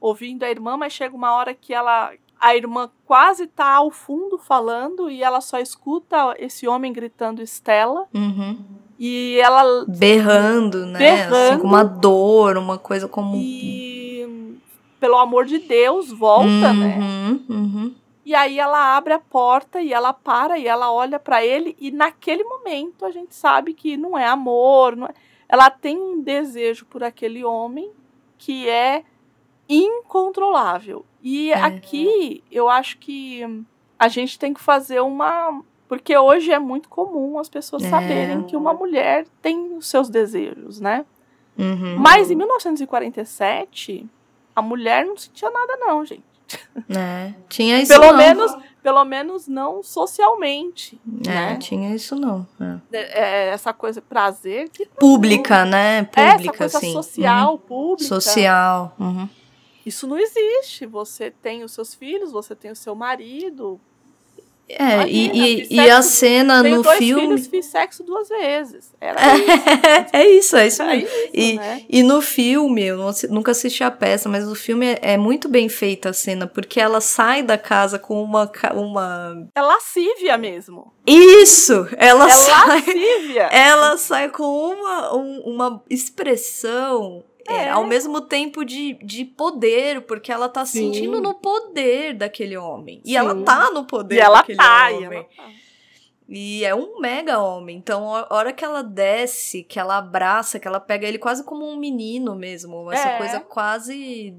[0.01, 2.11] ouvindo a irmã, mas chega uma hora que ela
[2.41, 8.07] a irmã quase tá ao fundo falando e ela só escuta esse homem gritando Estela.
[8.11, 8.57] Uhum.
[8.97, 9.85] E ela.
[9.87, 10.97] Berrando, né?
[10.97, 13.35] Berrando, assim, com uma dor, uma coisa como.
[13.35, 14.57] E.
[14.99, 16.95] Pelo amor de Deus, volta, né?
[16.97, 17.39] uhum, né?
[17.49, 17.95] Uhum.
[18.23, 21.89] E aí ela abre a porta e ela para e ela olha para ele e
[21.89, 25.13] naquele momento a gente sabe que não é amor, não é...
[25.49, 27.91] ela tem um desejo por aquele homem
[28.37, 29.03] que é
[29.73, 31.05] incontrolável.
[31.21, 31.55] E é.
[31.55, 33.41] aqui eu acho que
[33.97, 35.61] a gente tem que fazer uma.
[35.87, 37.89] Porque hoje é muito comum as pessoas é.
[37.89, 41.05] saberem que uma mulher tem os seus desejos, né?
[41.57, 41.97] Uhum.
[41.97, 44.07] Mas em 1947,
[44.55, 46.23] a mulher não sentia nada, não, gente.
[46.89, 48.17] É, tinha isso pelo não.
[48.17, 50.99] menos Pelo menos não socialmente.
[51.27, 51.57] É, né?
[51.57, 52.47] tinha isso não.
[52.59, 52.97] É.
[52.97, 54.71] É, é essa coisa prazer.
[54.99, 56.03] Pública, né?
[56.03, 56.93] Pública, é, essa coisa assim.
[56.93, 57.57] social, uhum.
[57.59, 58.07] pública.
[58.07, 58.95] Social.
[58.99, 59.29] Uhum.
[59.85, 60.85] Isso não existe.
[60.85, 63.79] Você tem os seus filhos, você tem o seu marido.
[64.79, 67.21] É, Imagina, e, e, e a cena no dois filme.
[67.21, 68.93] Filhos, fiz sexo duas vezes.
[69.01, 70.15] Era isso.
[70.15, 71.01] é isso, é isso mesmo.
[71.01, 71.85] É isso, e, né?
[71.89, 72.97] e no filme, eu
[73.29, 76.79] nunca assisti a peça, mas no filme é, é, muito bem feita a cena, porque
[76.79, 78.49] ela sai da casa com uma.
[78.73, 79.47] uma...
[79.53, 80.93] É lascívia mesmo.
[81.05, 81.87] Isso!
[81.97, 82.67] Ela é sai.
[82.67, 83.43] Lascívia.
[83.51, 90.31] Ela sai com uma, um, uma expressão é, ao mesmo tempo de, de poder, porque
[90.31, 90.93] ela tá Sim.
[90.93, 93.01] sentindo no poder daquele homem.
[93.03, 95.01] E ela tá no poder e ela daquele tá, homem.
[95.01, 95.49] E, ela tá.
[96.27, 97.77] e é um mega homem.
[97.77, 101.65] Então, a hora que ela desce, que ela abraça, que ela pega ele quase como
[101.65, 102.91] um menino mesmo.
[102.91, 103.17] Essa é.
[103.17, 104.35] coisa quase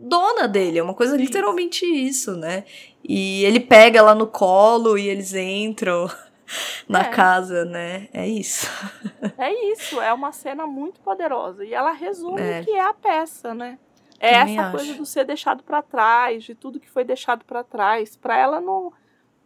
[0.00, 0.78] dona dele.
[0.78, 1.22] É uma coisa Sim.
[1.22, 2.64] literalmente isso, né?
[3.02, 6.10] E ele pega ela no colo e eles entram
[6.88, 7.04] na é.
[7.04, 8.08] casa, né?
[8.12, 8.68] É isso.
[9.38, 11.64] É isso, é uma cena muito poderosa.
[11.64, 12.60] E ela resume é.
[12.60, 13.78] o que é a peça, né?
[14.18, 14.76] É Também essa acho.
[14.76, 18.16] coisa do ser deixado para trás, de tudo que foi deixado para trás.
[18.16, 18.92] Para ela não,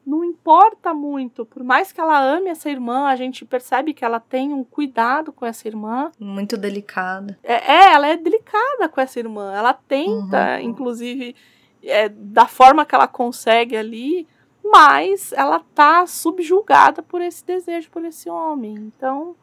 [0.04, 1.46] não importa muito.
[1.46, 5.32] Por mais que ela ame essa irmã, a gente percebe que ela tem um cuidado
[5.32, 6.10] com essa irmã.
[6.18, 7.38] Muito delicada.
[7.42, 9.54] É, é ela é delicada com essa irmã.
[9.54, 10.60] Ela tenta, uhum.
[10.60, 11.36] inclusive,
[11.82, 14.26] é, da forma que ela consegue ali,
[14.64, 18.74] mas ela tá subjugada por esse desejo por esse homem.
[18.74, 19.36] Então,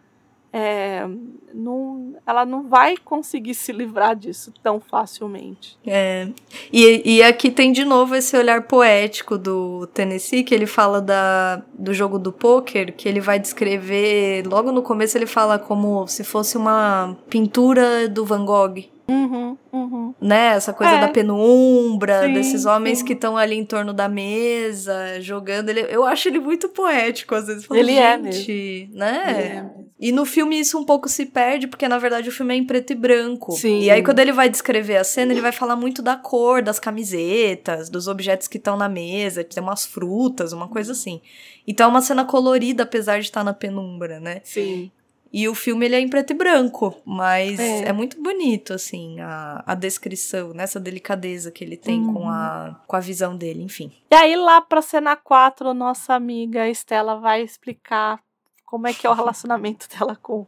[0.53, 1.07] é,
[1.53, 5.77] não, ela não vai conseguir se livrar disso tão facilmente.
[5.85, 6.27] É.
[6.73, 11.61] E, e aqui tem de novo esse olhar poético do Tennessee, que ele fala da,
[11.73, 14.45] do jogo do poker, que ele vai descrever.
[14.45, 18.83] Logo no começo, ele fala como se fosse uma pintura do Van Gogh.
[19.09, 20.13] Uhum, uhum.
[20.21, 20.55] Né?
[20.55, 21.01] Essa coisa é.
[21.01, 23.05] da penumbra, sim, desses homens sim.
[23.05, 25.69] que estão ali em torno da mesa, jogando.
[25.69, 27.65] Ele, eu acho ele muito poético, às vezes.
[27.65, 28.45] Falo, ele é mesmo.
[28.93, 29.65] Né?
[29.77, 29.81] É.
[29.99, 32.65] E no filme isso um pouco se perde, porque na verdade o filme é em
[32.65, 33.51] preto e branco.
[33.51, 33.81] Sim.
[33.81, 36.79] E aí, quando ele vai descrever a cena, ele vai falar muito da cor, das
[36.79, 41.21] camisetas, dos objetos que estão na mesa, tem umas frutas, uma coisa assim.
[41.67, 44.41] Então é uma cena colorida, apesar de estar na penumbra, né?
[44.43, 44.91] Sim.
[45.33, 49.19] E o filme ele é em preto e branco, mas é, é muito bonito, assim,
[49.21, 52.13] a, a descrição, nessa né, delicadeza que ele tem uhum.
[52.13, 53.93] com, a, com a visão dele, enfim.
[54.11, 58.19] E aí, lá pra cena 4, nossa amiga Estela vai explicar
[58.65, 60.45] como é que é o relacionamento dela com,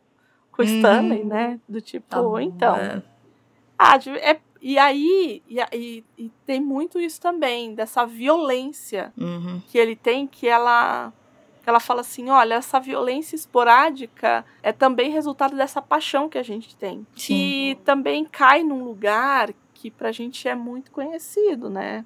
[0.51, 1.27] com o Stanley, uhum.
[1.27, 1.60] né?
[1.68, 2.76] Do tipo, tá então.
[2.76, 3.01] É.
[3.80, 9.61] Ah, é, e aí, e, e, e, tem muito isso também, dessa violência uhum.
[9.68, 11.14] que ele tem, que ela
[11.69, 16.76] ela fala assim: olha, essa violência esporádica é também resultado dessa paixão que a gente
[16.76, 17.06] tem.
[17.15, 17.34] Sim.
[17.35, 22.06] Que também cai num lugar que pra gente é muito conhecido, né?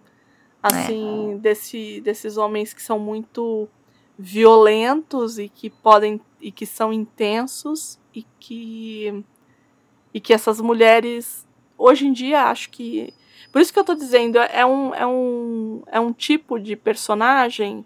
[0.61, 1.37] Assim, é.
[1.37, 3.69] desse, desses homens que são muito
[4.17, 9.23] violentos e que podem e que são intensos e que
[10.11, 11.47] e que essas mulheres
[11.77, 13.13] hoje em dia acho que
[13.51, 17.85] por isso que eu tô dizendo é um, é um, é um tipo de personagem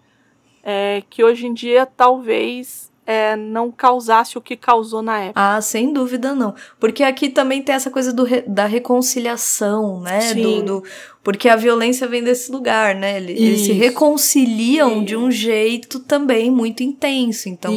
[0.62, 5.56] é, que hoje em dia talvez é, não causasse o que causou na época.
[5.56, 6.54] Ah, sem dúvida não.
[6.78, 10.20] Porque aqui também tem essa coisa do re, da reconciliação, né?
[10.20, 10.42] Sim.
[10.42, 10.84] Do, do,
[11.22, 13.16] porque a violência vem desse lugar, né?
[13.16, 15.04] Eles, eles se reconciliam Isso.
[15.04, 17.48] de um jeito também muito intenso.
[17.48, 17.72] Então,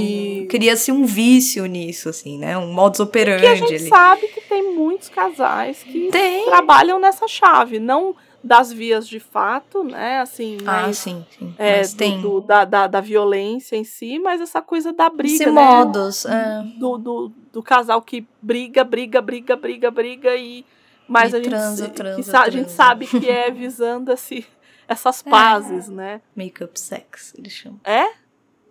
[0.48, 2.58] cria-se um vício nisso, assim, né?
[2.58, 3.44] Um modus operandi.
[3.44, 3.90] E que a gente ali.
[3.90, 6.46] sabe que tem muitos casais que tem.
[6.46, 8.16] trabalham nessa chave, não
[8.46, 10.20] das vias de fato, né?
[10.20, 11.56] Assim, ah, mas, sim, sim.
[11.58, 12.22] É, mas tem.
[12.22, 15.52] Do, da, da, da, violência em si, mas essa coisa da briga, Esse né?
[15.52, 16.64] modos, é.
[16.78, 20.64] do, do, do, casal que briga, briga, briga, briga, briga e
[21.08, 22.40] mas e a gente transa, transa, que transa.
[22.40, 24.46] a gente sabe que é visando esse,
[24.88, 25.92] essas pazes, é.
[25.92, 26.22] né?
[26.36, 27.80] Make-up sex, eles chamam.
[27.84, 28.12] É?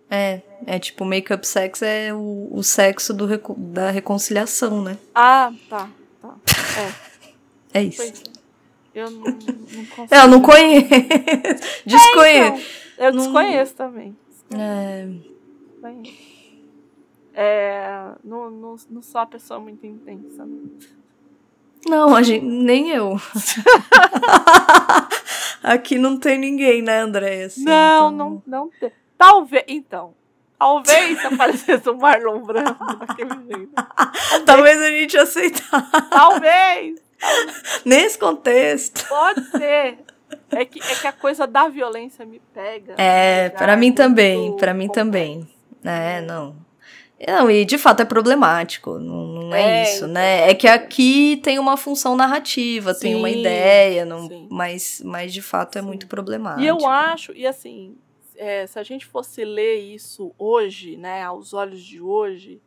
[0.09, 3.27] É, é tipo, make-up sex é o, o sexo do,
[3.57, 4.97] da reconciliação, né?
[5.13, 5.89] Ah, tá,
[6.21, 6.35] tá.
[7.73, 8.34] É, é isso.
[8.95, 9.33] Eu não, não
[9.91, 10.07] consigo.
[10.15, 10.89] Eu não conheço.
[11.85, 12.85] Desconheço.
[12.97, 13.85] É, então, eu desconheço não...
[13.85, 14.17] também.
[14.53, 15.07] É.
[17.33, 20.45] É, não, não, não sou uma pessoa muito intensa.
[20.45, 20.69] Né?
[21.85, 23.19] Não, a gente, nem eu.
[25.61, 27.47] Aqui não tem ninguém, né, Andréia?
[27.47, 28.11] Assim, não, então...
[28.11, 28.91] não, não tem.
[29.17, 30.13] Talvez, então,
[30.57, 33.73] talvez se aparecesse o Marlon Brando daquele jeito.
[34.45, 36.09] Talvez a gente aceitar.
[36.09, 37.04] Talvez.
[37.85, 39.07] Nesse contexto.
[39.07, 39.99] Pode ser.
[40.51, 42.95] É que, é que a coisa da violência me pega.
[42.97, 45.47] É, para mim também, para mim também.
[45.83, 46.55] É, não.
[47.27, 50.07] Não, e de fato é problemático, não, não é, é, isso, então.
[50.09, 50.49] né?
[50.49, 55.41] É que aqui tem uma função narrativa, sim, tem uma ideia, não, mas, mas de
[55.41, 55.87] fato é sim.
[55.87, 56.61] muito problemático.
[56.61, 57.95] E eu acho, e assim,
[58.35, 62.61] é, se a gente fosse ler isso hoje, né, aos olhos de hoje,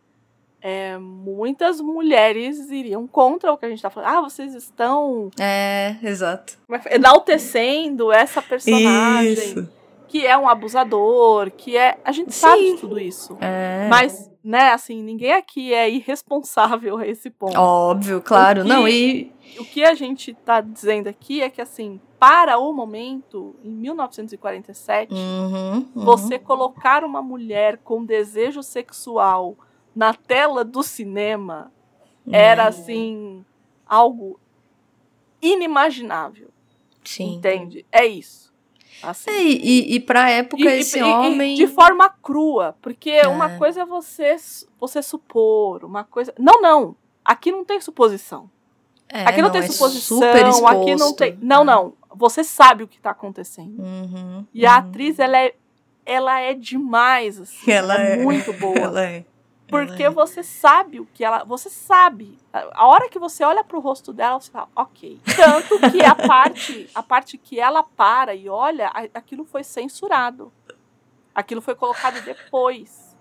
[0.69, 4.11] é, muitas mulheres iriam contra o que a gente está falando.
[4.11, 5.31] Ah, vocês estão.
[5.41, 6.59] É, exato.
[6.91, 9.33] Enaltecendo essa personagem.
[9.33, 9.69] Isso.
[10.07, 11.99] Que é um abusador, que é.
[12.05, 12.41] A gente Sim.
[12.41, 13.37] sabe de tudo isso.
[13.41, 13.89] É.
[13.89, 17.59] Mas, né, assim, ninguém aqui é irresponsável a esse ponto.
[17.59, 18.63] Óbvio, claro.
[18.63, 19.33] Que, Não, e.
[19.59, 25.15] O que a gente está dizendo aqui é que, assim, para o momento, em 1947,
[25.15, 26.05] uhum, uhum.
[26.05, 29.57] você colocar uma mulher com desejo sexual
[29.99, 31.73] na tela do cinema
[32.31, 32.69] era uhum.
[32.69, 33.45] assim
[33.85, 34.39] algo
[35.43, 36.51] inimaginável.
[37.03, 37.35] Sim.
[37.35, 37.85] Entende?
[37.91, 38.55] É isso.
[39.03, 39.29] Assim.
[39.29, 41.57] É, e, e pra época e, esse e, homem.
[41.57, 42.77] de forma crua.
[42.81, 43.27] Porque é.
[43.27, 44.37] uma coisa é você,
[44.79, 46.33] você supor, uma coisa.
[46.39, 46.95] Não, não.
[47.25, 48.49] Aqui não tem suposição.
[49.09, 51.37] É, aqui não, não tem é suposição, aqui não tem.
[51.43, 51.95] Não, não.
[52.15, 53.83] Você sabe o que está acontecendo.
[53.83, 55.55] Uhum, e a atriz, ela é,
[56.07, 57.69] ela é demais, assim.
[57.69, 58.79] Ela, ela é, é muito boa.
[58.79, 59.25] Ela é.
[59.69, 60.11] Porque é.
[60.11, 61.45] você sabe o que ela.
[61.45, 62.39] Você sabe.
[62.53, 65.21] A hora que você olha pro rosto dela, você fala, ok.
[65.37, 70.51] Tanto que a parte, a parte que ela para e olha, aquilo foi censurado.
[71.35, 73.15] Aquilo foi colocado depois.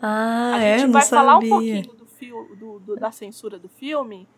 [0.00, 1.18] Ah, a é, gente não vai sabia.
[1.18, 4.28] falar um pouquinho do, fio, do, do, da censura do filme.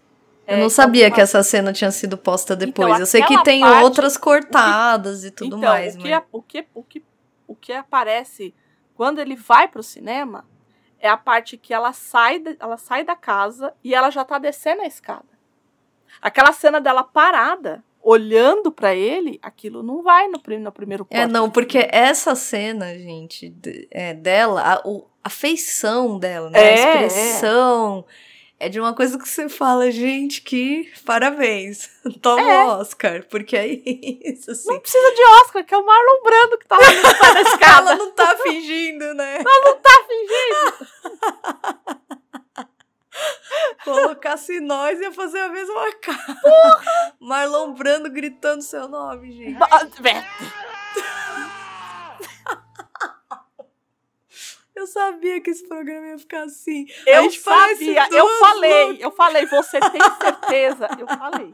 [0.46, 2.88] Eu não é, sabia que essa cena tinha sido posta então, depois.
[2.88, 5.94] Então, eu sei que tem parte, outras cortadas que, e tudo então, mais.
[5.94, 6.06] O mas...
[6.06, 7.04] que, é, o, que, o, que,
[7.46, 8.54] o que aparece
[8.94, 10.44] quando ele vai pro cinema
[11.00, 14.82] é a parte que ela sai, ela sai da casa e ela já tá descendo
[14.82, 15.28] a escada.
[16.20, 21.20] Aquela cena dela parada, olhando para ele, aquilo não vai no, no primeiro corte.
[21.20, 23.54] É, não, porque essa cena, gente,
[23.90, 24.82] é, dela, a,
[25.24, 26.58] a feição dela, né?
[26.58, 28.04] É, a expressão.
[28.26, 31.88] É é de uma coisa que você fala, gente, que parabéns.
[32.20, 32.64] Toma é.
[32.64, 34.68] o Oscar, porque é isso, assim.
[34.68, 37.92] Não precisa de Oscar, que é o Marlon Brando que tá lá no da escada.
[37.92, 39.36] Ela não tá fingindo, né?
[39.36, 40.90] Ela não tá fingindo.
[44.30, 46.34] Colocasse nós ia fazer a mesma cara.
[46.40, 47.14] Porra!
[47.18, 49.58] Marlon Brando gritando seu nome, gente.
[49.58, 49.68] Ba
[54.74, 56.86] Eu sabia que esse programa ia ficar assim.
[57.06, 60.88] Eu sabia, eu falei, eu falei, você tem certeza?
[60.98, 61.52] Eu falei.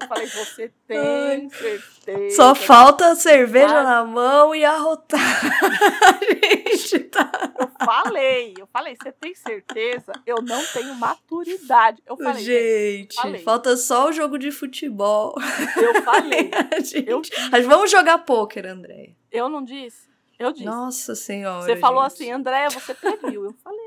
[0.00, 2.36] Eu falei, você tem certeza.
[2.36, 5.20] Só falta a cerveja na mão e arrotar.
[6.22, 7.30] gente, tá.
[7.58, 10.12] Eu falei, eu falei, você tem certeza?
[10.24, 12.02] Eu não tenho maturidade.
[12.06, 12.44] Eu falei.
[12.44, 13.42] Gente, falei.
[13.42, 15.34] falta só o jogo de futebol.
[15.76, 16.50] Eu falei.
[16.84, 17.20] gente, eu
[17.50, 19.16] Mas vamos jogar pôquer, André.
[19.32, 20.08] Eu não disse.
[20.38, 20.64] Eu disse.
[20.64, 21.64] Nossa senhora.
[21.64, 22.12] Você falou gente.
[22.12, 23.46] assim, Andréia, você previu.
[23.46, 23.77] Eu falei.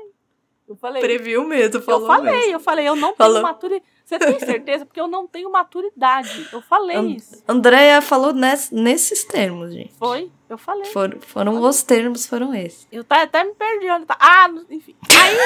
[0.68, 1.02] Eu falei.
[1.02, 2.02] Previu mesmo, falou.
[2.02, 2.52] Eu falei, mesmo.
[2.52, 3.34] eu falei, eu não falou.
[3.34, 3.92] tenho maturidade.
[4.04, 4.86] Você tem certeza?
[4.86, 6.48] Porque eu não tenho maturidade.
[6.52, 7.42] Eu falei And isso.
[7.48, 9.92] Andréia falou nesse, nesses termos, gente.
[9.98, 10.84] Foi, eu falei.
[10.86, 11.68] For, foram falei.
[11.68, 12.86] os termos, foram esses.
[12.90, 14.16] Eu tá, até me perdi onde tá.
[14.20, 14.94] Ah, enfim.
[15.10, 15.36] Aí.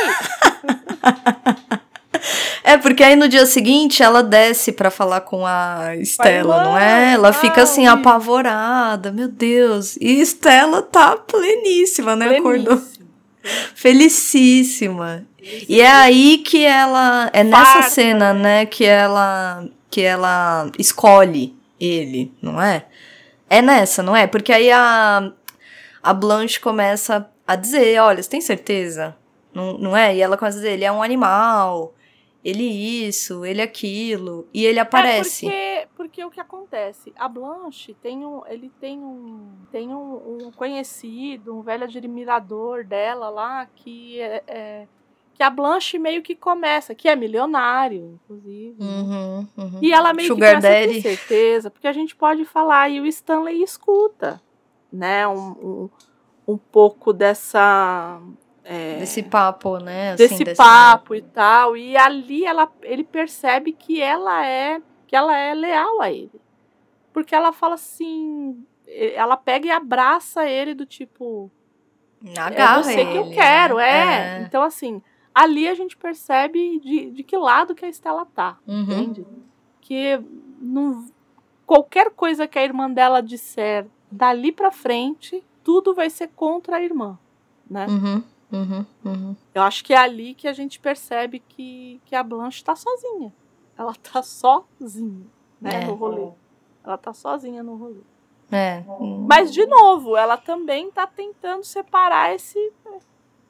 [2.62, 7.12] É, porque aí no dia seguinte ela desce para falar com a Estela, não é?
[7.12, 9.97] Ela fica assim apavorada, meu Deus.
[9.98, 12.38] E Estela tá pleníssima, né?
[12.38, 12.80] Acordou.
[13.74, 15.24] Felicíssima.
[15.68, 17.90] E é aí que ela é nessa Farta.
[17.90, 22.85] cena, né, que ela que ela escolhe ele, não é?
[23.48, 24.27] É nessa, não é?
[24.27, 25.31] Porque aí a
[26.02, 29.16] a Blanche começa a dizer, olha, você tem certeza?
[29.55, 30.14] Não, não é?
[30.14, 31.94] E ela começa a dizer, ele é um animal
[32.47, 35.48] ele isso, ele aquilo, e ele aparece.
[35.48, 37.12] É porque, porque o que acontece?
[37.16, 43.31] A Blanche tem um, ele tem um, tem um, um conhecido, um velho admirador dela
[43.31, 44.89] lá que é, é
[45.35, 48.77] que a Blanche meio que começa, que é milionário, inclusive.
[48.81, 49.78] Uhum, uhum.
[49.82, 50.98] E ela meio Sugar que começa Daddy.
[51.01, 54.40] a ter certeza, porque a gente pode falar e o Stanley escuta,
[54.93, 55.90] né, um, um,
[56.47, 58.20] um pouco dessa
[58.68, 60.12] é, desse papo, né?
[60.12, 61.76] Assim, desse, desse, papo e tal.
[61.76, 66.40] E ali ela, ele percebe que ela é que ela é leal a ele.
[67.12, 68.60] Porque ela fala assim,
[69.14, 71.51] ela pega e abraça ele do tipo
[72.36, 73.84] Agarra é você ele, que eu quero, né?
[73.84, 74.40] é.
[74.40, 74.43] é.
[74.43, 75.01] Então assim,
[75.32, 78.82] ali a gente percebe de, de que lado que a Estela tá, uhum.
[78.82, 79.26] entende?
[79.80, 80.20] Que
[80.60, 81.06] não,
[81.64, 86.82] qualquer coisa que a irmã dela disser dali para frente, tudo vai ser contra a
[86.82, 87.16] irmã,
[87.70, 87.86] né?
[87.88, 88.22] Uhum.
[88.52, 89.36] Uhum, uhum.
[89.55, 93.32] Eu acho que é ali que a gente percebe que, que a Blanche tá sozinha.
[93.77, 95.27] Ela tá sozinha,
[95.60, 95.86] né, é.
[95.86, 96.31] no rolê.
[96.85, 98.01] Ela tá sozinha no rolê.
[98.51, 98.85] É.
[99.27, 102.73] Mas, de novo, ela também tá tentando separar esse,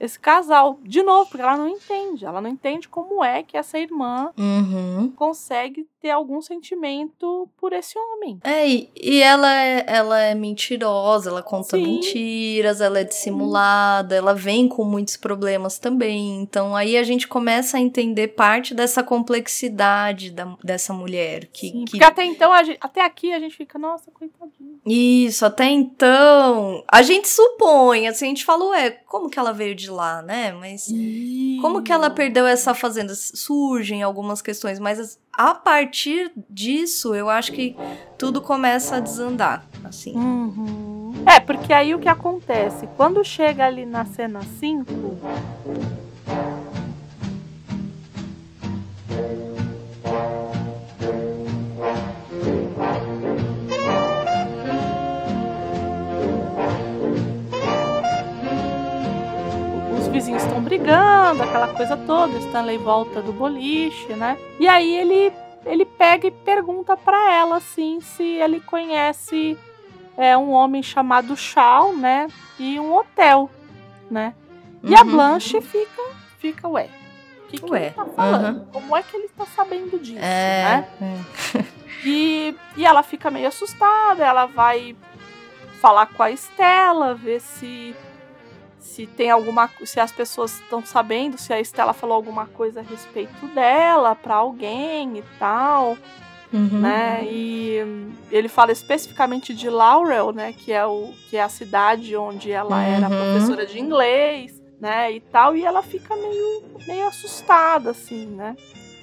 [0.01, 0.78] esse casal.
[0.82, 2.24] De novo, porque ela não entende.
[2.24, 5.12] Ela não entende como é que essa irmã uhum.
[5.12, 8.39] consegue ter algum sentimento por esse homem.
[8.45, 11.83] É, e, ela, é, ela é mentirosa, ela conta Sim.
[11.83, 16.41] mentiras, ela é dissimulada, ela vem com muitos problemas também.
[16.41, 21.47] Então aí a gente começa a entender parte dessa complexidade da, dessa mulher.
[21.47, 21.91] Que, Sim, que...
[21.93, 24.77] Porque até então, gente, até aqui a gente fica, nossa, coitadinha.
[24.87, 26.85] Isso, até então.
[26.87, 30.53] A gente supõe, assim, a gente falou, é, como que ela veio de lá, né?
[30.53, 30.87] Mas
[31.61, 33.12] como que ela perdeu essa fazenda?
[33.16, 35.95] Surgem algumas questões, mas a partir
[36.48, 37.77] disso, eu acho que
[38.18, 40.14] tudo começa a desandar, assim.
[40.14, 41.12] Uhum.
[41.27, 42.86] É, porque aí o que acontece?
[42.97, 44.85] Quando chega ali na cena 5,
[60.16, 64.39] vizinhos estão brigando, aquela coisa toda, Stanley volta do boliche, né?
[64.59, 65.31] E aí ele
[65.66, 69.59] ele pega e pergunta para ela assim se ele conhece
[70.16, 72.28] é, um homem chamado Shaw, né?
[72.59, 73.51] E um hotel,
[74.10, 74.34] né?
[74.82, 74.98] E uhum.
[74.98, 76.02] a Blanche fica
[76.38, 76.88] fica ué.
[77.44, 77.86] O que, que ué.
[77.86, 78.59] ele tá falando?
[78.59, 78.64] Uhum.
[78.72, 80.86] Como é que ele tá sabendo disso, é.
[81.01, 81.24] né?
[81.55, 81.64] É.
[82.05, 84.97] e, e ela fica meio assustada, ela vai
[85.80, 87.94] falar com a Estela, ver se
[88.87, 92.83] se tem alguma se as pessoas estão sabendo se a Estela falou alguma coisa a
[92.83, 95.99] respeito dela para alguém e tal
[96.53, 96.81] uhum.
[96.81, 97.79] né e
[98.31, 102.77] ele fala especificamente de Laurel né que é o que é a cidade onde ela
[102.77, 102.83] uhum.
[102.83, 108.57] era professora de inglês né e tal e ela fica meio meio assustada assim né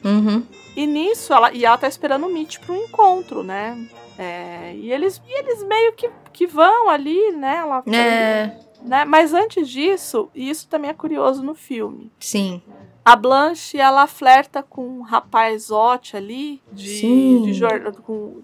[0.04, 0.44] uhum.
[0.78, 3.78] e nisso ela e ela tá esperando o Mitch pro encontro né
[4.18, 8.58] é, e eles e eles meio que, que vão ali né ela é.
[8.84, 9.06] Né?
[9.06, 12.12] Mas antes disso, e isso também é curioso no filme.
[12.20, 12.62] Sim.
[13.06, 17.60] A Blanche, ela flerta com um rapaz Ote ali, de, de,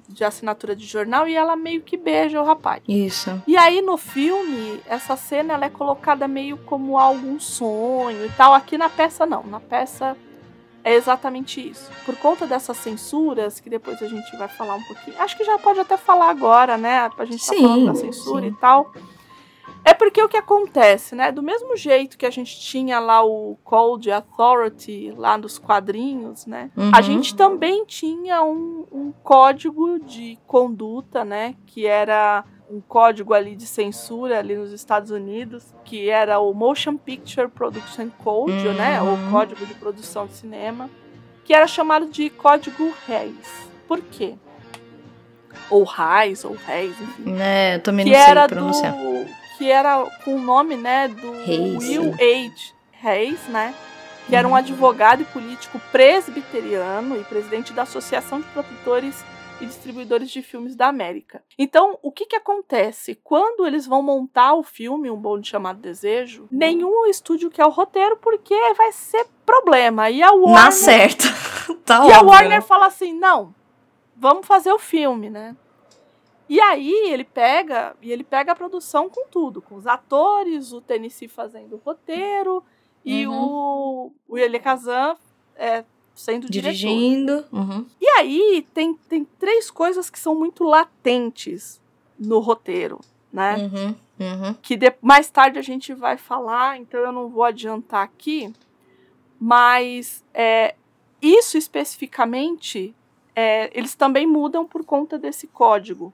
[0.10, 2.84] de, assinatura de jornal, e ela meio que beija o rapaz.
[2.88, 3.42] Isso.
[3.48, 8.54] E aí no filme, essa cena ela é colocada meio como algum sonho e tal.
[8.54, 9.44] Aqui na peça, não.
[9.44, 10.18] Na peça
[10.84, 11.90] é exatamente isso.
[12.06, 15.16] Por conta dessas censuras, que depois a gente vai falar um pouquinho.
[15.20, 17.10] Acho que já pode até falar agora, né?
[17.18, 18.52] A gente sim, tá falando da censura sim.
[18.52, 18.92] e tal.
[19.84, 21.32] É porque o que acontece, né?
[21.32, 26.70] Do mesmo jeito que a gente tinha lá o Code Authority lá nos quadrinhos, né?
[26.76, 26.92] Uhum.
[26.94, 31.56] A gente também tinha um, um código de conduta, né?
[31.66, 36.96] Que era um código ali de censura ali nos Estados Unidos, que era o Motion
[36.96, 38.74] Picture Production Code, uhum.
[38.74, 39.02] né?
[39.02, 40.90] O código de produção de cinema,
[41.46, 43.70] que era chamado de código Reis.
[43.88, 44.36] Por quê?
[45.70, 47.36] Ou Reis, ou Reis, enfim.
[47.40, 48.94] É, eu também que não sei pronunciar.
[48.94, 51.84] Do, que era com o nome, né, do Reis.
[51.84, 52.74] Will H.
[52.94, 53.76] Reis, né?
[54.30, 54.58] Que era um uhum.
[54.58, 59.22] advogado e político presbiteriano e presidente da Associação de Produtores
[59.60, 61.44] e Distribuidores de Filmes da América.
[61.58, 63.20] Então, o que que acontece?
[63.22, 68.16] Quando eles vão montar o filme Um Bonde Chamado Desejo, nenhum estúdio quer o roteiro
[68.18, 70.10] porque vai ser problema.
[70.10, 70.64] E a Warner...
[70.64, 71.26] Na certa.
[71.84, 72.16] tá e óbvio.
[72.16, 73.54] a Warner fala assim, não,
[74.16, 75.54] vamos fazer o filme, né?
[76.50, 80.82] E aí ele pega e ele pega a produção com tudo, com os atores, o
[80.82, 82.64] Tennessee fazendo o roteiro
[83.06, 83.36] e uhum.
[83.36, 85.16] o, o Elie Kazan
[85.56, 85.86] é,
[86.16, 87.46] sendo dirigindo.
[87.52, 87.86] Uhum.
[88.02, 91.80] E aí tem, tem três coisas que são muito latentes
[92.18, 93.00] no roteiro,
[93.32, 93.56] né?
[93.56, 93.96] Uhum.
[94.20, 94.54] Uhum.
[94.62, 98.52] Que de, mais tarde a gente vai falar, então eu não vou adiantar aqui,
[99.40, 100.76] mas é,
[101.22, 102.94] isso especificamente,
[103.36, 106.14] é, eles também mudam por conta desse código.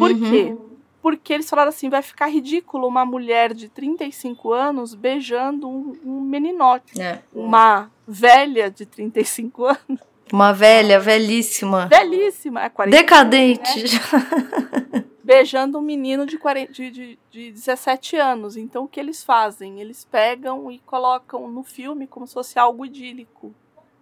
[0.00, 0.30] Por uhum.
[0.30, 0.56] quê?
[1.02, 6.20] Porque eles falaram assim: vai ficar ridículo uma mulher de 35 anos beijando um, um
[6.20, 7.00] meninote.
[7.00, 7.20] É.
[7.32, 10.00] Uma velha de 35 anos.
[10.32, 11.86] Uma velha, velhíssima.
[11.88, 13.82] Velhíssima, é 40 Decadente.
[13.82, 15.04] Né?
[15.24, 18.56] Beijando um menino de, 40, de, de, de 17 anos.
[18.56, 19.80] Então, o que eles fazem?
[19.80, 23.54] Eles pegam e colocam no filme como se fosse algo idílico.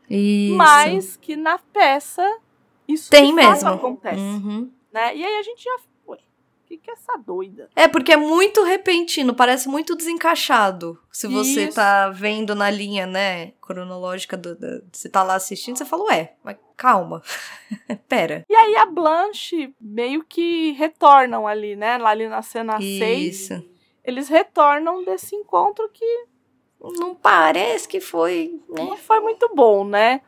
[0.08, 0.56] Isso.
[0.56, 2.24] Mas que na peça
[2.86, 3.68] isso Tem mesmo.
[3.68, 4.18] acontece.
[4.18, 4.70] Uhum.
[4.90, 5.14] Né?
[5.14, 5.78] E aí a gente já
[6.68, 7.70] que, que é essa doida?
[7.74, 11.00] É, porque é muito repentino, parece muito desencaixado.
[11.10, 11.76] Se você Isso.
[11.76, 16.34] tá vendo na linha, né, cronológica do, do, Você tá lá assistindo, você fala, ué,
[16.44, 17.22] mas calma.
[18.06, 18.44] Pera.
[18.48, 21.96] E aí a Blanche meio que retornam ali, né?
[21.96, 23.00] Lá ali na cena 6.
[23.00, 23.64] Isso.
[24.04, 26.26] Eles retornam desse encontro que.
[26.80, 28.60] Não parece que foi.
[28.68, 28.84] Né?
[28.84, 30.20] Não foi muito bom, né?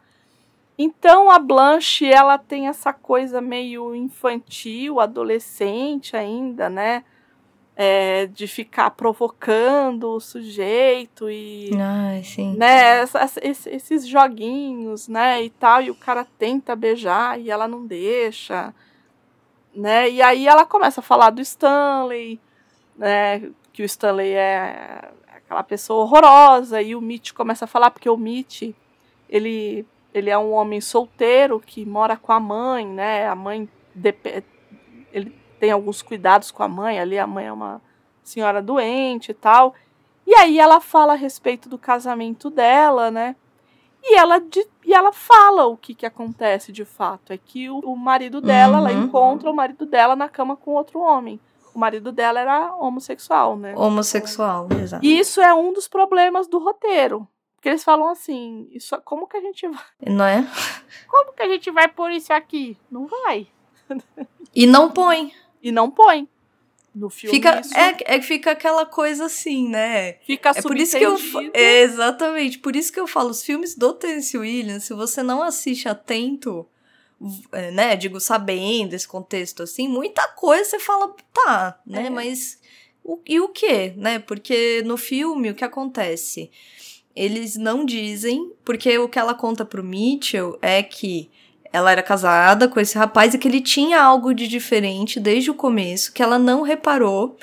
[0.82, 7.05] Então a Blanche, ela tem essa coisa meio infantil, adolescente ainda, né?
[7.77, 12.55] É, de ficar provocando o sujeito e Ai, sim.
[12.57, 13.05] né
[13.43, 18.74] esses joguinhos né e tal e o cara tenta beijar e ela não deixa
[19.74, 22.39] né e aí ela começa a falar do Stanley
[22.98, 28.11] né que o Stanley é aquela pessoa horrorosa e o Mitch começa a falar porque
[28.11, 28.74] o Mitch
[29.27, 33.27] ele ele é um homem solteiro que mora com a mãe, né?
[33.27, 33.69] A mãe
[35.12, 37.81] ele tem alguns cuidados com a mãe, ali a mãe é uma
[38.23, 39.74] senhora doente e tal.
[40.27, 43.37] E aí ela fala a respeito do casamento dela, né?
[44.03, 44.43] E ela,
[44.85, 47.32] e ela fala o que, que acontece de fato.
[47.32, 48.89] É que o, o marido dela, uhum.
[48.89, 51.39] ela encontra o marido dela na cama com outro homem.
[51.74, 53.74] O marido dela era homossexual, né?
[53.77, 55.05] Homossexual, exato.
[55.05, 57.28] E isso é um dos problemas do roteiro.
[57.61, 59.85] Porque eles falam assim, isso, como que a gente vai.
[60.07, 60.51] Não é?
[61.07, 62.74] Como que a gente vai pôr isso aqui?
[62.91, 63.47] Não vai.
[64.53, 65.32] E não põe.
[65.62, 66.27] E não põe.
[66.93, 67.37] No filme.
[67.37, 67.77] Fica, isso...
[67.77, 70.15] é, é fica aquela coisa assim, né?
[70.27, 71.16] Fica é por isso que eu
[71.55, 72.59] é, Exatamente.
[72.59, 76.66] Por isso que eu falo, os filmes do Tennessee Williams, se você não assiste atento,
[77.53, 77.95] é, né?
[77.95, 82.07] Digo, sabendo esse contexto assim, muita coisa você fala, tá, né?
[82.07, 82.11] É.
[82.11, 82.59] Mas.
[83.05, 84.19] O, e o que, né?
[84.19, 86.51] Porque no filme, o que acontece?
[87.15, 91.28] Eles não dizem, porque o que ela conta pro Mitchell é que
[91.73, 95.55] ela era casada com esse rapaz e que ele tinha algo de diferente desde o
[95.55, 97.37] começo, que ela não reparou.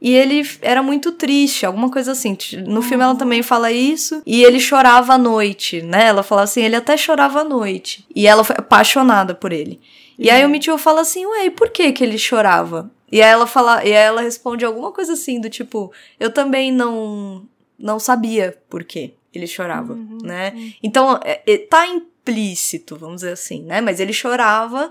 [0.00, 2.36] E ele era muito triste, alguma coisa assim.
[2.66, 4.22] No filme ela também fala isso.
[4.24, 6.06] E ele chorava à noite, né?
[6.06, 8.06] Ela fala assim, ele até chorava à noite.
[8.14, 9.78] E ela foi apaixonada por ele.
[10.18, 12.90] E aí o Mitchell fala assim, ué, e por que que ele chorava?
[13.12, 16.70] E aí ela fala, e aí ela responde alguma coisa assim, do tipo, eu também
[16.72, 17.42] não
[17.80, 20.52] não sabia por quê ele chorava, uhum, né?
[20.54, 20.72] Uhum.
[20.82, 23.80] Então, é, é, tá implícito, vamos dizer assim, né?
[23.80, 24.90] Mas ele chorava.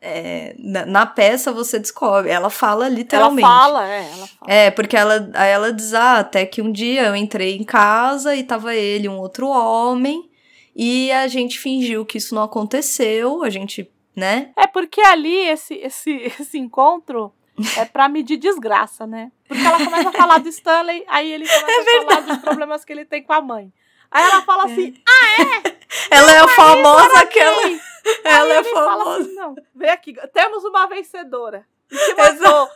[0.00, 3.44] É, na, na, peça você descobre, ela fala literalmente.
[3.44, 4.52] Ela fala, é, ela fala.
[4.52, 8.44] É, porque ela, ela diz, ah, até que um dia eu entrei em casa e
[8.44, 10.30] tava ele, um outro homem,
[10.76, 14.50] e a gente fingiu que isso não aconteceu, a gente, né?
[14.56, 17.32] É porque ali, esse, esse, esse encontro,
[17.76, 19.32] é pra medir desgraça, né?
[19.48, 22.84] Porque ela começa a falar do Stanley, aí ele começa é a falar dos problemas
[22.84, 23.72] que ele tem com a mãe.
[24.10, 24.72] Aí ela fala é.
[24.72, 25.78] assim: Ah, é?
[26.10, 27.62] Ela é famosa aquela.
[28.24, 29.20] Ela é famosa.
[29.22, 31.66] Assim, não, vem aqui, temos uma vencedora.
[31.90, 32.68] E matou.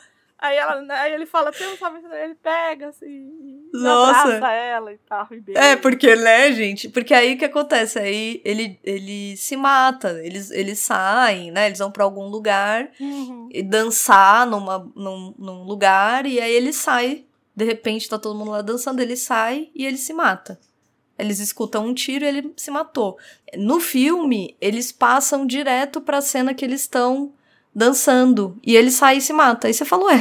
[0.43, 3.31] Aí, ela, aí ele fala, tem um ele pega assim,
[3.73, 4.23] Nossa.
[4.23, 5.29] abraça ela e tal.
[5.31, 6.89] E é, porque, né, gente?
[6.89, 8.01] Porque aí o que acontece?
[8.01, 11.67] Aí ele, ele se mata, eles, eles saem, né?
[11.67, 13.49] Eles vão para algum lugar uhum.
[13.53, 17.25] e dançar numa, num, num lugar, e aí ele sai.
[17.55, 20.59] De repente tá todo mundo lá dançando, ele sai e ele se mata.
[21.17, 23.17] Eles escutam um tiro e ele se matou.
[23.57, 27.33] No filme, eles passam direto pra cena que eles estão
[27.75, 28.59] dançando.
[28.63, 29.67] E ele sai e se mata.
[29.67, 30.19] Aí você falou, ué,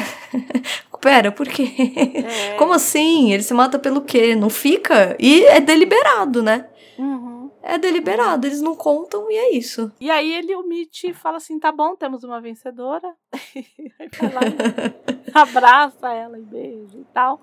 [1.02, 1.74] pera, por quê?
[2.16, 2.56] É.
[2.56, 3.34] Como assim?
[3.34, 4.36] Ele se mata pelo quê?
[4.36, 5.16] Não fica?
[5.20, 6.68] E é deliberado, né?
[6.98, 7.50] Uhum.
[7.64, 9.92] É deliberado, eles não contam e é isso.
[10.00, 13.14] E aí ele, o Mitch, fala assim: tá bom, temos uma vencedora.
[13.56, 14.42] aí vai lá,
[15.42, 17.42] abraça ela e beija e tal.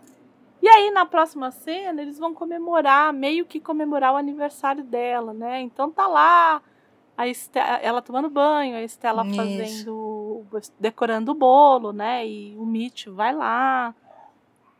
[0.60, 5.60] E aí, na próxima cena, eles vão comemorar, meio que comemorar o aniversário dela, né?
[5.60, 6.60] Então tá lá
[7.19, 9.35] a Estela, ela tomando banho, a Estela Isso.
[9.35, 10.47] fazendo,
[10.78, 12.24] decorando o bolo, né?
[12.24, 13.93] E o Mitch vai lá,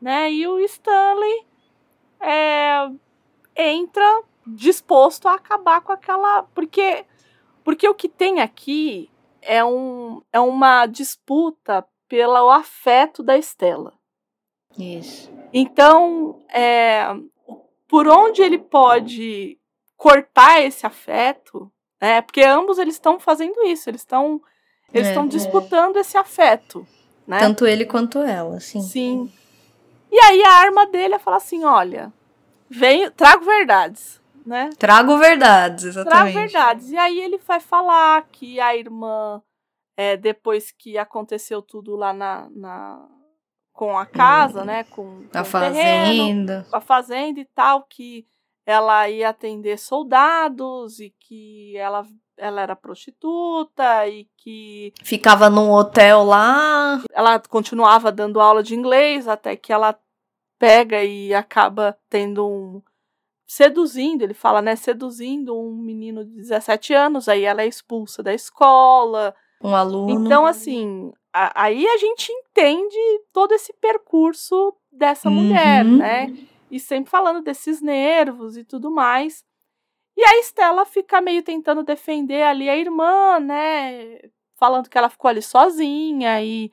[0.01, 0.31] né?
[0.31, 1.45] E o Stanley
[2.21, 2.89] é,
[3.57, 7.05] entra disposto a acabar com aquela, porque
[7.65, 9.11] porque o que tem aqui
[9.43, 13.95] é um é uma disputa pelo afeto da Estela.
[14.79, 15.29] Isso.
[15.53, 17.05] Então, é,
[17.89, 19.59] por onde ele pode
[19.97, 21.69] cortar esse afeto,
[22.01, 22.21] né?
[22.23, 24.41] Porque ambos eles estão fazendo isso, eles estão
[24.93, 26.01] eles estão é, disputando é.
[26.01, 26.87] esse afeto,
[27.27, 27.39] né?
[27.39, 28.81] Tanto ele quanto ela, sim.
[28.81, 29.33] Sim.
[30.11, 32.13] E aí a arma dele é falar assim, olha,
[32.71, 34.71] venho, trago verdades, né?
[34.79, 36.33] Trago verdades, exatamente.
[36.33, 36.91] Trago verdades.
[36.91, 39.43] E aí ele vai falar que a irmã,
[39.95, 43.07] é, depois que aconteceu tudo lá na, na
[43.75, 44.65] com a casa, hum.
[44.65, 44.85] né?
[44.85, 45.75] Com, com a fazenda.
[45.75, 48.27] Terreno, a fazenda e tal, que
[48.69, 54.93] ela ia atender soldados e que ela, ela era prostituta e que.
[55.03, 57.03] Ficava num hotel lá.
[57.11, 59.99] Ela continuava dando aula de inglês até que ela
[60.59, 62.83] pega e acaba tendo um.
[63.47, 64.77] Seduzindo, ele fala, né?
[64.77, 69.35] Seduzindo um menino de 17 anos, aí ela é expulsa da escola.
[69.65, 70.27] Um aluno.
[70.27, 72.99] Então, assim, a, aí a gente entende
[73.33, 75.37] todo esse percurso dessa uhum.
[75.37, 76.37] mulher, né?
[76.71, 79.45] E sempre falando desses nervos e tudo mais.
[80.17, 84.21] E a Estela fica meio tentando defender ali a irmã, né?
[84.57, 86.73] Falando que ela ficou ali sozinha e,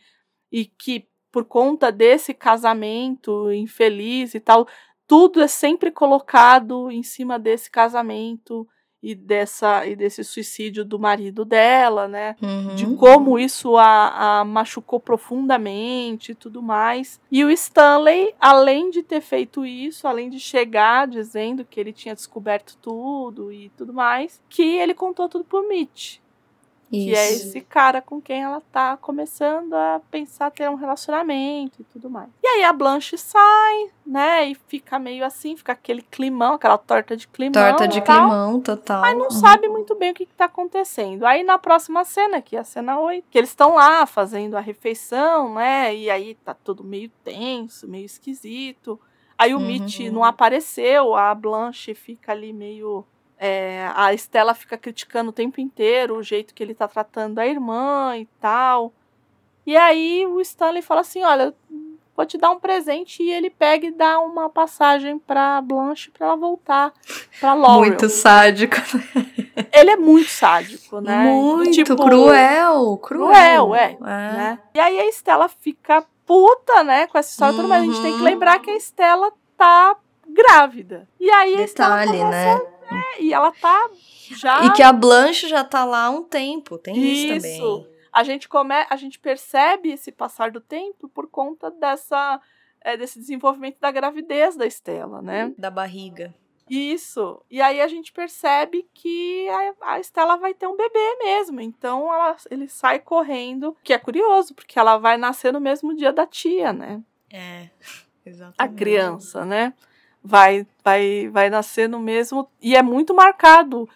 [0.51, 4.67] e que por conta desse casamento infeliz e tal,
[5.05, 8.67] tudo é sempre colocado em cima desse casamento
[9.05, 12.35] e dessa e desse suicídio do marido dela, né?
[12.41, 12.73] Uhum.
[12.73, 17.21] De como isso a, a, machucou profundamente e tudo mais.
[17.31, 22.15] E o Stanley, além de ter feito isso, além de chegar dizendo que ele tinha
[22.15, 26.17] descoberto tudo e tudo mais, que ele contou tudo pro Mitch.
[26.97, 27.07] Isso.
[27.07, 31.83] Que é esse cara com quem ela tá começando a pensar ter um relacionamento e
[31.85, 32.29] tudo mais.
[32.43, 34.45] E aí a Blanche sai, né?
[34.49, 37.53] E fica meio assim, fica aquele climão, aquela torta de climão.
[37.53, 39.01] Torta de tal, climão, total.
[39.01, 39.31] Mas não uhum.
[39.31, 41.25] sabe muito bem o que, que tá acontecendo.
[41.25, 44.61] Aí na próxima cena, que é a cena 8, que eles estão lá fazendo a
[44.61, 45.95] refeição, né?
[45.95, 48.99] E aí tá tudo meio tenso, meio esquisito.
[49.37, 49.65] Aí o uhum.
[49.65, 53.05] Mitch não apareceu, a Blanche fica ali meio
[53.45, 57.45] é, a Estela fica criticando o tempo inteiro o jeito que ele tá tratando a
[57.45, 58.91] irmã e tal.
[59.65, 61.53] E aí o Stanley fala assim: Olha,
[62.15, 63.21] vou te dar um presente.
[63.21, 66.91] E ele pega e dá uma passagem pra Blanche pra ela voltar
[67.39, 67.91] pra Laurel.
[67.91, 68.77] Muito sádico.
[69.71, 71.25] Ele é muito sádico, né?
[71.25, 73.67] Muito tipo, cruel, cruel.
[73.67, 73.91] Cruel, é.
[73.91, 73.97] é.
[74.01, 74.59] Né?
[74.73, 77.67] E aí a Estela fica puta, né, com essa história uhum.
[77.67, 78.23] mas a gente tem que uhum.
[78.23, 79.95] lembrar que a Estela tá
[80.27, 81.07] grávida.
[81.19, 82.61] E aí Detalhe, a né?
[82.91, 83.89] É, e ela tá
[84.31, 84.65] já.
[84.65, 87.95] E que a Blanche já tá lá há um tempo, tem isso, isso também.
[88.11, 88.73] A gente, come...
[88.89, 92.39] a gente percebe esse passar do tempo por conta dessa,
[92.79, 95.53] é, desse desenvolvimento da gravidez da Estela, né?
[95.57, 96.33] Da barriga.
[96.69, 97.43] Isso.
[97.49, 101.61] E aí a gente percebe que a, a Estela vai ter um bebê mesmo.
[101.61, 106.11] Então ela, ele sai correndo, que é curioso, porque ela vai nascer no mesmo dia
[106.11, 107.03] da tia, né?
[107.31, 107.69] É,
[108.25, 108.55] exatamente.
[108.57, 109.73] A criança, né?
[110.25, 112.47] Vai, vai, vai nascer no mesmo.
[112.61, 113.87] E é muito marcado.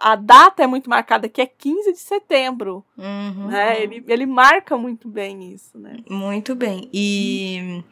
[0.00, 2.84] A data é muito marcada, que é 15 de setembro.
[2.98, 3.46] Uhum.
[3.46, 3.80] Né?
[3.82, 5.98] Ele, ele marca muito bem isso, né?
[6.10, 6.88] Muito bem.
[6.92, 7.84] E.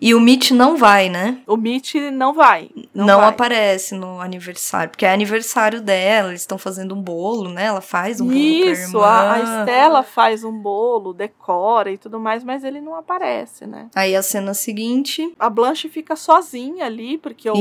[0.00, 1.42] E o Mitch não vai, né?
[1.46, 2.70] O Mitch não vai.
[2.94, 3.28] Não, não vai.
[3.28, 7.66] aparece no aniversário, porque é aniversário dela, eles estão fazendo um bolo, né?
[7.66, 8.38] Ela faz um bolo.
[8.38, 13.66] Isso, a, a Estela faz um bolo, decora e tudo mais, mas ele não aparece,
[13.66, 13.90] né?
[13.94, 15.34] Aí a cena seguinte.
[15.38, 17.54] A Blanche fica sozinha ali, porque o,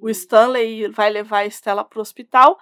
[0.00, 2.58] o Stanley vai levar a Estela pro hospital.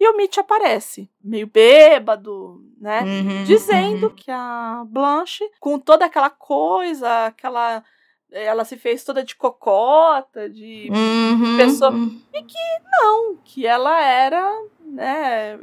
[0.00, 3.02] E o Mitch aparece, meio bêbado, né?
[3.02, 4.14] Uhum, dizendo uhum.
[4.14, 7.82] que a Blanche, com toda aquela coisa, aquela
[8.34, 11.90] ela se fez toda de cocota, de uhum, pessoa.
[11.92, 12.20] Uhum.
[12.32, 12.58] E que
[13.00, 14.50] não, que ela era.
[14.84, 15.58] Né,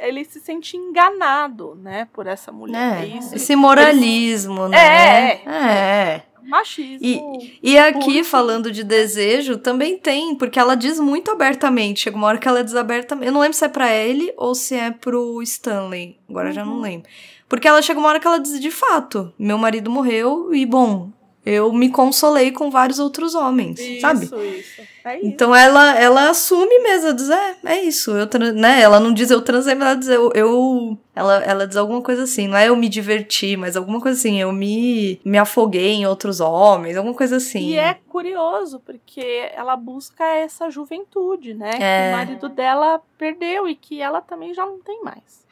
[0.00, 3.02] ele se sente enganado, né, por essa mulher.
[3.02, 3.34] É, isso.
[3.34, 4.68] Esse moralismo, ele...
[4.68, 5.28] né?
[5.28, 6.22] É, é.
[6.46, 7.00] Machismo.
[7.02, 12.00] E, e aqui, falando de desejo, também tem, porque ela diz muito abertamente.
[12.00, 13.26] Chega uma hora que ela diz abertamente.
[13.26, 16.18] Eu não lembro se é pra ele ou se é pro Stanley.
[16.28, 16.54] Agora uhum.
[16.54, 16.80] já não uhum.
[16.82, 17.08] lembro.
[17.48, 21.10] Porque ela chega uma hora que ela diz de fato: meu marido morreu e, bom,
[21.46, 24.24] eu me consolei com vários outros homens, isso, sabe?
[24.24, 24.82] Isso, isso.
[25.04, 28.80] É então ela, ela assume mesmo, ela diz, é, é isso, eu, né?
[28.80, 32.24] Ela não diz eu transei, mas ela diz eu, eu, ela, ela diz alguma coisa
[32.24, 36.04] assim, não é eu me diverti, mas alguma coisa assim, eu me, me afoguei em
[36.04, 37.60] outros homens, alguma coisa assim.
[37.60, 41.70] E é curioso, porque ela busca essa juventude, né?
[41.74, 41.76] É.
[41.76, 45.46] Que o marido dela perdeu e que ela também já não tem mais.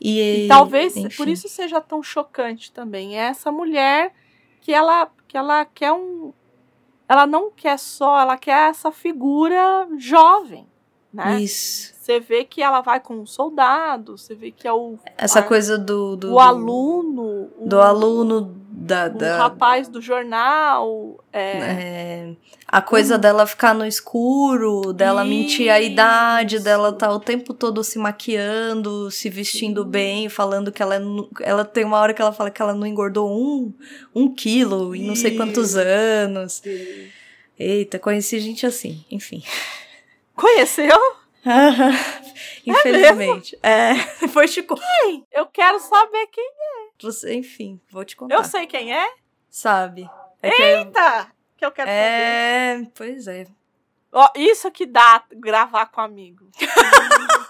[0.00, 1.16] E, e talvez enfim.
[1.16, 3.16] por isso seja tão chocante também.
[3.16, 4.12] Essa mulher
[4.62, 6.32] que ela que ela quer um
[7.08, 10.66] ela não quer só, ela quer essa figura jovem,
[11.12, 11.42] né?
[11.42, 11.92] Isso.
[11.94, 15.42] Você vê que ela vai com um soldado, você vê que é o essa a,
[15.42, 19.36] coisa do, do o aluno, do o, aluno da, da...
[19.36, 21.22] O rapaz do jornal.
[21.32, 21.58] É...
[21.58, 22.32] É,
[22.66, 25.30] a coisa dela ficar no escuro, dela Isso.
[25.30, 29.88] mentir a idade, dela tá o tempo todo se maquiando, se vestindo Sim.
[29.88, 31.00] bem, falando que ela, é
[31.42, 33.72] ela tem uma hora que ela fala que ela não engordou um,
[34.14, 36.54] um quilo em não sei quantos anos.
[36.54, 37.08] Sim.
[37.58, 39.44] Eita, conheci gente assim, enfim.
[40.34, 40.98] Conheceu?
[42.66, 43.58] Infelizmente.
[43.62, 43.94] É, é,
[44.28, 44.74] foi Chico.
[44.76, 45.24] Quem?
[45.32, 46.81] Eu quero saber quem é.
[47.02, 48.34] Você, enfim, vou te contar.
[48.34, 49.14] Eu sei quem é?
[49.50, 50.08] Sabe.
[50.42, 51.24] É Eita!
[51.56, 52.92] Que eu, que eu quero é, saber.
[52.94, 53.46] Pois é.
[54.12, 56.48] Ó, isso que dá gravar com amigo.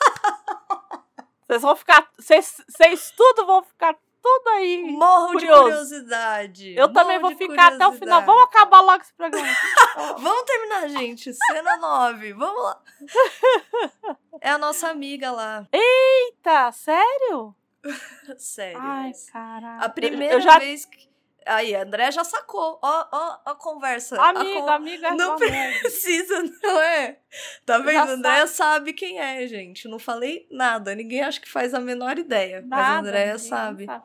[1.46, 2.08] Vocês vão ficar.
[2.18, 4.82] Vocês tudo vão ficar tudo aí.
[4.92, 5.64] Morro curioso.
[5.64, 6.74] de curiosidade.
[6.74, 8.22] Eu Morro também vou ficar até o final.
[8.22, 9.46] Vamos acabar logo esse programa.
[10.18, 11.34] Vamos terminar, gente.
[11.34, 12.32] Cena 9.
[12.34, 12.80] Vamos lá.
[14.44, 15.68] É a nossa amiga lá.
[15.70, 17.54] Eita, sério?
[18.38, 18.78] sério.
[18.80, 19.84] Ai, caralho.
[19.84, 20.58] A primeira já...
[20.58, 21.10] vez que.
[21.44, 22.78] Aí, a André já sacou.
[22.80, 24.20] Ó, ó, a conversa.
[24.20, 24.70] Amiga, a con...
[24.70, 25.08] amiga.
[25.08, 27.18] É não precisa, não é?
[27.66, 28.10] Tá vendo?
[28.10, 28.50] André sabe.
[28.50, 28.92] sabe.
[28.92, 29.88] quem é, gente.
[29.88, 30.94] Não falei nada.
[30.94, 32.60] Ninguém acho que faz a menor ideia.
[32.60, 33.86] Nada, mas a Andréia sabe.
[33.86, 34.04] sabe.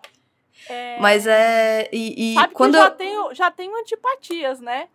[0.67, 0.99] É...
[0.99, 1.87] Mas é.
[1.91, 2.91] E, e sabe quando já eu...
[2.91, 4.89] tenho, já tenho antipatias, né?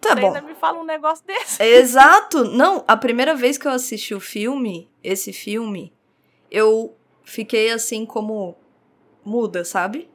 [0.00, 0.26] Tá Você bom.
[0.26, 1.62] ainda me fala um negócio desse.
[1.62, 2.44] Exato.
[2.44, 5.92] Não, a primeira vez que eu assisti o filme, esse filme,
[6.50, 6.97] eu
[7.28, 8.56] fiquei assim como
[9.24, 10.08] muda, sabe?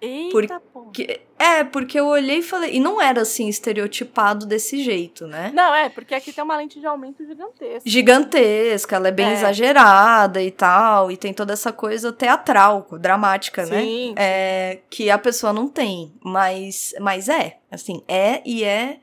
[0.00, 2.74] Eita, porque, É, porque eu olhei e falei.
[2.74, 5.50] E não era assim estereotipado desse jeito, né?
[5.54, 7.82] Não, é, porque aqui tem uma lente de aumento gigantesca.
[7.88, 9.32] Gigantesca, ela é bem é.
[9.32, 11.10] exagerada e tal.
[11.10, 13.80] E tem toda essa coisa teatral, dramática, sim, né?
[13.80, 14.14] Sim.
[14.16, 16.12] É, que a pessoa não tem.
[16.22, 17.58] Mas, mas é.
[17.70, 18.98] Assim, é e é.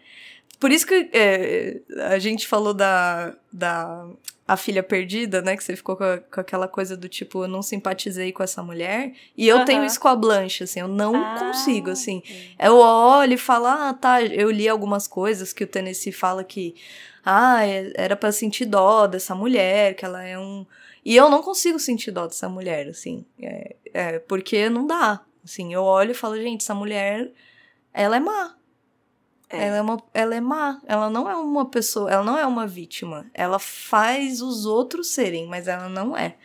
[0.60, 1.82] Por isso que é,
[2.12, 4.08] a gente falou da, da
[4.48, 5.56] a filha perdida, né?
[5.56, 8.62] Que você ficou com, a, com, aquela coisa do tipo, eu não simpatizei com essa
[8.62, 9.14] mulher.
[9.38, 12.22] E eu tenho isso com a Blanche, assim, eu não ah, consigo, assim.
[12.60, 16.76] Eu olho e falo, ah, tá, eu li algumas coisas que o Tennessee fala que,
[17.24, 20.66] ah, é, era para sentir dó dessa mulher, que ela é um.
[21.04, 23.26] E eu não consigo sentir dó dessa mulher, assim.
[23.42, 25.22] É, é, porque não dá.
[25.44, 27.32] Assim, eu olho e falo, gente, essa mulher,
[27.94, 28.56] ela é má.
[29.52, 29.68] É.
[29.68, 30.80] Ela, é uma, ela é má.
[30.88, 32.12] Ela não é uma pessoa.
[32.12, 33.26] Ela não é uma vítima.
[33.34, 36.36] Ela faz os outros serem, mas ela não é.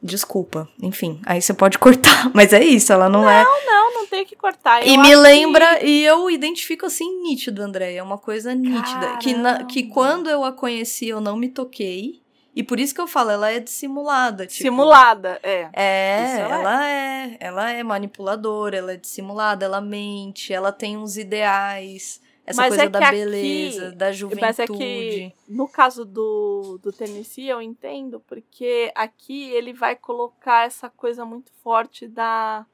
[0.00, 0.68] Desculpa.
[0.80, 2.30] Enfim, aí você pode cortar.
[2.32, 3.42] Mas é isso, ela não, não é.
[3.42, 4.86] Não, não, não tem que cortar.
[4.86, 5.86] Eu e me lembra, que...
[5.86, 7.94] e eu identifico assim nítido, André.
[7.94, 9.16] É uma coisa nítida.
[9.18, 12.22] Que, na, que quando eu a conheci, eu não me toquei.
[12.58, 14.44] E por isso que eu falo, ela é dissimulada.
[14.44, 15.70] Tipo, Simulada, é.
[15.72, 17.24] É, ela, ela é.
[17.24, 17.36] é.
[17.38, 22.20] Ela é manipuladora, ela é dissimulada, ela mente, ela tem uns ideais.
[22.44, 24.40] Essa mas coisa é da beleza, aqui, da juventude.
[24.40, 30.66] Mas é que, no caso do, do Tennessee, eu entendo, porque aqui ele vai colocar
[30.66, 32.66] essa coisa muito forte da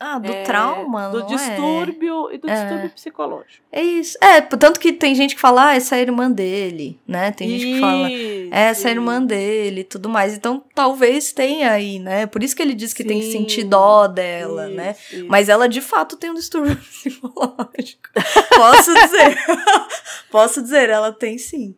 [0.00, 1.08] ah, do é, trauma?
[1.08, 1.26] Do é?
[1.26, 2.34] distúrbio é.
[2.34, 2.54] e do é.
[2.54, 3.64] distúrbio psicológico.
[3.72, 4.16] É isso.
[4.20, 7.32] É, tanto que tem gente que fala, ah, essa é a irmã dele, né?
[7.32, 8.08] Tem gente que fala,
[8.52, 10.34] essa é a irmã dele e tudo mais.
[10.34, 12.26] Então, talvez tenha aí, né?
[12.26, 13.08] Por isso que ele diz que Sim.
[13.08, 14.90] tem que sentir dó dela, né?
[14.90, 15.20] isso, né?
[15.20, 15.28] Isso.
[15.28, 18.08] Mas ela, de fato, tem um distúrbio psicológico.
[18.54, 19.38] Posso dizer.
[20.30, 21.74] Posso dizer, ela tem sim.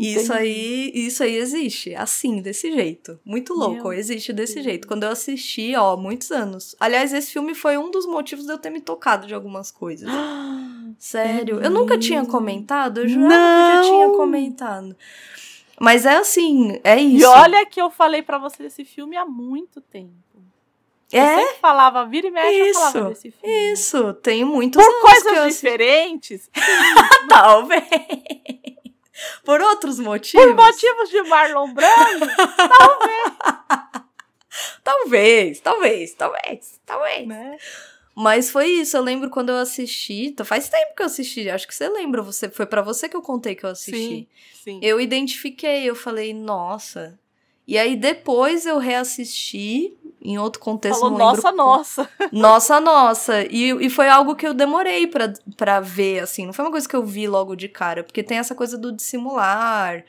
[0.00, 3.18] Isso aí, isso aí existe, assim, desse jeito.
[3.24, 4.64] Muito louco, Meu existe desse Deus.
[4.64, 4.88] jeito.
[4.88, 6.74] Quando eu assisti, ó, muitos anos.
[6.80, 10.08] Aliás, esse filme foi um dos motivos de eu ter me tocado de algumas coisas.
[10.98, 14.96] Sério, eu nunca tinha comentado, eu jurava que eu já tinha comentado.
[15.80, 17.24] Mas é assim, é isso.
[17.24, 20.12] E olha que eu falei para você desse filme há muito tempo.
[21.12, 21.34] É?
[21.34, 23.72] Eu sempre falava, vira e mexe, isso, eu falava desse filme.
[23.72, 26.50] Isso, tenho muitos Por coisas diferentes.
[27.28, 27.84] Talvez.
[29.44, 30.44] Por outros motivos?
[30.46, 32.26] Por motivos de Marlon Brando?
[32.78, 33.34] talvez.
[34.82, 37.28] talvez, talvez, talvez, talvez.
[37.28, 37.56] Né?
[38.14, 41.74] Mas foi isso, eu lembro quando eu assisti, faz tempo que eu assisti, acho que
[41.74, 43.92] você lembra, você foi para você que eu contei que eu assisti.
[43.96, 44.26] Sim,
[44.62, 44.80] sim.
[44.80, 47.18] Eu identifiquei, eu falei, nossa.
[47.66, 51.00] E aí depois eu reassisti em outro contexto.
[51.00, 52.08] Falou, nossa, nossa.
[52.32, 53.42] Nossa, nossa.
[53.42, 56.46] E, e foi algo que eu demorei para ver, assim.
[56.46, 58.02] Não foi uma coisa que eu vi logo de cara.
[58.02, 60.04] Porque tem essa coisa do dissimular.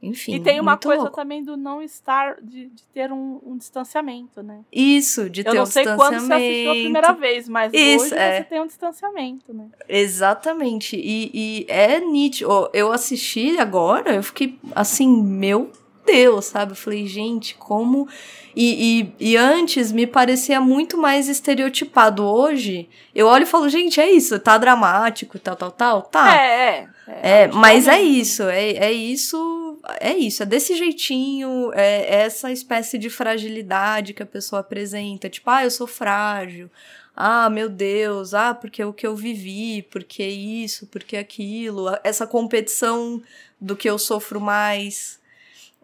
[0.00, 0.34] Enfim.
[0.34, 1.16] E tem uma coisa louco.
[1.16, 4.60] também do não estar, de, de ter um, um, distanciamento, né?
[4.70, 5.98] Isso, de ter um distanciamento.
[6.02, 8.36] Eu não sei quando você assistiu a primeira vez, mas Isso, hoje é.
[8.36, 9.68] você tem um distanciamento, né?
[9.88, 10.96] Exatamente.
[10.96, 12.70] E, e é nítido.
[12.72, 15.72] Eu assisti agora, eu fiquei assim, meu
[16.06, 16.72] Deus, sabe?
[16.72, 18.08] Eu falei, gente, como
[18.56, 22.24] e, e, e, antes me parecia muito mais estereotipado.
[22.24, 26.34] Hoje, eu olho e falo, gente, é isso, tá dramático, tal, tal, tal, tá.
[26.34, 26.88] É, é.
[27.06, 32.50] É, é mas é isso, é, é isso, é isso, é desse jeitinho, é essa
[32.50, 35.28] espécie de fragilidade que a pessoa apresenta.
[35.28, 36.70] Tipo, ah, eu sou frágil.
[37.14, 43.22] ah, meu Deus, ah, porque o que eu vivi, porque isso, porque aquilo, essa competição
[43.60, 45.18] do que eu sofro mais,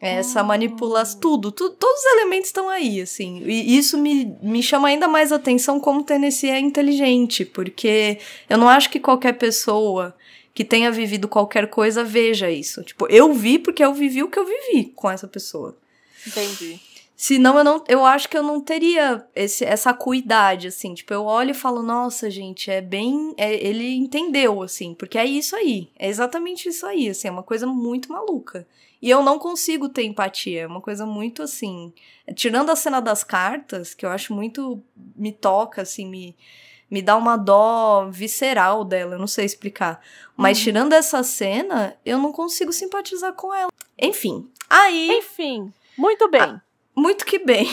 [0.03, 3.41] essa manipulação, tudo, tudo, todos os elementos estão aí, assim.
[3.47, 8.19] E isso me, me chama ainda mais atenção como Tennessee é inteligente, porque
[8.51, 10.13] eu não acho que qualquer pessoa
[10.53, 12.83] que tenha vivido qualquer coisa veja isso.
[12.83, 15.77] Tipo, eu vi porque eu vivi o que eu vivi com essa pessoa.
[16.27, 16.81] Entendi.
[17.17, 20.95] Senão eu não, eu acho que eu não teria esse, essa acuidade, assim.
[20.95, 23.33] Tipo, eu olho e falo, nossa, gente, é bem.
[23.37, 25.89] É, ele entendeu, assim, porque é isso aí.
[25.97, 28.67] É exatamente isso aí, assim, é uma coisa muito maluca.
[29.03, 30.63] E eu não consigo ter empatia.
[30.63, 31.93] É uma coisa muito assim.
[32.37, 34.81] Tirando a cena das cartas, que eu acho muito.
[35.17, 36.37] me toca, assim, me,
[36.89, 40.01] me dá uma dó visceral dela, eu não sei explicar.
[40.37, 40.65] Mas uhum.
[40.65, 43.73] tirando essa cena, eu não consigo simpatizar com ela.
[43.99, 44.49] Enfim.
[44.71, 45.11] Aí.
[45.11, 46.41] Enfim, muito bem.
[46.41, 46.63] Ah,
[46.95, 47.69] muito que bem.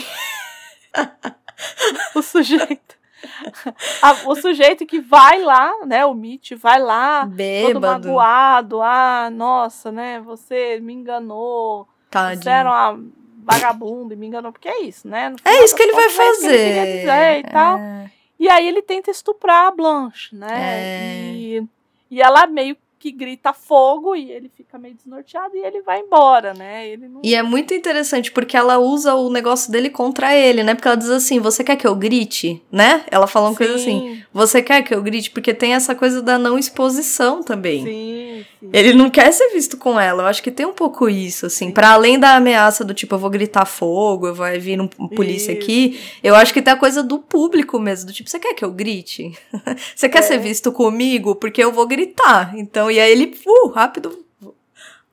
[2.16, 2.99] o sujeito.
[4.26, 6.04] o sujeito que vai lá, né?
[6.06, 7.74] O Mitch vai lá, Bêbado.
[7.74, 8.80] todo magoado.
[8.80, 10.20] Ah, nossa, né?
[10.20, 11.88] Você me enganou.
[12.10, 12.50] Tadinho.
[12.50, 13.04] Era uma
[13.44, 14.52] vagabunda e me enganou.
[14.52, 15.34] Porque é isso, né?
[15.44, 16.54] É isso que ele vai fazer.
[16.54, 17.78] ele dizer e tal.
[17.78, 18.10] É.
[18.38, 20.48] E aí ele tenta estuprar a Blanche, né?
[20.50, 21.32] É.
[21.32, 21.68] E,
[22.10, 26.52] e ela meio que grita fogo e ele fica meio desnorteado e ele vai embora,
[26.52, 26.86] né?
[26.86, 27.22] Ele não...
[27.24, 30.74] E é muito interessante porque ela usa o negócio dele contra ele, né?
[30.74, 32.62] Porque ela diz assim: Você quer que eu grite?
[32.70, 33.02] Né?
[33.10, 33.56] Ela fala uma Sim.
[33.56, 35.30] coisa assim: Você quer que eu grite?
[35.30, 37.84] Porque tem essa coisa da não exposição também.
[37.84, 38.70] Sim, sim.
[38.70, 40.24] Ele não quer ser visto com ela.
[40.24, 41.70] Eu acho que tem um pouco isso, assim.
[41.70, 45.62] para além da ameaça do tipo, eu vou gritar fogo, vai vir um polícia isso.
[45.62, 46.00] aqui.
[46.22, 48.70] Eu acho que tem a coisa do público mesmo, do tipo, você quer que eu
[48.70, 49.32] grite?
[49.96, 50.22] você quer é.
[50.22, 51.34] ser visto comigo?
[51.34, 52.52] Porque eu vou gritar.
[52.54, 54.24] Então e aí ele, uh, rápido,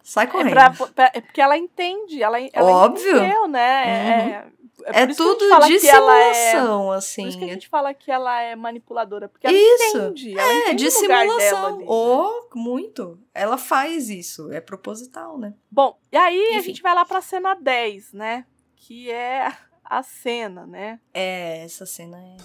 [0.08, 0.50] sai é correndo.
[0.50, 3.18] É, pra, pra, é porque ela entende, ela, ela Óbvio.
[3.18, 3.84] entendeu, né?
[3.84, 3.92] Uhum.
[3.92, 4.48] É,
[4.86, 5.38] é, é tudo
[5.68, 7.24] de simulação, é, assim.
[7.24, 9.98] Por isso que a gente fala que ela é manipuladora, porque ela isso.
[9.98, 10.38] entende.
[10.38, 11.84] Ela é, entende de simulação.
[11.86, 13.20] Oh, muito.
[13.34, 15.54] Ela faz isso, é proposital, né?
[15.70, 16.58] Bom, e aí Enfim.
[16.58, 18.46] a gente vai lá pra cena 10, né?
[18.76, 19.52] Que é
[19.84, 21.00] a cena, né?
[21.14, 22.38] É, essa cena é.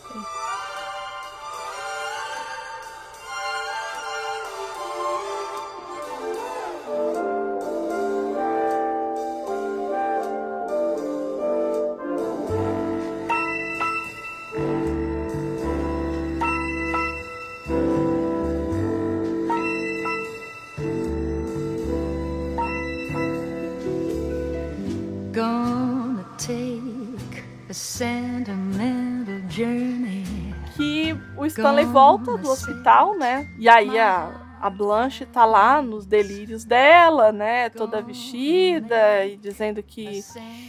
[31.42, 33.48] O Stanley volta do hospital, né?
[33.58, 34.30] E aí a,
[34.62, 37.68] a Blanche tá lá nos delírios dela, né?
[37.68, 40.22] Toda vestida e dizendo que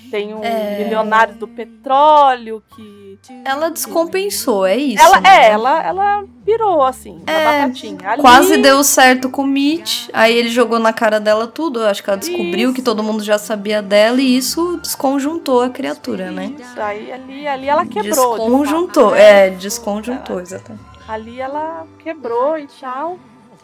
[0.09, 0.79] tem um é...
[0.83, 3.19] milionário do petróleo que.
[3.45, 5.03] Ela descompensou, é isso.
[5.03, 5.29] Ela, né?
[5.29, 8.09] É, ela, ela pirou, assim, é, batatinha.
[8.09, 8.21] Ali...
[8.21, 10.09] Quase deu certo com o Mitch.
[10.11, 11.83] Aí ele jogou na cara dela tudo.
[11.83, 12.73] Acho que ela descobriu isso.
[12.73, 16.51] que todo mundo já sabia dela e isso desconjuntou a criatura, né?
[16.57, 18.37] Isso aí ali, ali ela quebrou.
[18.37, 20.83] Desconjuntou, de é, desconjuntou, exatamente.
[21.07, 23.19] Ali ela quebrou e tchau.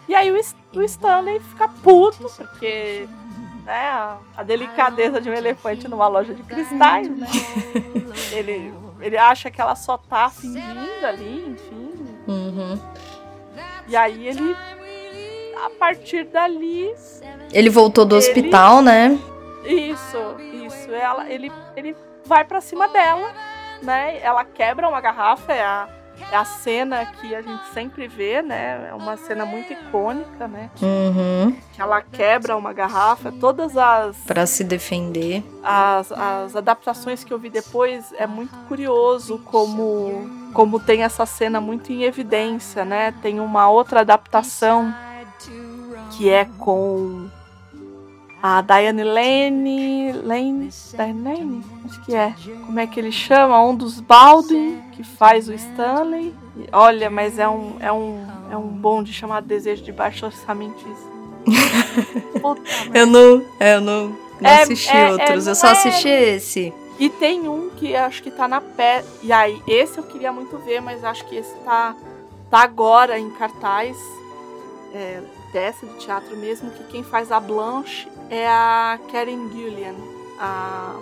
[0.09, 0.41] E aí o,
[0.75, 3.07] o Stanley fica puto, porque
[3.63, 7.27] né, a, a, delicadeza de um elefante numa loja de cristais, né?
[8.33, 11.91] ele, ele acha que ela só tá fingindo ali, enfim.
[12.27, 12.79] Uhum.
[13.87, 14.55] E aí ele,
[15.63, 16.91] a partir dali.
[17.53, 19.15] Ele voltou do ele, hospital, né?
[19.63, 20.17] Isso,
[20.65, 20.91] isso.
[20.91, 21.95] Ela, ele, ele
[22.25, 23.31] vai para cima dela,
[23.83, 24.19] né?
[24.23, 25.87] Ela quebra uma garrafa, é a
[26.31, 28.89] a cena que a gente sempre vê, né?
[28.89, 30.69] É uma cena muito icônica, né?
[30.81, 31.55] Uhum.
[31.73, 34.17] Que ela quebra uma garrafa, todas as.
[34.17, 35.43] Para se defender.
[35.63, 41.59] As, as adaptações que eu vi depois é muito curioso como, como tem essa cena
[41.59, 43.13] muito em evidência, né?
[43.21, 44.93] Tem uma outra adaptação
[46.11, 47.29] que é com
[48.41, 52.33] a Diane Lane, Lane, Diane Lane, acho que é.
[52.65, 53.61] Como é que ele chama?
[53.61, 56.33] Um dos Baldwin que faz o Stanley.
[56.71, 60.85] Olha, mas é um é um é um bonde chamado Desejo de Baixo Orçamento.
[62.93, 64.07] eu não, eu não,
[64.39, 65.71] não é, assisti é, outros, é, eu só é.
[65.71, 66.73] assisti esse.
[66.97, 69.03] E tem um que acho que tá na pé.
[69.23, 71.95] E aí, esse eu queria muito ver, mas acho que esse tá,
[72.49, 73.97] tá agora em cartaz.
[74.93, 75.21] É,
[75.53, 79.95] dessa de teatro mesmo, que quem faz a Blanche é a Karen Gillian,
[80.39, 80.95] a,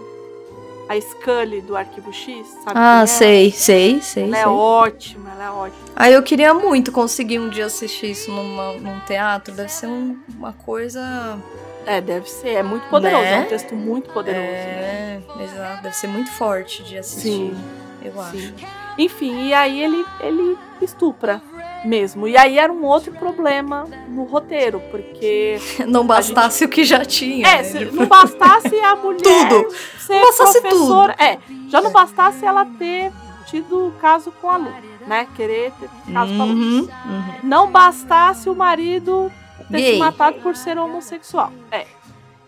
[0.89, 2.73] a Scully do Arquivo X, sabe?
[2.75, 3.05] Ah, é?
[3.05, 4.23] sei, sei, sei.
[4.23, 4.43] Ela é sei.
[4.43, 5.85] é ótima, ela é ótima.
[5.95, 10.17] Ah, eu queria muito conseguir um dia assistir isso numa, num teatro, deve ser um,
[10.37, 11.37] uma coisa.
[11.85, 13.39] É, deve ser, é muito poderoso, né?
[13.39, 14.45] é um texto muito poderoso.
[14.45, 15.43] É, né?
[15.43, 17.57] exato, deve ser muito forte de assistir, Sim.
[18.03, 18.37] eu acho.
[18.37, 18.55] Sim.
[18.97, 21.41] Enfim, e aí ele, ele estupra
[21.85, 22.27] mesmo.
[22.27, 25.59] E aí era um outro problema no roteiro, porque.
[25.87, 26.69] Não bastasse gente...
[26.69, 27.47] o que já tinha.
[27.47, 27.89] É, né?
[27.91, 29.73] não bastasse a mulher tudo.
[29.99, 31.13] ser professora.
[31.13, 31.23] Tudo.
[31.23, 31.39] É,
[31.69, 33.11] já não bastasse ela ter
[33.45, 34.71] tido caso com a Lu,
[35.05, 35.27] né?
[35.35, 36.53] Querer ter caso uhum, com a Lu.
[36.53, 37.23] Uhum, uhum.
[37.43, 39.31] Não bastasse o marido
[39.71, 41.51] ter se matado por ser homossexual.
[41.71, 41.85] É.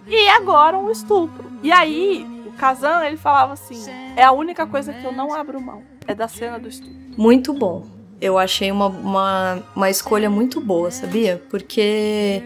[0.08, 1.52] E agora um estupro.
[1.62, 3.84] E aí, o Kazan, ele falava assim:
[4.16, 5.84] é a única coisa que eu não abro mão.
[6.08, 6.98] É da cena do estupro.
[7.18, 7.99] Muito bom.
[8.22, 11.42] Eu achei uma, uma, uma escolha muito boa, sabia?
[11.50, 12.42] Porque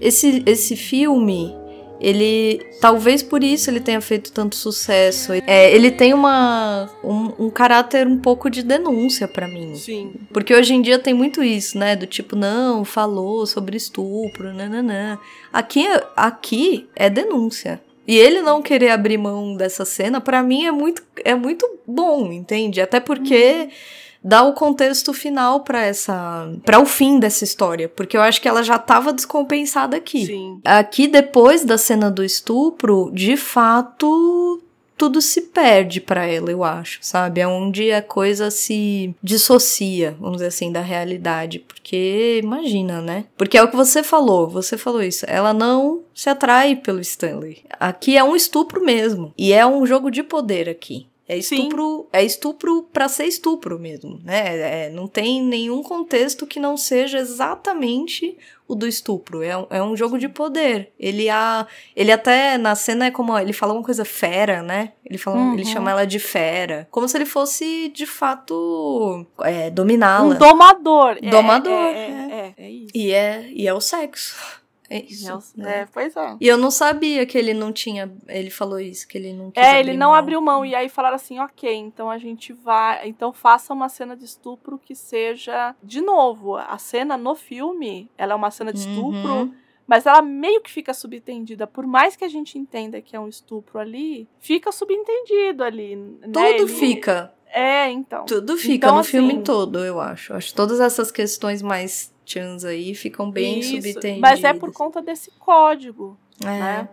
[0.00, 1.54] esse, esse filme,
[2.00, 5.32] ele talvez por isso ele tenha feito tanto sucesso.
[5.46, 9.74] É, ele tem uma um, um, caráter um pouco de denúncia para mim.
[9.76, 10.14] Sim.
[10.32, 11.94] Porque hoje em dia tem muito isso, né?
[11.94, 15.18] Do tipo, não, falou sobre estupro, nananã.
[15.52, 17.80] Aqui, aqui é denúncia.
[18.06, 22.32] E ele não querer abrir mão dessa cena, para mim é muito, é muito bom,
[22.32, 22.80] entende?
[22.80, 23.68] Até porque.
[23.68, 28.42] Uhum dar o contexto final para essa para o fim dessa história, porque eu acho
[28.42, 30.26] que ela já estava descompensada aqui.
[30.26, 30.60] Sim.
[30.62, 34.62] Aqui depois da cena do estupro, de fato,
[34.98, 37.40] tudo se perde para ela, eu acho, sabe?
[37.40, 41.60] É onde a coisa se dissocia, vamos dizer assim, da realidade.
[41.60, 43.24] Porque, imagina, né?
[43.34, 45.24] Porque é o que você falou, você falou isso.
[45.26, 47.62] Ela não se atrai pelo Stanley.
[47.80, 49.32] Aqui é um estupro mesmo.
[49.38, 51.06] E é um jogo de poder aqui.
[51.28, 52.06] É estupro, Sim.
[52.10, 54.86] é estupro para ser estupro mesmo, né?
[54.86, 59.42] É, não tem nenhum contexto que não seja exatamente o do estupro.
[59.42, 60.90] É um, é um jogo de poder.
[60.98, 64.92] Ele a, ele até na cena é como ele fala uma coisa fera, né?
[65.04, 65.52] Ele fala, uhum.
[65.52, 70.34] ele chama ela de fera, como se ele fosse de fato é, dominá-la.
[70.34, 71.18] Um domador.
[71.20, 71.72] Domador.
[71.72, 72.92] É, é, é, é, é isso.
[72.94, 74.57] E é e é o sexo.
[74.90, 75.28] É isso.
[75.28, 75.80] Nossa, né?
[75.80, 76.36] É, pois é.
[76.40, 78.10] E eu não sabia que ele não tinha.
[78.26, 80.18] Ele falou isso, que ele não É, ele não mão.
[80.18, 80.64] abriu mão.
[80.64, 83.08] E aí falaram assim: ok, então a gente vai.
[83.08, 85.74] Então faça uma cena de estupro que seja.
[85.82, 89.32] De novo, a cena no filme, ela é uma cena de estupro.
[89.34, 89.54] Uhum.
[89.86, 91.66] Mas ela meio que fica subentendida.
[91.66, 95.96] Por mais que a gente entenda que é um estupro ali, fica subentendido ali.
[95.96, 96.18] Né?
[96.24, 96.68] Tudo ele...
[96.68, 97.32] fica.
[97.52, 98.24] É, então.
[98.24, 100.34] Tudo fica então, no assim, filme todo, eu acho.
[100.34, 104.20] Acho todas essas questões mais chans aí ficam bem Isso, subentendidas.
[104.20, 106.46] Mas é por conta desse código, é.
[106.46, 106.88] né?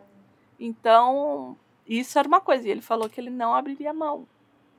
[0.59, 2.67] Então, isso era uma coisa.
[2.67, 4.27] E ele falou que ele não abriria mão.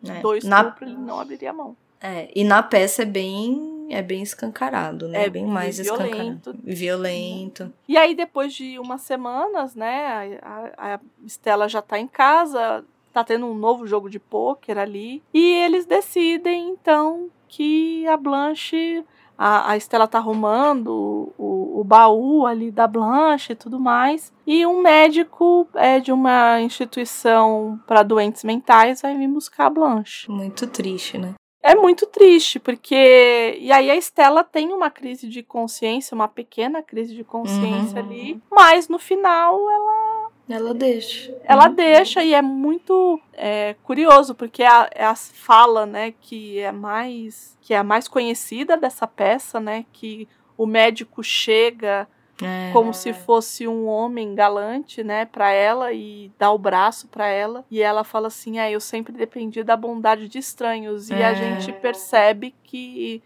[0.07, 0.21] É.
[0.21, 0.75] Dois na...
[0.81, 1.77] ele não abriria mão.
[2.01, 5.25] É, e na peça é bem é bem escancarado, né?
[5.25, 6.51] É bem mais violento.
[6.51, 6.59] escancarado.
[6.65, 7.73] Violento.
[7.87, 10.39] E aí, depois de umas semanas, né?
[10.43, 12.85] A, a Estela já tá em casa,
[13.17, 15.23] tá tendo um novo jogo de pôquer ali.
[15.33, 19.03] E eles decidem, então, que a Blanche
[19.39, 24.33] a, a Estela tá arrumando o, o, baú ali da Blanche e tudo mais.
[24.47, 30.31] E um médico é, de uma instituição para doentes mentais vai vir buscar a Blanche.
[30.31, 31.35] Muito triste, né?
[31.63, 33.59] É muito triste, porque.
[33.61, 38.07] E aí a Estela tem uma crise de consciência, uma pequena crise de consciência uhum.
[38.07, 40.06] ali, mas no final ela
[40.49, 41.35] ela deixa.
[41.45, 46.59] Ela deixa e é muito é, curioso, porque é a, é a fala, né, que
[46.61, 52.07] é mais que é a mais conhecida dessa peça, né, que o médico chega
[52.41, 52.71] é.
[52.73, 57.65] como se fosse um homem galante, né, para ela e dá o braço para ela
[57.69, 61.11] e ela fala assim: "É, eu sempre dependi da bondade de estranhos".
[61.11, 61.35] E a é.
[61.35, 63.21] gente percebe que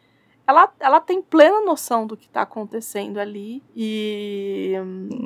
[0.47, 4.73] ela, ela tem plena noção do que está acontecendo ali e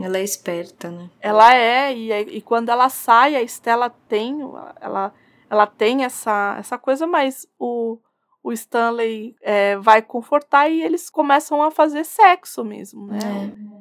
[0.03, 1.11] ela é esperta, né?
[1.20, 4.41] Ela é e, e quando ela sai a Estela tem
[4.81, 5.12] ela
[5.49, 7.99] ela tem essa essa coisa, mas o
[8.45, 13.19] o Stanley é, vai confortar e eles começam a fazer sexo mesmo, né?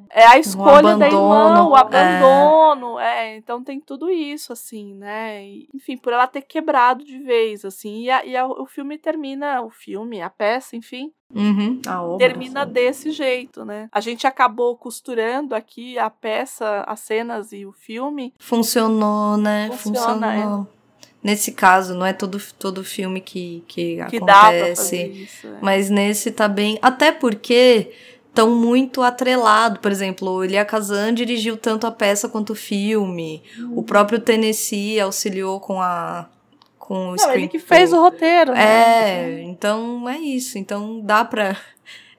[0.08, 3.34] É, é a escolha da irmã, o abandono, é.
[3.34, 3.36] é.
[3.36, 5.44] Então tem tudo isso, assim, né?
[5.44, 8.04] E, enfim, por ela ter quebrado de vez, assim.
[8.04, 11.80] E, a, e a, o filme termina, o filme, a peça, enfim, Uhum,
[12.16, 13.88] termina desse jeito, né?
[13.90, 18.32] A gente acabou costurando aqui a peça, as cenas e o filme.
[18.38, 19.68] Funcionou, né?
[19.72, 20.36] Funciona, é.
[20.36, 20.68] Funcionou.
[20.70, 20.83] É.
[21.24, 25.06] Nesse caso, não é todo, todo filme que, que, que acontece.
[25.06, 25.50] Isso, é.
[25.62, 26.78] Mas nesse tá bem.
[26.82, 27.92] Até porque
[28.28, 29.80] estão muito atrelado.
[29.80, 33.42] Por exemplo, o Elia Kazan dirigiu tanto a peça quanto o filme.
[33.58, 33.78] Uhum.
[33.78, 36.28] O próprio Tennessee auxiliou com a
[36.78, 38.52] com o Não, ele que fez o roteiro.
[38.52, 39.40] Né?
[39.40, 40.58] É, então é isso.
[40.58, 41.56] Então dá pra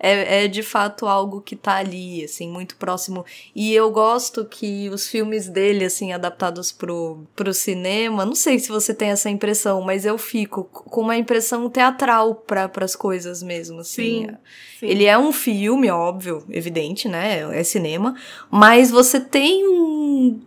[0.05, 3.25] é, é de fato algo que tá ali, assim, muito próximo.
[3.55, 8.69] E eu gosto que os filmes dele, assim, adaptados pro, pro cinema, não sei se
[8.69, 13.79] você tem essa impressão, mas eu fico com uma impressão teatral para as coisas mesmo,
[13.79, 14.27] assim.
[14.27, 14.37] Sim,
[14.79, 14.85] sim.
[14.87, 17.57] Ele é um filme, óbvio, evidente, né?
[17.59, 18.15] É cinema,
[18.51, 20.39] mas você tem um.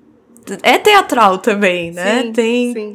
[0.62, 2.22] É teatral também, né?
[2.22, 2.72] Sim, tem.
[2.72, 2.94] Sim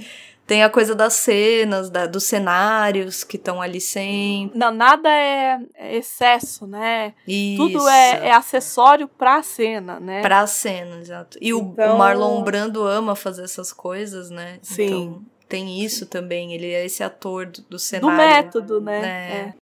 [0.53, 4.55] Tem a coisa das cenas, da, dos cenários que estão ali sempre.
[4.55, 7.15] Não, nada é, é excesso, né?
[7.27, 7.57] Isso.
[7.57, 10.21] Tudo é, é acessório pra cena, né?
[10.21, 11.39] Pra cena, exato.
[11.41, 11.95] E então...
[11.95, 14.59] o Marlon Brando ama fazer essas coisas, né?
[14.61, 14.85] Sim.
[14.85, 16.53] Então, tem isso também.
[16.53, 18.15] Ele é esse ator do, do cenário.
[18.15, 19.01] Do método, né?
[19.01, 19.55] né?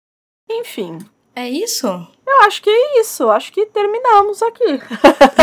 [0.49, 0.59] É.
[0.59, 0.97] Enfim.
[1.33, 1.87] É isso?
[2.31, 3.29] Eu acho que é isso.
[3.29, 4.79] Acho que terminamos aqui.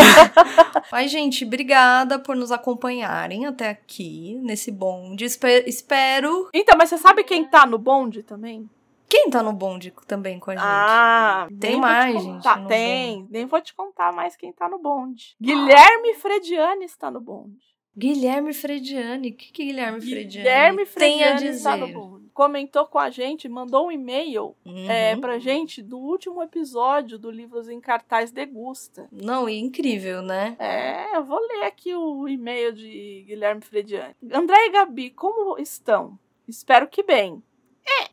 [0.91, 5.23] Mas, gente, obrigada por nos acompanharem até aqui, nesse bonde.
[5.23, 6.49] Espe espero.
[6.53, 8.67] Então, mas você sabe quem tá no bonde também?
[9.07, 10.65] Quem tá no bonde também com a gente?
[10.65, 12.47] Ah, tem mais, gente.
[12.67, 13.27] Tem.
[13.29, 15.35] Nem vou te contar mais quem tá no bonde.
[15.41, 17.57] Guilherme Frediani está no bonde.
[17.97, 19.29] Guilherme Frediani.
[19.29, 21.49] O que, que Guilherme Frediani Guilherme Frediani tem a dizer?
[21.49, 24.89] Está no bonde comentou com a gente, mandou um e-mail uhum.
[24.89, 29.09] é, pra gente do último episódio do Livros em Cartaz Degusta.
[29.11, 30.55] Não, incrível, né?
[30.57, 34.15] É, eu vou ler aqui o e-mail de Guilherme Frediani.
[34.31, 36.17] André e Gabi, como estão?
[36.47, 37.43] Espero que bem.
[37.85, 38.07] É.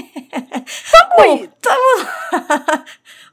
[1.14, 2.86] Tamo Tamo...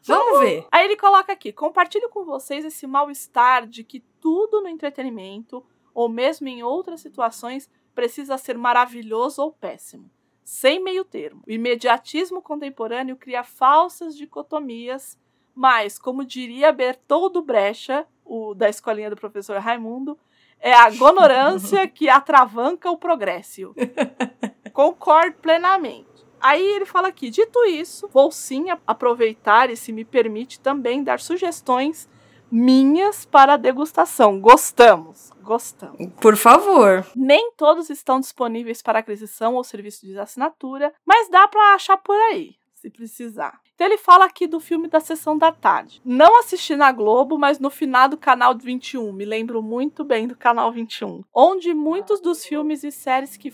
[0.04, 0.68] Vamos ver.
[0.70, 6.10] Aí ele coloca aqui: compartilho com vocês esse mal-estar de que tudo no entretenimento, ou
[6.10, 10.12] mesmo em outras situações, precisa ser maravilhoso ou péssimo
[10.44, 11.42] sem meio termo.
[11.48, 15.18] O imediatismo contemporâneo cria falsas dicotomias,
[15.56, 20.18] mas, como diria Bertoldo Brecha, o da escolinha do professor Raimundo,
[20.60, 23.76] é a gonorância que atravanca o progresso.
[24.74, 26.08] Concordo plenamente.
[26.40, 31.20] Aí ele fala aqui: dito isso, vou sim aproveitar e, se me permite, também dar
[31.20, 32.10] sugestões
[32.54, 34.40] minhas para degustação.
[34.40, 35.32] Gostamos.
[35.42, 35.98] Gostamos.
[36.22, 37.04] Por favor.
[37.16, 42.16] Nem todos estão disponíveis para aquisição ou serviço de assinatura, mas dá para achar por
[42.16, 43.60] aí, se precisar.
[43.74, 46.00] Então ele fala aqui do filme da sessão da tarde.
[46.06, 49.12] Não assisti na Globo, mas no final do canal 21.
[49.12, 53.52] Me lembro muito bem do canal 21, onde muitos dos filmes e séries que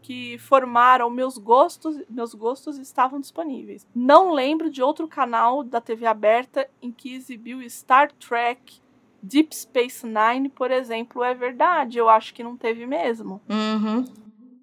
[0.00, 3.86] que formaram meus gostos, meus gostos estavam disponíveis.
[3.94, 8.80] Não lembro de outro canal da TV aberta em que exibiu Star Trek,
[9.22, 11.98] Deep Space Nine, por exemplo, é verdade.
[11.98, 13.40] Eu acho que não teve mesmo.
[13.48, 14.04] Uhum.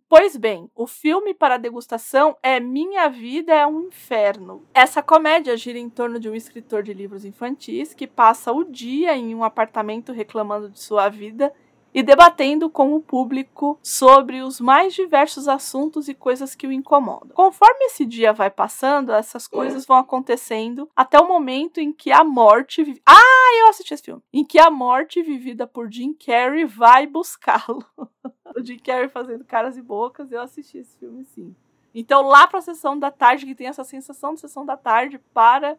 [0.09, 4.63] Pois bem, o filme para degustação é Minha Vida é um Inferno.
[4.73, 9.15] Essa comédia gira em torno de um escritor de livros infantis que passa o dia
[9.15, 11.53] em um apartamento reclamando de sua vida
[11.93, 17.29] e debatendo com o público sobre os mais diversos assuntos e coisas que o incomodam.
[17.33, 22.23] Conforme esse dia vai passando, essas coisas vão acontecendo até o momento em que a
[22.23, 23.01] morte.
[23.05, 24.21] Ah, eu assisti esse filme!
[24.31, 27.85] Em que a morte vivida por Jim Carrey vai buscá-lo.
[28.55, 31.55] o Jim Carrey fazendo caras e bocas, eu assisti esse filme sim.
[31.93, 35.19] Então, lá para a sessão da tarde, que tem essa sensação de sessão da tarde
[35.33, 35.77] para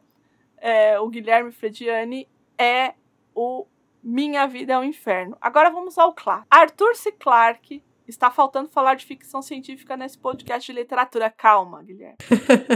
[0.56, 2.28] é, o Guilherme Frediani,
[2.58, 2.94] é
[3.34, 3.66] o
[4.02, 5.36] minha Vida é um Inferno.
[5.40, 6.44] Agora vamos ao claro.
[6.50, 7.12] Arthur C.
[7.12, 11.30] Clarke está faltando falar de ficção científica nesse podcast de literatura.
[11.30, 12.16] Calma, Guilherme.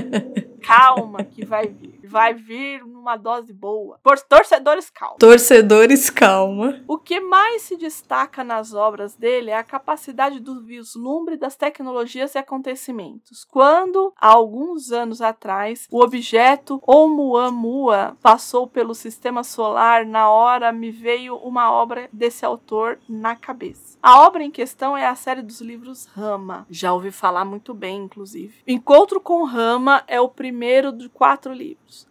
[0.63, 1.94] calma que vai vir.
[2.09, 3.99] Vai vir numa dose boa.
[4.03, 5.17] Por torcedores, calma.
[5.19, 6.83] Torcedores, calma.
[6.89, 12.35] O que mais se destaca nas obras dele é a capacidade do vislumbre das tecnologias
[12.35, 13.45] e acontecimentos.
[13.51, 20.91] Quando, há alguns anos atrás, o objeto Oumuamua passou pelo sistema solar, na hora me
[20.91, 23.99] veio uma obra desse autor na cabeça.
[24.03, 26.67] A obra em questão é a série dos livros Rama.
[26.71, 28.55] Já ouvi falar muito bem, inclusive.
[28.67, 32.04] Encontro com Rama é o primeiro primeiro de quatro livros.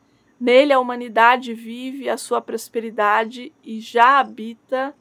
[0.44, 4.94] Nele, a humanidade vive a sua prosperidade e já habita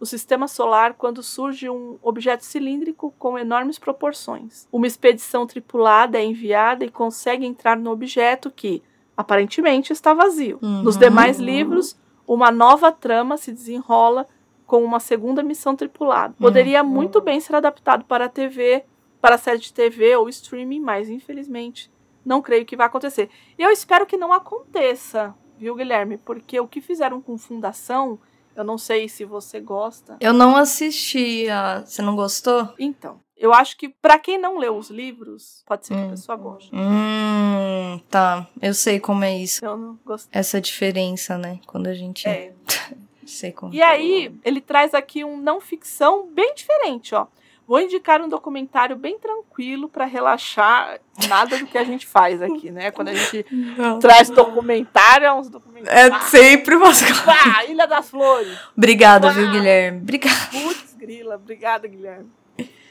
[0.00, 4.66] o sistema solar quando surge um objeto cilíndrico com enormes proporções.
[4.72, 8.82] Uma expedição tripulada é enviada e consegue entrar no objeto que,
[9.14, 10.58] aparentemente, está vazio.
[10.62, 10.84] Uhum.
[10.84, 11.94] Nos demais livros,
[12.26, 14.26] uma nova trama se desenrola
[14.66, 16.34] com uma segunda missão tripulada.
[16.40, 16.88] Poderia uhum.
[16.88, 18.86] muito bem ser adaptado para a TV,
[19.20, 21.90] para a série de TV ou streaming, mas infelizmente
[22.28, 23.30] não creio que vai acontecer.
[23.58, 26.18] E eu espero que não aconteça, viu, Guilherme?
[26.18, 28.20] Porque o que fizeram com Fundação,
[28.54, 30.18] eu não sei se você gosta.
[30.20, 31.48] Eu não assisti.
[31.48, 31.80] A...
[31.80, 32.68] Você não gostou?
[32.78, 33.18] Então.
[33.34, 36.06] Eu acho que para quem não leu os livros, pode ser que hum.
[36.06, 36.70] a pessoa goste.
[36.74, 38.46] Hum, tá.
[38.60, 39.64] Eu sei como é isso.
[39.64, 40.38] Eu não gostei.
[40.38, 41.60] Essa diferença, né?
[41.66, 42.28] Quando a gente.
[42.28, 42.52] É.
[43.24, 43.72] sei como.
[43.72, 47.26] E aí, ele traz aqui um não ficção bem diferente, ó.
[47.68, 50.98] Vou indicar um documentário bem tranquilo para relaxar.
[51.28, 52.90] Nada do que a gente faz aqui, né?
[52.90, 53.44] Quando a gente
[53.76, 53.98] Não.
[53.98, 56.16] traz documentário, é uns documentários.
[56.16, 57.28] É sempre umas coisas.
[57.28, 58.58] Ah, Ilha das Flores.
[58.74, 60.00] Obrigada, viu, Guilherme?
[60.00, 60.34] Obrigada.
[60.50, 61.34] Putz, grila.
[61.34, 62.30] Obrigada, Guilherme.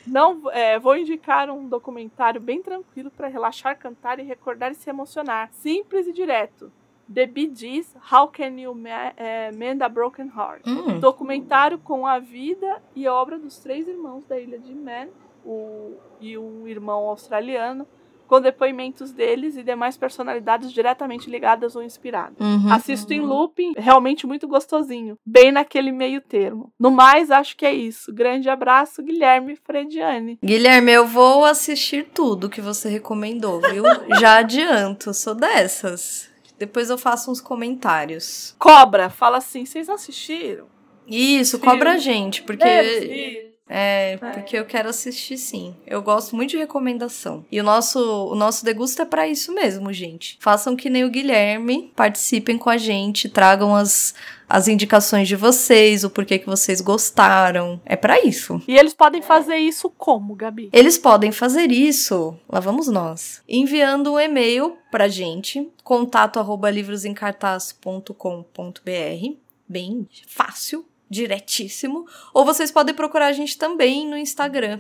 [0.06, 4.88] Não, é, vou indicar um documentário bem tranquilo para relaxar, cantar e recordar e se
[4.92, 5.50] emocionar.
[5.54, 6.72] Simples e direto.
[7.14, 8.76] The Bee Gees, How Can You
[9.16, 10.68] é, Mend a Broken Heart?
[10.68, 11.00] Hum.
[11.00, 15.08] Documentário com a vida e obra dos três irmãos da ilha de Man
[15.48, 17.88] o, e um irmão australiano,
[18.28, 22.38] com depoimentos deles e demais personalidades diretamente ligadas ou inspiradas.
[22.40, 26.72] Uhum, Assisto em looping, realmente muito gostosinho, bem naquele meio termo.
[26.78, 28.14] No mais, acho que é isso.
[28.14, 30.38] Grande abraço, Guilherme Frediani.
[30.44, 33.84] Guilherme, eu vou assistir tudo que você recomendou, viu?
[34.20, 36.30] Já adianto, sou dessas.
[36.58, 38.56] Depois eu faço uns comentários.
[38.58, 40.66] Cobra, fala assim, vocês assistiram?
[41.08, 41.64] Isso, Sim.
[41.64, 45.76] cobra a gente, porque é, é, porque eu quero assistir sim.
[45.86, 47.46] Eu gosto muito de recomendação.
[47.52, 50.38] E o nosso, o nosso degusto é para isso mesmo, gente.
[50.40, 54.14] Façam que nem o Guilherme, participem com a gente, tragam as,
[54.48, 57.82] as indicações de vocês, o porquê que vocês gostaram.
[57.86, 58.62] É para isso.
[58.68, 60.70] E eles podem fazer isso como, Gabi?
[60.72, 69.36] Eles podem fazer isso, lá vamos nós, enviando um e-mail pra gente, contato arroba livrosencartaz.com.br,
[69.68, 72.06] bem fácil, diretíssimo.
[72.34, 74.80] Ou vocês podem procurar a gente também no Instagram,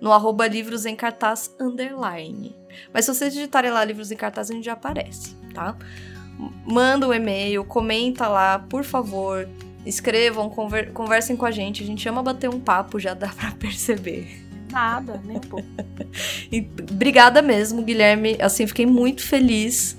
[0.00, 2.54] no arroba livros em cartaz underline.
[2.92, 5.76] Mas se vocês digitarem lá livros em cartaz, a gente já aparece, tá?
[6.66, 9.48] Manda um e-mail, comenta lá, por favor.
[9.84, 11.82] Escrevam, conver conversem com a gente.
[11.82, 14.42] A gente ama bater um papo, já dá pra perceber.
[14.70, 15.68] Nada, nem um pouco.
[16.50, 18.38] e, obrigada mesmo, Guilherme.
[18.40, 19.96] Assim, fiquei muito feliz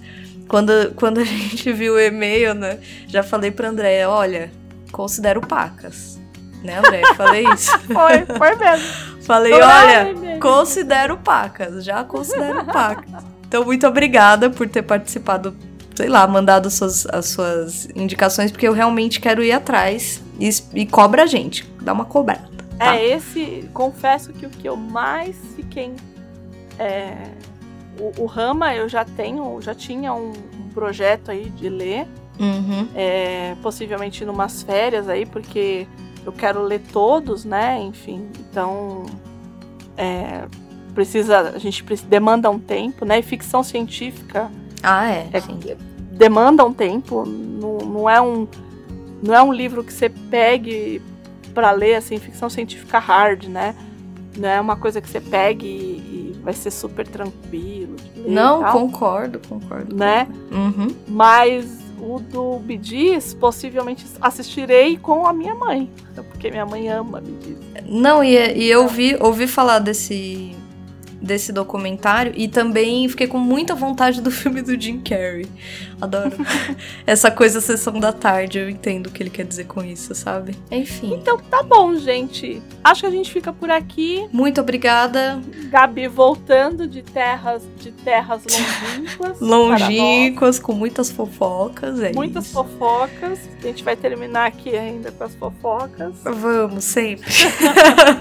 [0.48, 2.80] quando, quando a gente viu o e-mail, né?
[3.08, 4.52] Já falei pra Andréia, olha,
[4.94, 6.18] considero pacas.
[6.64, 7.02] Né, André?
[7.16, 7.78] Falei isso.
[7.92, 8.88] foi, foi mesmo.
[9.24, 13.24] Falei, olha, considero pacas, já considero pacas.
[13.46, 15.56] Então, muito obrigada por ter participado,
[15.96, 20.50] sei lá, mandado as suas, as suas indicações, porque eu realmente quero ir atrás e,
[20.74, 22.50] e cobra a gente, dá uma cobrada.
[22.78, 22.96] Tá?
[22.96, 25.94] É, esse, confesso que o que eu mais fiquei.
[26.80, 27.16] É,
[28.00, 32.08] o, o Rama eu já tenho, já tinha um, um projeto aí de ler.
[32.40, 32.88] Uhum.
[32.96, 35.88] É, possivelmente numas férias aí, porque
[36.26, 37.82] eu quero ler todos, né?
[37.82, 39.06] Enfim, então
[39.98, 40.46] é,
[40.94, 43.20] precisa, a gente precisa, demanda um tempo, né?
[43.20, 44.52] E ficção científica.
[44.82, 45.30] Ah, é.
[45.34, 45.78] é
[46.12, 48.48] demanda um tempo, não, não é um
[49.22, 51.02] não é um livro que você pegue
[51.54, 53.74] para ler assim, ficção científica hard, né?
[54.38, 57.96] Não é uma coisa que você pegue e, e vai ser super tranquilo.
[58.28, 59.96] Não, concordo, concordo.
[59.96, 60.28] Né?
[60.52, 60.94] Uhum.
[61.08, 65.90] Mas o do Bidis, possivelmente assistirei com a minha mãe.
[66.16, 67.58] Porque minha mãe ama Bidis.
[67.86, 70.56] Não, e, e eu ouvi, ouvi falar desse
[71.24, 75.48] desse documentário e também fiquei com muita vontade do filme do Jim Carrey.
[76.04, 76.36] Adoro.
[77.08, 80.56] Essa coisa sessão da tarde, eu entendo o que ele quer dizer com isso, sabe?
[80.72, 81.14] Enfim.
[81.14, 82.62] Então tá bom, gente.
[82.84, 84.28] Acho que a gente fica por aqui.
[84.32, 85.42] Muito obrigada.
[85.70, 89.40] Gabi voltando de terras de terras longínquas.
[89.42, 92.54] longínquas, com muitas fofocas, é Muitas isso.
[92.54, 93.40] fofocas.
[93.60, 96.16] A gente vai terminar aqui ainda com as fofocas.
[96.24, 97.32] Vamos, sempre.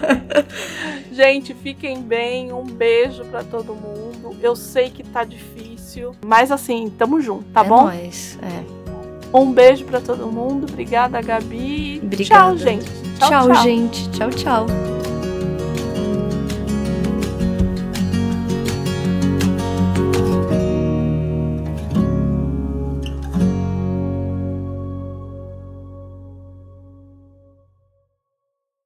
[1.12, 2.52] gente, fiquem bem.
[2.52, 4.36] Um beijo para todo mundo.
[4.40, 7.71] Eu sei que tá difícil, mas assim, tamo junto, tá é bom?
[7.76, 8.82] Nóis, é.
[9.34, 10.66] Um beijo para todo mundo.
[10.70, 12.00] Obrigada, Gabi.
[12.04, 12.44] Obrigada.
[12.44, 12.90] Tchau, gente.
[13.18, 13.62] tchau, tchau.
[13.62, 14.10] gente.
[14.10, 14.66] Tchau, tchau.